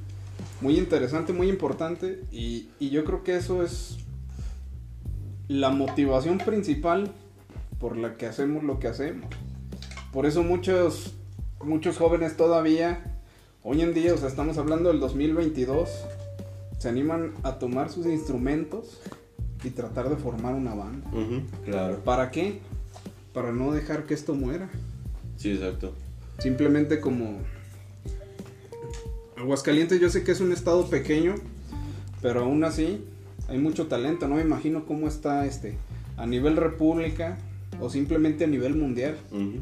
muy 0.62 0.78
interesante, 0.78 1.34
muy 1.34 1.50
importante. 1.50 2.20
Y, 2.32 2.68
y 2.78 2.88
yo 2.88 3.04
creo 3.04 3.22
que 3.22 3.36
eso 3.36 3.62
es 3.62 3.98
la 5.50 5.70
motivación 5.70 6.38
principal 6.38 7.10
por 7.80 7.96
la 7.96 8.16
que 8.16 8.26
hacemos 8.26 8.62
lo 8.62 8.78
que 8.78 8.86
hacemos. 8.86 9.28
Por 10.12 10.24
eso 10.24 10.44
muchos, 10.44 11.14
muchos 11.64 11.98
jóvenes 11.98 12.36
todavía, 12.36 13.18
hoy 13.64 13.82
en 13.82 13.92
día, 13.92 14.14
o 14.14 14.16
sea, 14.16 14.28
estamos 14.28 14.58
hablando 14.58 14.90
del 14.90 15.00
2022, 15.00 15.90
se 16.78 16.88
animan 16.88 17.34
a 17.42 17.58
tomar 17.58 17.90
sus 17.90 18.06
instrumentos 18.06 19.00
y 19.64 19.70
tratar 19.70 20.08
de 20.08 20.14
formar 20.14 20.54
una 20.54 20.72
banda. 20.72 21.10
Claro. 21.64 21.98
¿Para 22.04 22.30
qué? 22.30 22.60
Para 23.32 23.50
no 23.50 23.72
dejar 23.72 24.06
que 24.06 24.14
esto 24.14 24.34
muera. 24.34 24.70
Sí, 25.36 25.50
exacto. 25.50 25.94
Simplemente 26.38 27.00
como 27.00 27.38
Aguascalientes 29.36 30.00
yo 30.00 30.10
sé 30.10 30.22
que 30.22 30.30
es 30.30 30.40
un 30.40 30.52
estado 30.52 30.88
pequeño, 30.88 31.34
pero 32.22 32.42
aún 32.42 32.62
así 32.62 33.04
hay 33.50 33.58
mucho 33.58 33.88
talento, 33.88 34.28
no 34.28 34.36
me 34.36 34.42
imagino 34.42 34.86
cómo 34.86 35.08
está 35.08 35.44
este 35.44 35.76
a 36.16 36.24
nivel 36.24 36.56
república 36.56 37.36
o 37.80 37.90
simplemente 37.90 38.44
a 38.44 38.46
nivel 38.46 38.76
mundial. 38.76 39.16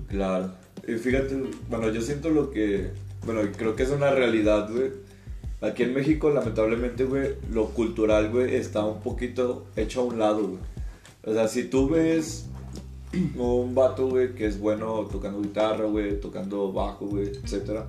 Claro. 0.09 0.53
Y 0.87 0.95
fíjate, 0.95 1.43
bueno, 1.71 1.91
yo 1.91 2.03
siento 2.03 2.31
lo 2.31 2.51
que, 2.51 2.91
bueno, 3.25 3.41
creo 3.57 3.75
que 3.75 3.85
es 3.85 3.91
una 3.91 4.11
realidad, 4.11 4.71
güey. 4.71 4.91
Aquí 5.61 5.83
en 5.83 5.95
México, 5.95 6.31
lamentablemente, 6.31 7.05
güey, 7.05 7.31
lo 7.51 7.71
cultural, 7.71 8.31
güey, 8.31 8.55
está 8.55 8.85
un 8.85 9.01
poquito 9.01 9.67
hecho 9.75 10.03
a 10.03 10.05
un 10.05 10.19
lado, 10.19 10.47
güey. 10.47 10.61
O 11.25 11.33
sea, 11.33 11.49
si 11.49 11.65
tú 11.65 11.89
ves 11.89 12.47
un 13.37 13.75
vato, 13.75 14.09
güey, 14.09 14.35
que 14.35 14.47
es 14.47 14.61
bueno 14.61 15.09
tocando 15.11 15.41
guitarra, 15.41 15.87
güey, 15.87 16.21
tocando 16.21 16.73
bajo, 16.73 17.07
güey, 17.07 17.29
etcétera. 17.29 17.87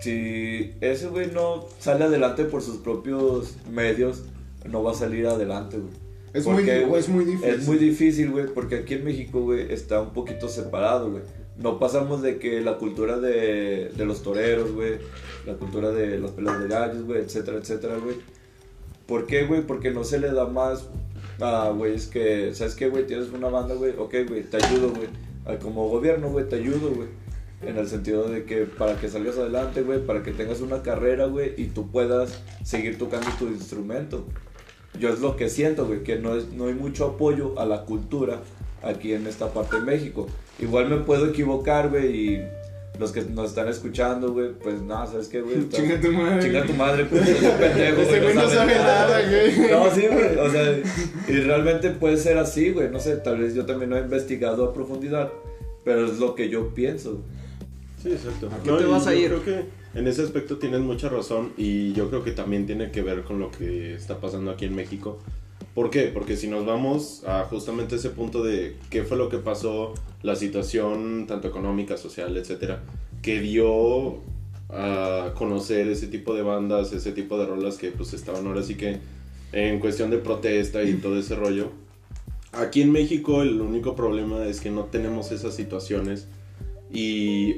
Si 0.00 0.72
ese 0.80 1.06
güey 1.08 1.30
no 1.30 1.66
sale 1.78 2.04
adelante 2.04 2.44
por 2.44 2.60
sus 2.60 2.78
propios 2.78 3.56
medios, 3.70 4.24
no 4.68 4.82
va 4.82 4.92
a 4.92 4.94
salir 4.94 5.26
adelante, 5.26 5.78
güey. 5.78 5.92
Es 6.32 6.44
¿Por 6.44 6.54
muy, 6.54 6.68
es 6.70 7.08
muy 7.08 7.24
difícil. 7.24 7.48
Es 7.50 7.66
muy 7.66 7.76
difícil, 7.76 8.30
güey, 8.30 8.46
porque 8.46 8.76
aquí 8.76 8.94
en 8.94 9.04
México, 9.04 9.42
güey, 9.42 9.70
está 9.72 10.00
un 10.00 10.14
poquito 10.14 10.48
separado, 10.48 11.10
güey. 11.10 11.22
No 11.58 11.78
pasamos 11.78 12.22
de 12.22 12.38
que 12.38 12.62
la 12.62 12.78
cultura 12.78 13.18
de, 13.18 13.90
de 13.94 14.04
los 14.06 14.22
toreros, 14.22 14.72
güey, 14.72 14.94
la 15.46 15.54
cultura 15.54 15.90
de 15.90 16.18
las 16.18 16.30
peleas 16.30 16.60
de 16.60 16.68
gallos, 16.68 17.02
güey, 17.04 17.20
etcétera, 17.20 17.58
etcétera, 17.58 17.96
güey. 17.98 18.16
¿Por 19.06 19.26
qué, 19.26 19.44
güey? 19.44 19.60
Porque 19.66 19.90
no 19.90 20.04
se 20.04 20.18
le 20.18 20.32
da 20.32 20.46
más 20.46 20.88
a, 21.40 21.70
güey, 21.70 21.94
es 21.94 22.06
que, 22.06 22.54
¿sabes 22.54 22.74
qué, 22.74 22.88
güey? 22.88 23.06
Tienes 23.06 23.28
una 23.30 23.48
banda, 23.48 23.74
güey, 23.74 23.92
ok, 23.98 24.14
güey, 24.26 24.42
te 24.42 24.56
ayudo, 24.56 24.90
güey. 24.90 25.08
Ah, 25.44 25.56
Como 25.60 25.88
gobierno, 25.88 26.30
güey, 26.30 26.48
te 26.48 26.56
ayudo, 26.56 26.90
güey. 26.94 27.08
En 27.62 27.76
el 27.76 27.88
sentido 27.88 28.28
de 28.28 28.44
que 28.44 28.64
para 28.64 28.98
que 28.98 29.08
salgas 29.08 29.36
adelante, 29.36 29.82
güey, 29.82 30.04
para 30.04 30.22
que 30.22 30.32
tengas 30.32 30.60
una 30.62 30.82
carrera, 30.82 31.26
güey, 31.26 31.52
y 31.56 31.66
tú 31.66 31.90
puedas 31.90 32.42
seguir 32.64 32.96
tocando 32.98 33.28
tu 33.38 33.48
instrumento. 33.48 34.26
Yo 34.98 35.08
es 35.08 35.20
lo 35.20 35.36
que 35.36 35.48
siento, 35.48 35.86
güey, 35.86 36.02
que 36.02 36.16
no, 36.16 36.36
es, 36.36 36.52
no 36.52 36.66
hay 36.66 36.74
mucho 36.74 37.06
apoyo 37.06 37.58
a 37.58 37.64
la 37.64 37.84
cultura 37.84 38.40
aquí 38.82 39.12
en 39.12 39.26
esta 39.26 39.52
parte 39.52 39.76
de 39.76 39.82
México. 39.82 40.26
Igual 40.58 40.88
me 40.88 40.98
puedo 40.98 41.26
equivocar, 41.26 41.88
güey, 41.88 42.14
y 42.14 42.42
los 42.98 43.10
que 43.10 43.22
nos 43.22 43.50
están 43.50 43.68
escuchando, 43.68 44.32
güey, 44.32 44.52
pues 44.52 44.82
nada, 44.82 45.06
¿sabes 45.06 45.28
qué, 45.28 45.40
güey? 45.40 45.68
Chinga 45.70 46.00
tu 46.00 46.12
madre. 46.12 46.42
Chinga 46.42 46.66
tu 46.66 46.72
madre, 46.74 47.04
pues, 47.06 47.28
es 47.28 47.42
un 47.42 47.58
pendejo, 47.58 48.00
Ese 48.02 48.20
güey 48.20 48.34
no 48.34 48.48
sabe 48.48 48.74
nada, 48.74 49.20
güey. 49.28 49.70
No, 49.70 49.90
sí, 49.90 50.06
güey, 50.08 50.36
o 50.36 50.50
sea, 50.50 50.78
y 51.28 51.40
realmente 51.40 51.90
puede 51.90 52.16
ser 52.18 52.38
así, 52.38 52.70
güey, 52.70 52.90
no 52.90 53.00
sé, 53.00 53.16
tal 53.16 53.38
vez 53.38 53.54
yo 53.54 53.64
también 53.64 53.90
no 53.90 53.96
he 53.96 54.00
investigado 54.00 54.64
a 54.64 54.74
profundidad, 54.74 55.32
pero 55.84 56.06
es 56.06 56.18
lo 56.18 56.34
que 56.34 56.48
yo 56.48 56.74
pienso. 56.74 57.22
Sí, 58.02 58.12
exacto. 58.12 58.48
¿A 58.48 58.62
qué 58.62 58.70
te 58.70 58.82
y 58.82 58.90
vas 58.90 59.06
a 59.06 59.14
ir? 59.14 59.28
Creo 59.28 59.44
que 59.44 59.81
en 59.94 60.06
ese 60.06 60.22
aspecto 60.22 60.58
tienes 60.58 60.80
mucha 60.80 61.08
razón 61.08 61.52
y 61.56 61.92
yo 61.92 62.08
creo 62.08 62.24
que 62.24 62.32
también 62.32 62.66
tiene 62.66 62.90
que 62.90 63.02
ver 63.02 63.22
con 63.24 63.38
lo 63.38 63.50
que 63.50 63.94
está 63.94 64.20
pasando 64.20 64.50
aquí 64.50 64.64
en 64.64 64.74
México. 64.74 65.18
¿Por 65.74 65.90
qué? 65.90 66.10
Porque 66.12 66.36
si 66.36 66.48
nos 66.48 66.66
vamos 66.66 67.24
a 67.26 67.44
justamente 67.44 67.96
ese 67.96 68.10
punto 68.10 68.42
de 68.42 68.76
qué 68.90 69.04
fue 69.04 69.16
lo 69.16 69.28
que 69.28 69.38
pasó, 69.38 69.94
la 70.22 70.36
situación 70.36 71.26
tanto 71.26 71.48
económica, 71.48 71.96
social, 71.96 72.36
etcétera, 72.36 72.82
que 73.22 73.40
dio 73.40 74.20
a 74.68 75.32
conocer 75.36 75.88
ese 75.88 76.06
tipo 76.06 76.34
de 76.34 76.42
bandas, 76.42 76.92
ese 76.92 77.12
tipo 77.12 77.38
de 77.38 77.46
rolas 77.46 77.76
que 77.76 77.90
pues 77.90 78.12
estaban 78.14 78.46
ahora 78.46 78.62
sí 78.62 78.74
que 78.74 78.98
en 79.52 79.80
cuestión 79.80 80.10
de 80.10 80.18
protesta 80.18 80.82
y 80.82 80.94
todo 80.94 81.18
ese 81.18 81.36
rollo. 81.36 81.70
Aquí 82.52 82.82
en 82.82 82.92
México 82.92 83.42
el 83.42 83.60
único 83.60 83.94
problema 83.96 84.44
es 84.46 84.60
que 84.60 84.70
no 84.70 84.84
tenemos 84.84 85.32
esas 85.32 85.54
situaciones 85.54 86.28
y 86.92 87.56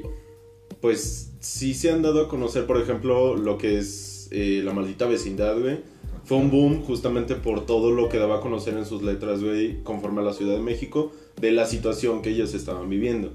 pues 0.81 1.31
sí 1.39 1.73
se 1.73 1.91
han 1.91 2.01
dado 2.01 2.21
a 2.21 2.29
conocer, 2.29 2.65
por 2.65 2.79
ejemplo, 2.79 3.35
lo 3.35 3.57
que 3.57 3.77
es 3.77 4.27
eh, 4.31 4.61
La 4.63 4.73
Maldita 4.73 5.05
Vecindad, 5.05 5.59
güey. 5.59 5.79
Fue 6.25 6.37
un 6.37 6.49
boom 6.49 6.81
justamente 6.81 7.35
por 7.35 7.65
todo 7.65 7.91
lo 7.91 8.09
que 8.09 8.17
daba 8.17 8.37
a 8.37 8.41
conocer 8.41 8.75
en 8.75 8.85
sus 8.85 9.03
letras, 9.03 9.43
güey, 9.43 9.83
conforme 9.83 10.21
a 10.21 10.23
la 10.23 10.33
Ciudad 10.33 10.55
de 10.55 10.61
México, 10.61 11.11
de 11.39 11.51
la 11.51 11.65
situación 11.65 12.21
que 12.21 12.31
ellos 12.31 12.53
estaban 12.53 12.89
viviendo. 12.89 13.33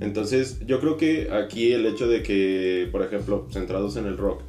Entonces, 0.00 0.60
yo 0.66 0.80
creo 0.80 0.96
que 0.96 1.30
aquí 1.30 1.72
el 1.72 1.84
hecho 1.84 2.06
de 2.06 2.22
que, 2.22 2.88
por 2.92 3.02
ejemplo, 3.02 3.46
centrados 3.50 3.96
en 3.96 4.06
el 4.06 4.16
rock, 4.16 4.40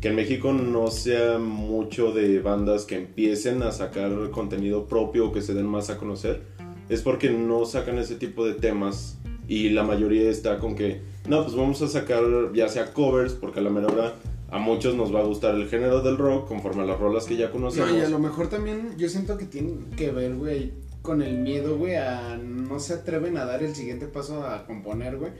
que 0.00 0.08
en 0.08 0.16
México 0.16 0.52
no 0.52 0.90
sea 0.90 1.38
mucho 1.38 2.12
de 2.12 2.40
bandas 2.40 2.84
que 2.84 2.96
empiecen 2.96 3.62
a 3.62 3.72
sacar 3.72 4.30
contenido 4.30 4.86
propio 4.86 5.28
o 5.28 5.32
que 5.32 5.42
se 5.42 5.54
den 5.54 5.66
más 5.66 5.90
a 5.90 5.98
conocer, 5.98 6.42
es 6.88 7.02
porque 7.02 7.30
no 7.30 7.64
sacan 7.66 7.98
ese 7.98 8.16
tipo 8.16 8.44
de 8.44 8.54
temas 8.54 9.18
y 9.48 9.70
la 9.70 9.84
mayoría 9.84 10.28
está 10.28 10.58
con 10.58 10.74
que, 10.74 11.00
no, 11.28 11.42
pues 11.44 11.56
vamos 11.56 11.80
a 11.82 11.88
sacar 11.88 12.22
ya 12.54 12.68
sea 12.68 12.92
covers, 12.92 13.32
porque 13.34 13.60
a 13.60 13.62
la 13.62 13.70
menor 13.70 13.92
hora 13.92 14.14
a 14.50 14.58
muchos 14.58 14.94
nos 14.94 15.14
va 15.14 15.20
a 15.20 15.24
gustar 15.24 15.54
el 15.56 15.68
género 15.68 16.02
del 16.02 16.16
rock 16.18 16.48
conforme 16.48 16.82
a 16.82 16.86
las 16.86 16.98
rolas 17.00 17.24
que 17.24 17.36
ya 17.36 17.50
conocemos. 17.50 17.90
No, 17.90 17.98
y 17.98 18.00
a 18.00 18.08
lo 18.08 18.18
mejor 18.18 18.48
también 18.48 18.94
yo 18.96 19.08
siento 19.08 19.36
que 19.36 19.44
tiene 19.44 19.72
que 19.96 20.12
ver, 20.12 20.34
güey, 20.36 20.72
con 21.02 21.22
el 21.22 21.38
miedo, 21.38 21.76
güey, 21.76 21.96
a 21.96 22.36
no 22.36 22.78
se 22.78 22.94
atreven 22.94 23.36
a 23.38 23.44
dar 23.44 23.62
el 23.62 23.74
siguiente 23.74 24.06
paso 24.06 24.44
a 24.46 24.64
componer, 24.66 25.16
güey. 25.16 25.32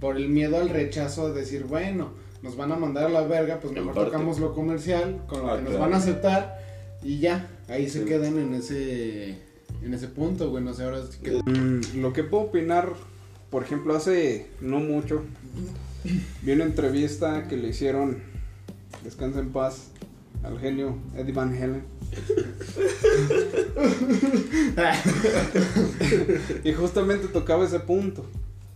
Por 0.00 0.16
el 0.16 0.28
miedo 0.28 0.58
al 0.58 0.68
rechazo 0.68 1.26
a 1.26 1.30
decir, 1.32 1.64
bueno, 1.64 2.10
nos 2.42 2.56
van 2.56 2.72
a 2.72 2.76
mandar 2.76 3.06
a 3.06 3.08
la 3.08 3.22
verga, 3.22 3.58
pues 3.60 3.72
mejor 3.72 3.94
parte. 3.94 4.10
tocamos 4.10 4.38
lo 4.38 4.54
comercial, 4.54 5.22
con 5.26 5.42
lo 5.42 5.52
Ah, 5.52 5.56
que 5.56 5.62
nos 5.62 5.78
van 5.78 5.94
a 5.94 5.96
aceptar, 5.96 6.58
y 7.02 7.18
ya, 7.18 7.48
ahí 7.68 7.88
se 7.88 8.04
quedan 8.04 8.38
en 8.38 8.54
ese, 8.54 9.36
en 9.82 9.94
ese 9.94 10.08
punto, 10.08 10.50
güey, 10.50 10.62
no 10.62 10.74
sé, 10.74 10.84
ahora 10.84 11.00
sí 11.10 11.18
que... 11.22 11.32
Mm, 11.50 12.00
lo 12.02 12.12
que 12.12 12.24
puedo 12.24 12.44
opinar, 12.44 12.90
por 13.50 13.62
ejemplo, 13.62 13.94
hace 13.94 14.46
no 14.60 14.80
mucho, 14.80 15.22
vi 16.42 16.52
una 16.52 16.64
entrevista 16.64 17.48
que 17.48 17.56
le 17.56 17.68
hicieron, 17.68 18.18
descansa 19.04 19.40
en 19.40 19.50
paz, 19.50 19.90
al 20.42 20.58
genio 20.58 20.96
Eddie 21.16 21.32
Van 21.32 21.54
Halen. 21.54 21.84
y 26.64 26.72
justamente 26.72 27.28
tocaba 27.28 27.64
ese 27.64 27.80
punto. 27.80 28.24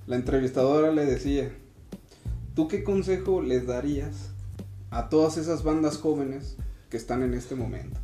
La 0.06 0.16
entrevistadora 0.16 0.90
le 0.92 1.04
decía, 1.04 1.50
¿tú 2.54 2.66
qué 2.68 2.82
consejo 2.82 3.42
les 3.42 3.66
darías 3.66 4.30
a 4.90 5.08
todas 5.08 5.36
esas 5.36 5.62
bandas 5.62 5.98
jóvenes 5.98 6.56
que 6.88 6.96
están 6.96 7.22
en 7.22 7.34
este 7.34 7.54
momento? 7.54 8.00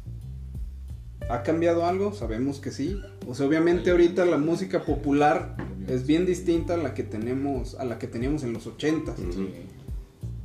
¿Ha 1.29 1.43
cambiado 1.43 1.87
algo? 1.87 2.15
Sabemos 2.15 2.61
que 2.61 2.71
sí. 2.71 3.01
O 3.27 3.35
sea, 3.35 3.47
obviamente 3.47 3.91
ahorita 3.91 4.25
la 4.25 4.39
música 4.39 4.85
popular 4.85 5.57
es 5.89 6.07
bien 6.07 6.27
distinta 6.27 6.75
a 6.75 6.77
la 6.77 6.95
que 6.95 7.03
tenemos, 7.03 7.75
a 7.77 7.85
la 7.85 7.99
que 7.99 8.07
teníamos 8.07 8.43
en 8.43 8.53
los 8.53 8.67
80 8.67 9.13
Ujú. 9.13 9.49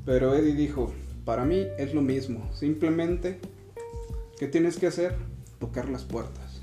Pero 0.06 0.34
Eddie 0.34 0.56
dijo, 0.56 0.91
para 1.25 1.45
mí 1.45 1.67
es 1.77 1.93
lo 1.93 2.01
mismo. 2.01 2.49
Simplemente, 2.54 3.39
¿qué 4.39 4.47
tienes 4.47 4.77
que 4.77 4.88
hacer? 4.88 5.15
Tocar 5.60 5.89
las 5.89 6.04
puertas. 6.04 6.62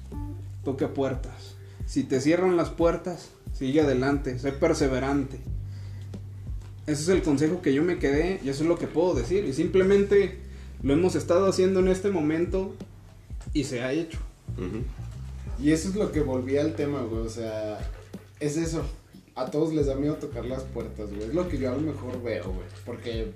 Toca 0.65 0.93
puertas. 0.93 1.55
Si 1.87 2.03
te 2.03 2.21
cierran 2.21 2.57
las 2.57 2.71
puertas, 2.71 3.31
sigue 3.53 3.81
adelante, 3.81 4.39
sé 4.39 4.53
perseverante. 4.53 5.39
Ese 6.87 7.03
es 7.03 7.09
el 7.09 7.23
consejo 7.23 7.63
que 7.63 7.73
yo 7.73 7.83
me 7.83 7.99
quedé 7.99 8.41
y 8.45 8.49
eso 8.49 8.63
es 8.65 8.69
lo 8.69 8.79
que 8.79 8.87
puedo 8.87 9.15
decir. 9.15 9.45
Y 9.45 9.53
simplemente 9.53 10.39
lo 10.83 10.95
hemos 10.95 11.15
estado 11.15 11.49
haciendo 11.49 11.81
en 11.81 11.89
este 11.89 12.11
momento 12.11 12.75
y 13.53 13.65
se 13.65 13.83
ha 13.83 13.93
hecho. 13.93 14.19
Y 15.63 15.71
eso 15.73 15.91
es 15.91 15.95
lo 15.95 16.11
que 16.13 16.21
volví 16.21 16.57
al 16.57 16.75
tema, 16.75 17.03
güey. 17.03 17.23
O 17.23 17.29
sea, 17.29 17.79
es 18.41 18.57
eso. 18.57 18.83
A 19.35 19.47
todos 19.47 19.73
les 19.73 19.87
da 19.87 19.95
miedo 19.95 20.15
tocar 20.15 20.45
las 20.45 20.63
puertas, 20.65 21.11
güey. 21.11 21.29
Es 21.29 21.35
lo 21.35 21.49
que 21.49 21.59
yo 21.59 21.71
a 21.71 21.77
lo 21.77 21.81
mejor 21.81 22.21
veo, 22.23 22.45
güey. 22.45 22.67
Porque 22.85 23.33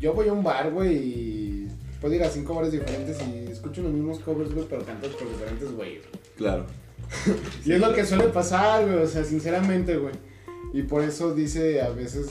yo 0.00 0.12
voy 0.12 0.28
a 0.28 0.32
un 0.32 0.42
bar, 0.42 0.72
güey, 0.72 0.96
y 0.96 1.68
puedo 2.00 2.14
ir 2.14 2.22
a 2.22 2.30
cinco 2.30 2.54
bares 2.54 2.72
diferentes 2.72 3.18
y 3.22 3.50
escucho 3.50 3.82
los 3.82 3.92
mismos 3.92 4.18
covers, 4.20 4.52
güey, 4.52 4.66
pero 4.68 4.84
cantados 4.84 5.16
por 5.16 5.28
diferentes 5.28 5.72
güeyes. 5.72 6.04
Claro. 6.36 6.66
Y 7.64 7.72
es 7.72 7.80
lo 7.80 7.94
que 7.94 8.04
suele 8.04 8.28
pasar, 8.28 8.84
güey. 8.84 8.98
O 9.02 9.06
sea, 9.06 9.24
sinceramente, 9.24 9.96
güey. 9.96 10.14
Y 10.72 10.82
por 10.82 11.02
eso 11.02 11.34
dice 11.34 11.80
a 11.80 11.90
veces. 11.90 12.28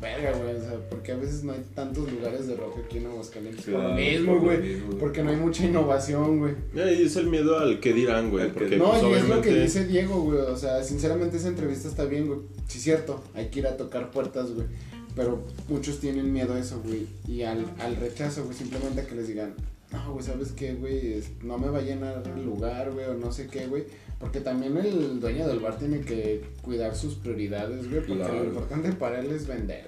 Verga, 0.00 0.32
güey. 0.32 0.54
O 0.56 0.60
sea, 0.60 0.78
porque 0.90 1.12
a 1.12 1.16
veces 1.16 1.42
no 1.42 1.52
hay 1.52 1.64
tantos 1.74 2.10
lugares 2.12 2.46
de 2.46 2.54
rock 2.56 2.76
aquí 2.84 2.98
en 2.98 3.06
Aguascalientes. 3.06 3.64
Claro, 3.64 3.88
lo 3.88 3.94
mismo, 3.94 4.32
por 4.34 4.42
lo 4.42 4.44
güey. 4.48 4.58
mismo, 4.62 4.86
güey. 4.88 4.98
Porque 4.98 5.22
no 5.22 5.30
hay 5.30 5.36
mucha 5.36 5.64
innovación, 5.64 6.38
güey. 6.38 6.54
Y 6.74 7.02
es 7.04 7.16
el 7.16 7.28
miedo 7.28 7.58
al 7.58 7.80
que 7.80 7.92
dirán, 7.94 8.30
güey. 8.30 8.52
Porque 8.52 8.76
No, 8.76 8.90
pues, 8.90 9.02
y 9.02 9.06
es 9.06 9.22
lo 9.28 9.40
que 9.40 9.48
obviamente- 9.50 9.60
dice 9.62 9.86
Diego, 9.86 10.20
güey. 10.22 10.38
O 10.40 10.56
sea, 10.56 10.82
sinceramente 10.84 11.38
esa 11.38 11.48
entrevista 11.48 11.88
está 11.88 12.04
bien, 12.04 12.26
güey. 12.26 12.40
Sí, 12.68 12.78
cierto. 12.78 13.22
Hay 13.34 13.48
que 13.48 13.60
ir 13.60 13.66
a 13.66 13.76
tocar 13.76 14.10
puertas, 14.10 14.52
güey. 14.52 14.66
Pero 15.14 15.42
muchos 15.68 15.98
tienen 15.98 16.30
miedo 16.30 16.52
a 16.52 16.58
eso, 16.58 16.82
güey. 16.84 17.06
Y 17.26 17.42
al, 17.42 17.64
al 17.78 17.96
rechazo, 17.96 18.44
güey. 18.44 18.54
Simplemente 18.54 19.06
que 19.06 19.14
les 19.14 19.28
digan, 19.28 19.54
no, 19.92 20.12
güey, 20.12 20.24
¿sabes 20.24 20.52
qué, 20.52 20.74
güey? 20.74 21.22
No 21.42 21.58
me 21.58 21.68
va 21.68 21.78
a 21.78 21.82
llenar 21.82 22.22
el 22.36 22.44
lugar, 22.44 22.90
güey. 22.92 23.06
O 23.06 23.14
no 23.14 23.30
sé 23.32 23.46
qué, 23.46 23.66
güey. 23.66 23.84
Porque 24.18 24.40
también 24.40 24.76
el 24.76 25.20
dueño 25.20 25.46
del 25.46 25.60
bar 25.60 25.78
tiene 25.78 26.00
que 26.00 26.42
cuidar 26.62 26.94
sus 26.96 27.14
prioridades, 27.14 27.88
güey. 27.88 28.00
Porque 28.00 28.14
Claro. 28.22 28.38
lo 28.40 28.44
importante 28.44 28.92
para 28.92 29.20
él 29.20 29.30
es 29.30 29.46
vender. 29.46 29.86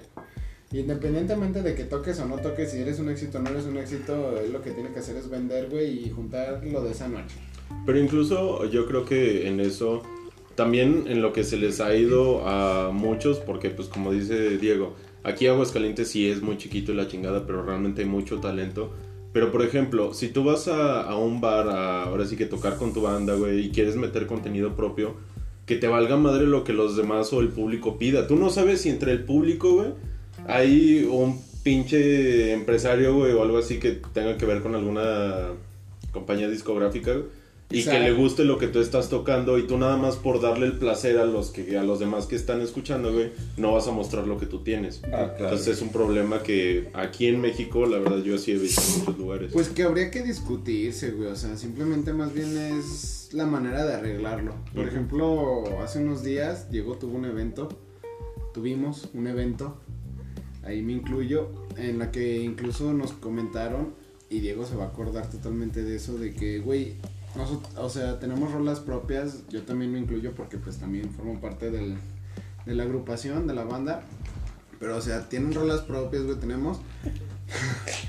Independientemente 0.72 1.62
de 1.62 1.74
que 1.74 1.84
toques 1.84 2.20
o 2.20 2.26
no 2.26 2.36
toques, 2.36 2.70
si 2.72 2.78
eres 2.78 2.98
un 2.98 3.08
éxito 3.08 3.38
o 3.38 3.40
no 3.40 3.48
eres 3.50 3.64
un 3.64 3.78
éxito, 3.78 4.38
él 4.38 4.52
lo 4.52 4.60
que 4.60 4.70
tiene 4.72 4.90
que 4.90 4.98
hacer 4.98 5.16
es 5.16 5.30
vender, 5.30 5.70
güey, 5.70 6.04
y 6.06 6.10
juntar 6.10 6.62
lo 6.70 6.82
de 6.84 6.90
esa 6.90 7.08
noche. 7.08 7.36
Pero 7.86 7.98
incluso 7.98 8.66
yo 8.66 8.86
creo 8.86 9.06
que 9.06 9.48
en 9.48 9.60
eso, 9.60 10.02
también 10.56 11.04
en 11.08 11.22
lo 11.22 11.32
que 11.32 11.42
se 11.44 11.56
les 11.56 11.80
ha 11.80 11.94
ido 11.96 12.46
a 12.46 12.90
muchos, 12.92 13.38
porque 13.38 13.70
pues 13.70 13.88
como 13.88 14.12
dice 14.12 14.58
Diego, 14.58 14.94
aquí 15.22 15.46
Aguascalientes 15.46 16.08
sí 16.08 16.28
es 16.28 16.42
muy 16.42 16.58
chiquito 16.58 16.92
y 16.92 16.96
la 16.96 17.08
chingada, 17.08 17.46
pero 17.46 17.62
realmente 17.64 18.02
hay 18.02 18.08
mucho 18.08 18.38
talento. 18.38 18.92
Pero 19.32 19.52
por 19.52 19.62
ejemplo, 19.62 20.14
si 20.14 20.28
tú 20.28 20.44
vas 20.44 20.68
a, 20.68 21.02
a 21.02 21.16
un 21.16 21.40
bar 21.40 21.68
a 21.68 22.04
ahora 22.04 22.26
sí 22.26 22.36
que 22.36 22.46
tocar 22.46 22.76
con 22.76 22.92
tu 22.92 23.02
banda, 23.02 23.34
güey, 23.34 23.66
y 23.66 23.70
quieres 23.70 23.96
meter 23.96 24.26
contenido 24.26 24.74
propio, 24.74 25.16
que 25.66 25.76
te 25.76 25.86
valga 25.86 26.16
madre 26.16 26.46
lo 26.46 26.64
que 26.64 26.72
los 26.72 26.96
demás 26.96 27.32
o 27.32 27.40
el 27.40 27.48
público 27.48 27.98
pida. 27.98 28.26
Tú 28.26 28.36
no 28.36 28.48
sabes 28.48 28.80
si 28.80 28.88
entre 28.88 29.12
el 29.12 29.24
público, 29.24 29.74
güey, 29.74 29.90
hay 30.46 31.06
un 31.10 31.40
pinche 31.62 32.52
empresario, 32.52 33.14
güey, 33.14 33.32
o 33.32 33.42
algo 33.42 33.58
así 33.58 33.78
que 33.78 34.00
tenga 34.14 34.38
que 34.38 34.46
ver 34.46 34.62
con 34.62 34.74
alguna 34.74 35.48
compañía 36.10 36.48
discográfica, 36.48 37.12
güey, 37.12 37.26
y 37.70 37.80
Exacto. 37.80 38.00
que 38.00 38.10
le 38.10 38.16
guste 38.16 38.44
lo 38.44 38.56
que 38.56 38.66
tú 38.66 38.80
estás 38.80 39.10
tocando 39.10 39.58
y 39.58 39.66
tú 39.66 39.76
nada 39.76 39.98
más 39.98 40.16
por 40.16 40.40
darle 40.40 40.66
el 40.66 40.78
placer 40.78 41.18
a 41.18 41.26
los 41.26 41.50
que 41.50 41.76
a 41.76 41.82
los 41.82 41.98
demás 41.98 42.24
que 42.24 42.34
están 42.34 42.62
escuchando, 42.62 43.12
güey, 43.12 43.30
no 43.58 43.72
vas 43.72 43.86
a 43.88 43.92
mostrar 43.92 44.26
lo 44.26 44.38
que 44.38 44.46
tú 44.46 44.60
tienes. 44.60 45.02
Ah, 45.04 45.34
claro. 45.36 45.44
Entonces 45.44 45.76
es 45.76 45.82
un 45.82 45.90
problema 45.90 46.42
que 46.42 46.88
aquí 46.94 47.26
en 47.26 47.42
México, 47.42 47.84
la 47.84 47.98
verdad, 47.98 48.22
yo 48.22 48.38
sí 48.38 48.52
he 48.52 48.58
visto 48.58 48.80
en 48.80 48.98
muchos 49.00 49.18
lugares. 49.18 49.52
Pues 49.52 49.68
que 49.68 49.82
habría 49.82 50.10
que 50.10 50.22
discutirse, 50.22 51.10
güey. 51.10 51.28
O 51.28 51.36
sea, 51.36 51.58
simplemente 51.58 52.14
más 52.14 52.32
bien 52.32 52.56
es 52.56 53.28
la 53.32 53.44
manera 53.44 53.84
de 53.84 53.94
arreglarlo. 53.94 54.54
Por 54.74 54.88
ejemplo, 54.88 55.64
hace 55.82 55.98
unos 55.98 56.22
días 56.22 56.70
Diego 56.70 56.94
tuvo 56.96 57.18
un 57.18 57.26
evento. 57.26 57.68
Tuvimos 58.54 59.10
un 59.12 59.26
evento. 59.26 59.76
Ahí 60.62 60.80
me 60.80 60.94
incluyo. 60.94 61.50
En 61.76 61.98
la 61.98 62.10
que 62.10 62.38
incluso 62.38 62.94
nos 62.94 63.12
comentaron. 63.12 63.92
Y 64.30 64.40
Diego 64.40 64.64
se 64.64 64.74
va 64.74 64.84
a 64.84 64.88
acordar 64.88 65.28
totalmente 65.28 65.82
de 65.82 65.96
eso. 65.96 66.16
De 66.16 66.32
que, 66.32 66.60
güey. 66.60 66.94
O 67.76 67.88
sea, 67.88 68.18
tenemos 68.18 68.52
rolas 68.52 68.80
propias. 68.80 69.46
Yo 69.48 69.62
también 69.62 69.92
me 69.92 69.98
incluyo 69.98 70.32
porque 70.34 70.58
pues 70.58 70.78
también 70.78 71.10
formo 71.10 71.40
parte 71.40 71.70
del, 71.70 71.96
de 72.66 72.74
la 72.74 72.84
agrupación, 72.84 73.46
de 73.46 73.54
la 73.54 73.64
banda. 73.64 74.02
Pero, 74.78 74.96
o 74.96 75.00
sea, 75.00 75.28
tienen 75.28 75.52
rolas 75.54 75.80
propias, 75.82 76.24
güey. 76.24 76.38
Tenemos. 76.38 76.78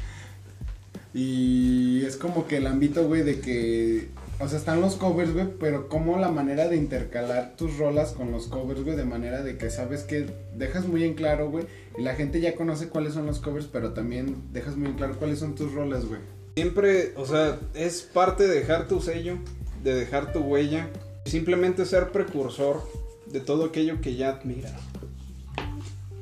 Y 1.14 2.06
es 2.06 2.18
como 2.18 2.48
que 2.48 2.58
el 2.58 2.68
ámbito, 2.68 3.08
güey, 3.08 3.24
de 3.24 3.40
que. 3.40 4.10
O 4.40 4.48
sea, 4.48 4.58
están 4.58 4.80
los 4.80 4.96
covers, 4.96 5.34
güey, 5.34 5.48
pero 5.60 5.90
como 5.90 6.18
la 6.18 6.32
manera 6.32 6.70
de 6.70 6.78
intercalar 6.78 7.56
tus 7.58 7.78
rolas 7.78 8.14
con 8.14 8.32
los 8.32 8.48
covers, 8.48 8.84
güey, 8.84 8.96
de 8.96 9.04
manera 9.04 9.42
de 9.44 9.58
que 9.58 9.70
sabes 9.70 10.04
que 10.04 10.28
dejas 10.56 10.88
muy 10.88 11.04
en 11.04 11.14
claro, 11.16 11.50
güey, 11.50 11.66
y 11.98 12.04
la 12.04 12.16
gente 12.16 12.40
ya 12.40 12.56
conoce 12.56 12.88
cuáles 12.88 13.16
son 13.16 13.26
los 13.26 13.40
covers, 13.40 13.66
pero 13.66 13.92
también 13.92 14.38
dejas 14.54 14.78
muy 14.78 14.88
en 14.88 14.94
claro 14.94 15.18
cuáles 15.20 15.40
son 15.40 15.56
tus 15.56 15.74
rolas, 15.74 16.06
güey. 16.06 16.22
Siempre, 16.60 17.14
o 17.16 17.26
sea, 17.26 17.58
es 17.74 18.02
parte 18.02 18.46
de 18.46 18.60
dejar 18.60 18.90
tu 18.90 19.00
sello, 19.00 19.38
de 19.82 19.94
dejar 19.96 20.34
tu 20.34 20.40
huella, 20.40 20.90
simplemente 21.24 21.86
ser 21.86 22.12
precursor 22.12 22.84
de 23.28 23.40
todo 23.40 23.64
aquello 23.64 24.02
que 24.02 24.18
ya 24.18 24.32
admiras, 24.32 24.74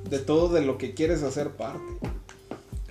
de 0.08 0.20
todo 0.20 0.54
de 0.54 0.62
lo 0.62 0.78
que 0.78 0.94
quieres 0.94 1.24
hacer 1.24 1.50
parte. 1.50 1.84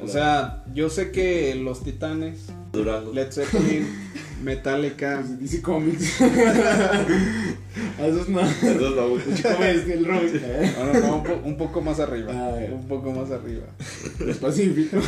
O 0.00 0.08
sea, 0.08 0.64
yo 0.74 0.90
sé 0.90 1.12
que 1.12 1.54
los 1.54 1.84
Titanes, 1.84 2.46
Durango. 2.72 3.12
Led 3.12 3.30
Zeppelin, 3.30 3.86
Metallica, 4.42 5.22
DC 5.22 5.62
Comics. 5.62 6.16
A 7.98 8.06
esos 8.06 8.28
no. 8.28 8.40
Eso 8.40 8.90
no, 8.90 9.08
güey. 9.10 9.22
Comics, 9.42 9.88
el 9.88 10.04
Robin. 10.04 10.30
¿eh? 10.42 10.74
no, 10.78 10.92
no, 10.92 11.00
no, 11.00 11.16
un, 11.16 11.22
po- 11.24 11.40
un 11.44 11.56
poco 11.56 11.80
más 11.80 11.98
arriba, 12.00 12.32
Ah, 12.34 12.54
un 12.72 12.86
poco 12.88 13.12
más 13.12 13.30
arriba. 13.30 13.64
Los 14.18 14.36
Pacífico. 14.38 14.98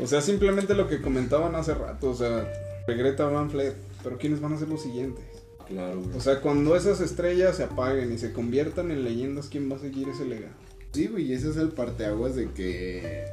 O 0.00 0.06
sea, 0.06 0.20
simplemente 0.20 0.74
lo 0.74 0.88
que 0.88 1.00
comentaban 1.00 1.54
hace 1.54 1.74
rato, 1.74 2.10
o 2.10 2.14
sea, 2.14 2.46
regreta 2.86 3.24
Van 3.26 3.50
Fleet, 3.50 3.74
pero 4.02 4.18
¿quiénes 4.18 4.40
van 4.40 4.52
a 4.52 4.58
ser 4.58 4.68
los 4.68 4.82
siguientes? 4.82 5.24
Claro, 5.66 6.00
güey. 6.00 6.16
O 6.16 6.20
sea, 6.20 6.40
cuando 6.40 6.76
esas 6.76 7.00
estrellas 7.00 7.56
se 7.56 7.64
apaguen 7.64 8.12
y 8.12 8.18
se 8.18 8.32
conviertan 8.32 8.90
en 8.90 9.04
leyendas, 9.04 9.48
¿quién 9.48 9.70
va 9.70 9.76
a 9.76 9.80
seguir 9.80 10.08
ese 10.08 10.24
legado? 10.24 10.54
Sí, 10.92 11.06
güey, 11.08 11.26
y 11.26 11.32
ese 11.34 11.50
es 11.50 11.56
el 11.56 11.68
parteaguas 11.68 12.34
de 12.34 12.50
que, 12.52 13.24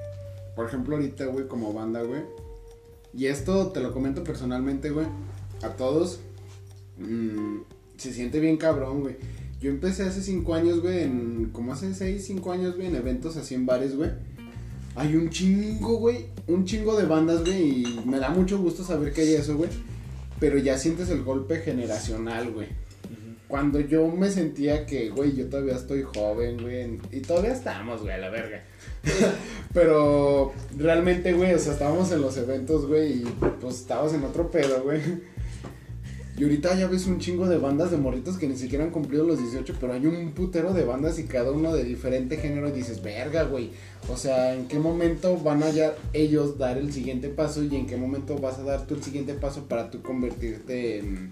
por 0.55 0.67
ejemplo, 0.67 0.95
ahorita, 0.95 1.25
güey, 1.27 1.47
como 1.47 1.73
banda, 1.73 2.01
güey, 2.01 2.21
y 3.15 3.27
esto 3.27 3.67
te 3.67 3.79
lo 3.79 3.93
comento 3.93 4.23
personalmente, 4.23 4.89
güey, 4.89 5.07
a 5.63 5.69
todos, 5.69 6.19
mm, 6.97 7.59
se 7.97 8.13
siente 8.13 8.39
bien 8.39 8.57
cabrón, 8.57 9.01
güey. 9.01 9.15
Yo 9.61 9.69
empecé 9.69 10.03
hace 10.03 10.21
cinco 10.21 10.53
años, 10.53 10.81
güey, 10.81 11.03
en, 11.03 11.49
como 11.51 11.73
hace 11.73 11.93
seis, 11.93 12.25
cinco 12.25 12.51
años, 12.51 12.75
güey, 12.75 12.87
en 12.87 12.95
eventos 12.95 13.37
así 13.37 13.55
en 13.55 13.65
bares, 13.65 13.95
güey. 13.95 14.11
Hay 14.95 15.15
un 15.15 15.29
chingo, 15.29 15.97
güey, 15.97 16.27
un 16.47 16.65
chingo 16.65 16.97
de 16.97 17.05
bandas, 17.05 17.41
güey, 17.41 17.83
y 17.83 18.01
me 18.05 18.19
da 18.19 18.29
mucho 18.29 18.59
gusto 18.59 18.83
saber 18.83 19.13
que 19.13 19.21
hay 19.21 19.33
eso, 19.33 19.55
güey. 19.55 19.69
Pero 20.39 20.57
ya 20.57 20.77
sientes 20.77 21.09
el 21.09 21.23
golpe 21.23 21.59
generacional, 21.59 22.51
güey. 22.51 22.67
Cuando 23.47 23.79
yo 23.79 24.07
me 24.07 24.29
sentía 24.29 24.85
que, 24.85 25.09
güey, 25.09 25.35
yo 25.35 25.47
todavía 25.47 25.75
estoy 25.75 26.01
joven, 26.01 26.61
güey. 26.61 26.99
Y 27.11 27.21
todavía 27.21 27.53
estamos, 27.53 28.01
güey, 28.01 28.13
a 28.13 28.17
la 28.17 28.29
verga. 28.29 28.63
Pero 29.73 30.53
realmente, 30.77 31.33
güey, 31.33 31.53
o 31.53 31.59
sea, 31.59 31.73
estábamos 31.73 32.11
en 32.11 32.21
los 32.21 32.37
eventos, 32.37 32.87
güey, 32.87 33.21
y 33.21 33.25
pues 33.61 33.81
estábamos 33.81 34.13
en 34.13 34.23
otro 34.23 34.49
pedo, 34.49 34.83
güey. 34.83 35.01
Y 36.37 36.43
ahorita 36.43 36.75
ya 36.75 36.87
ves 36.87 37.05
un 37.07 37.19
chingo 37.19 37.47
de 37.47 37.57
bandas 37.57 37.91
de 37.91 37.97
morritos 37.97 38.37
que 38.37 38.47
ni 38.47 38.57
siquiera 38.57 38.83
han 38.83 38.91
cumplido 38.91 39.23
los 39.23 39.39
18, 39.39 39.75
pero 39.79 39.93
hay 39.93 40.05
un 40.05 40.33
putero 40.33 40.73
de 40.73 40.83
bandas 40.83 41.17
y 41.17 41.23
cada 41.23 41.51
uno 41.51 41.73
de 41.73 41.85
diferente 41.85 42.35
género 42.35 42.67
y 42.67 42.71
dices, 42.73 43.01
verga, 43.01 43.43
güey. 43.43 43.71
O 44.11 44.17
sea, 44.17 44.53
¿en 44.53 44.67
qué 44.67 44.77
momento 44.77 45.37
van 45.37 45.63
a 45.63 45.69
ya 45.69 45.95
ellos 46.11 46.57
dar 46.57 46.77
el 46.77 46.91
siguiente 46.91 47.29
paso 47.29 47.63
y 47.63 47.73
en 47.75 47.87
qué 47.87 47.95
momento 47.95 48.37
vas 48.37 48.59
a 48.59 48.63
dar 48.63 48.85
tú 48.85 48.95
el 48.95 49.03
siguiente 49.03 49.33
paso 49.33 49.69
para 49.69 49.89
tú 49.89 50.01
convertirte 50.01 50.99
en, 50.99 51.31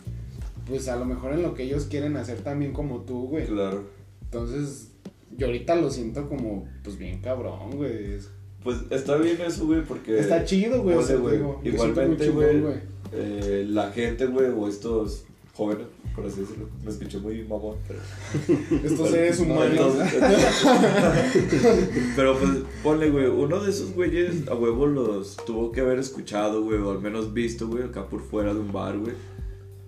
pues 0.68 0.88
a 0.88 0.96
lo 0.96 1.06
mejor 1.06 1.34
en 1.34 1.42
lo 1.42 1.54
que 1.54 1.64
ellos 1.64 1.86
quieren 1.86 2.16
hacer 2.18 2.40
también 2.42 2.74
como 2.74 3.02
tú, 3.02 3.28
güey? 3.28 3.46
Claro. 3.46 3.84
Entonces, 4.26 4.90
yo 5.38 5.48
ahorita 5.48 5.76
lo 5.76 5.90
siento 5.92 6.28
como, 6.30 6.68
pues 6.84 6.98
bien 6.98 7.20
cabrón, 7.22 7.72
güey. 7.78 8.14
Es- 8.14 8.30
Pues 8.64 8.78
está 8.90 9.18
bien 9.18 9.38
eso, 9.46 9.66
güey, 9.66 9.84
porque... 9.84 10.20
Está 10.20 10.46
chido, 10.46 10.82
güey. 10.84 10.98
digo, 10.98 11.60
Igualmente, 11.64 12.26
chingón, 12.28 12.62
güey, 12.62 12.76
eh, 13.12 13.66
la 13.70 13.92
gente, 13.92 14.26
güey, 14.28 14.48
o 14.48 14.68
estos 14.68 15.26
jóvenes, 15.54 15.86
por 16.16 16.26
así 16.26 16.40
decirlo. 16.42 16.68
Me 16.84 16.90
escuché 16.90 17.20
muy 17.20 17.44
mamón, 17.44 17.78
pero. 17.88 18.00
Estos 18.84 19.10
seres 19.12 19.40
No, 19.42 19.54
humanos. 19.54 19.96
entonces- 20.02 20.64
pero 22.16 22.38
pues, 22.40 22.52
ponle, 22.82 23.10
güey, 23.12 23.26
uno 23.28 23.60
de 23.60 23.70
esos 23.70 23.94
güeyes 23.94 24.48
a 24.48 24.56
huevo 24.56 24.88
los 24.88 25.38
tuvo 25.46 25.72
que 25.72 25.82
haber 25.82 26.00
escuchado, 26.00 26.64
güey, 26.64 26.80
o 26.80 26.92
al 26.92 27.02
menos 27.02 27.34
visto, 27.34 27.68
güey, 27.68 27.84
acá 27.84 28.08
por 28.08 28.22
fuera 28.22 28.54
de 28.54 28.60
un 28.60 28.72
bar, 28.72 28.98
güey. 28.98 29.14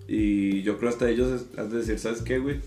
Y 0.08 0.62
yo 0.62 0.78
creo 0.78 0.90
hasta 0.90 1.08
ellos 1.08 1.46
han 1.56 1.70
de 1.70 1.78
decir, 1.78 1.98
¿sabes 1.98 2.22
qué, 2.22 2.38
güey? 2.38 2.60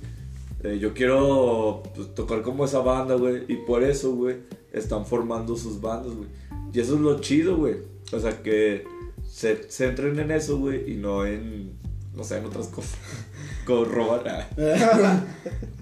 Eh, 0.63 0.77
yo 0.79 0.93
quiero 0.93 1.83
pues, 1.95 2.13
tocar 2.13 2.41
como 2.41 2.65
esa 2.65 2.79
banda, 2.79 3.15
güey. 3.15 3.43
Y 3.47 3.55
por 3.57 3.83
eso, 3.83 4.13
güey, 4.13 4.37
están 4.73 5.05
formando 5.05 5.55
sus 5.55 5.79
bandas, 5.79 6.13
güey. 6.13 6.29
Y 6.73 6.79
eso 6.79 6.95
es 6.95 7.01
lo 7.01 7.19
chido, 7.21 7.57
güey. 7.57 7.75
O 8.11 8.19
sea, 8.19 8.41
que 8.41 8.85
se 9.27 9.69
centren 9.69 10.19
en 10.19 10.31
eso, 10.31 10.57
güey, 10.57 10.91
y 10.91 10.95
no 10.95 11.25
en, 11.25 11.71
no 12.15 12.23
sé, 12.23 12.37
en 12.37 12.45
otras 12.45 12.67
cosas. 12.67 12.97
Como 13.65 13.85
robar. 13.85 14.49
ah. 14.57 15.23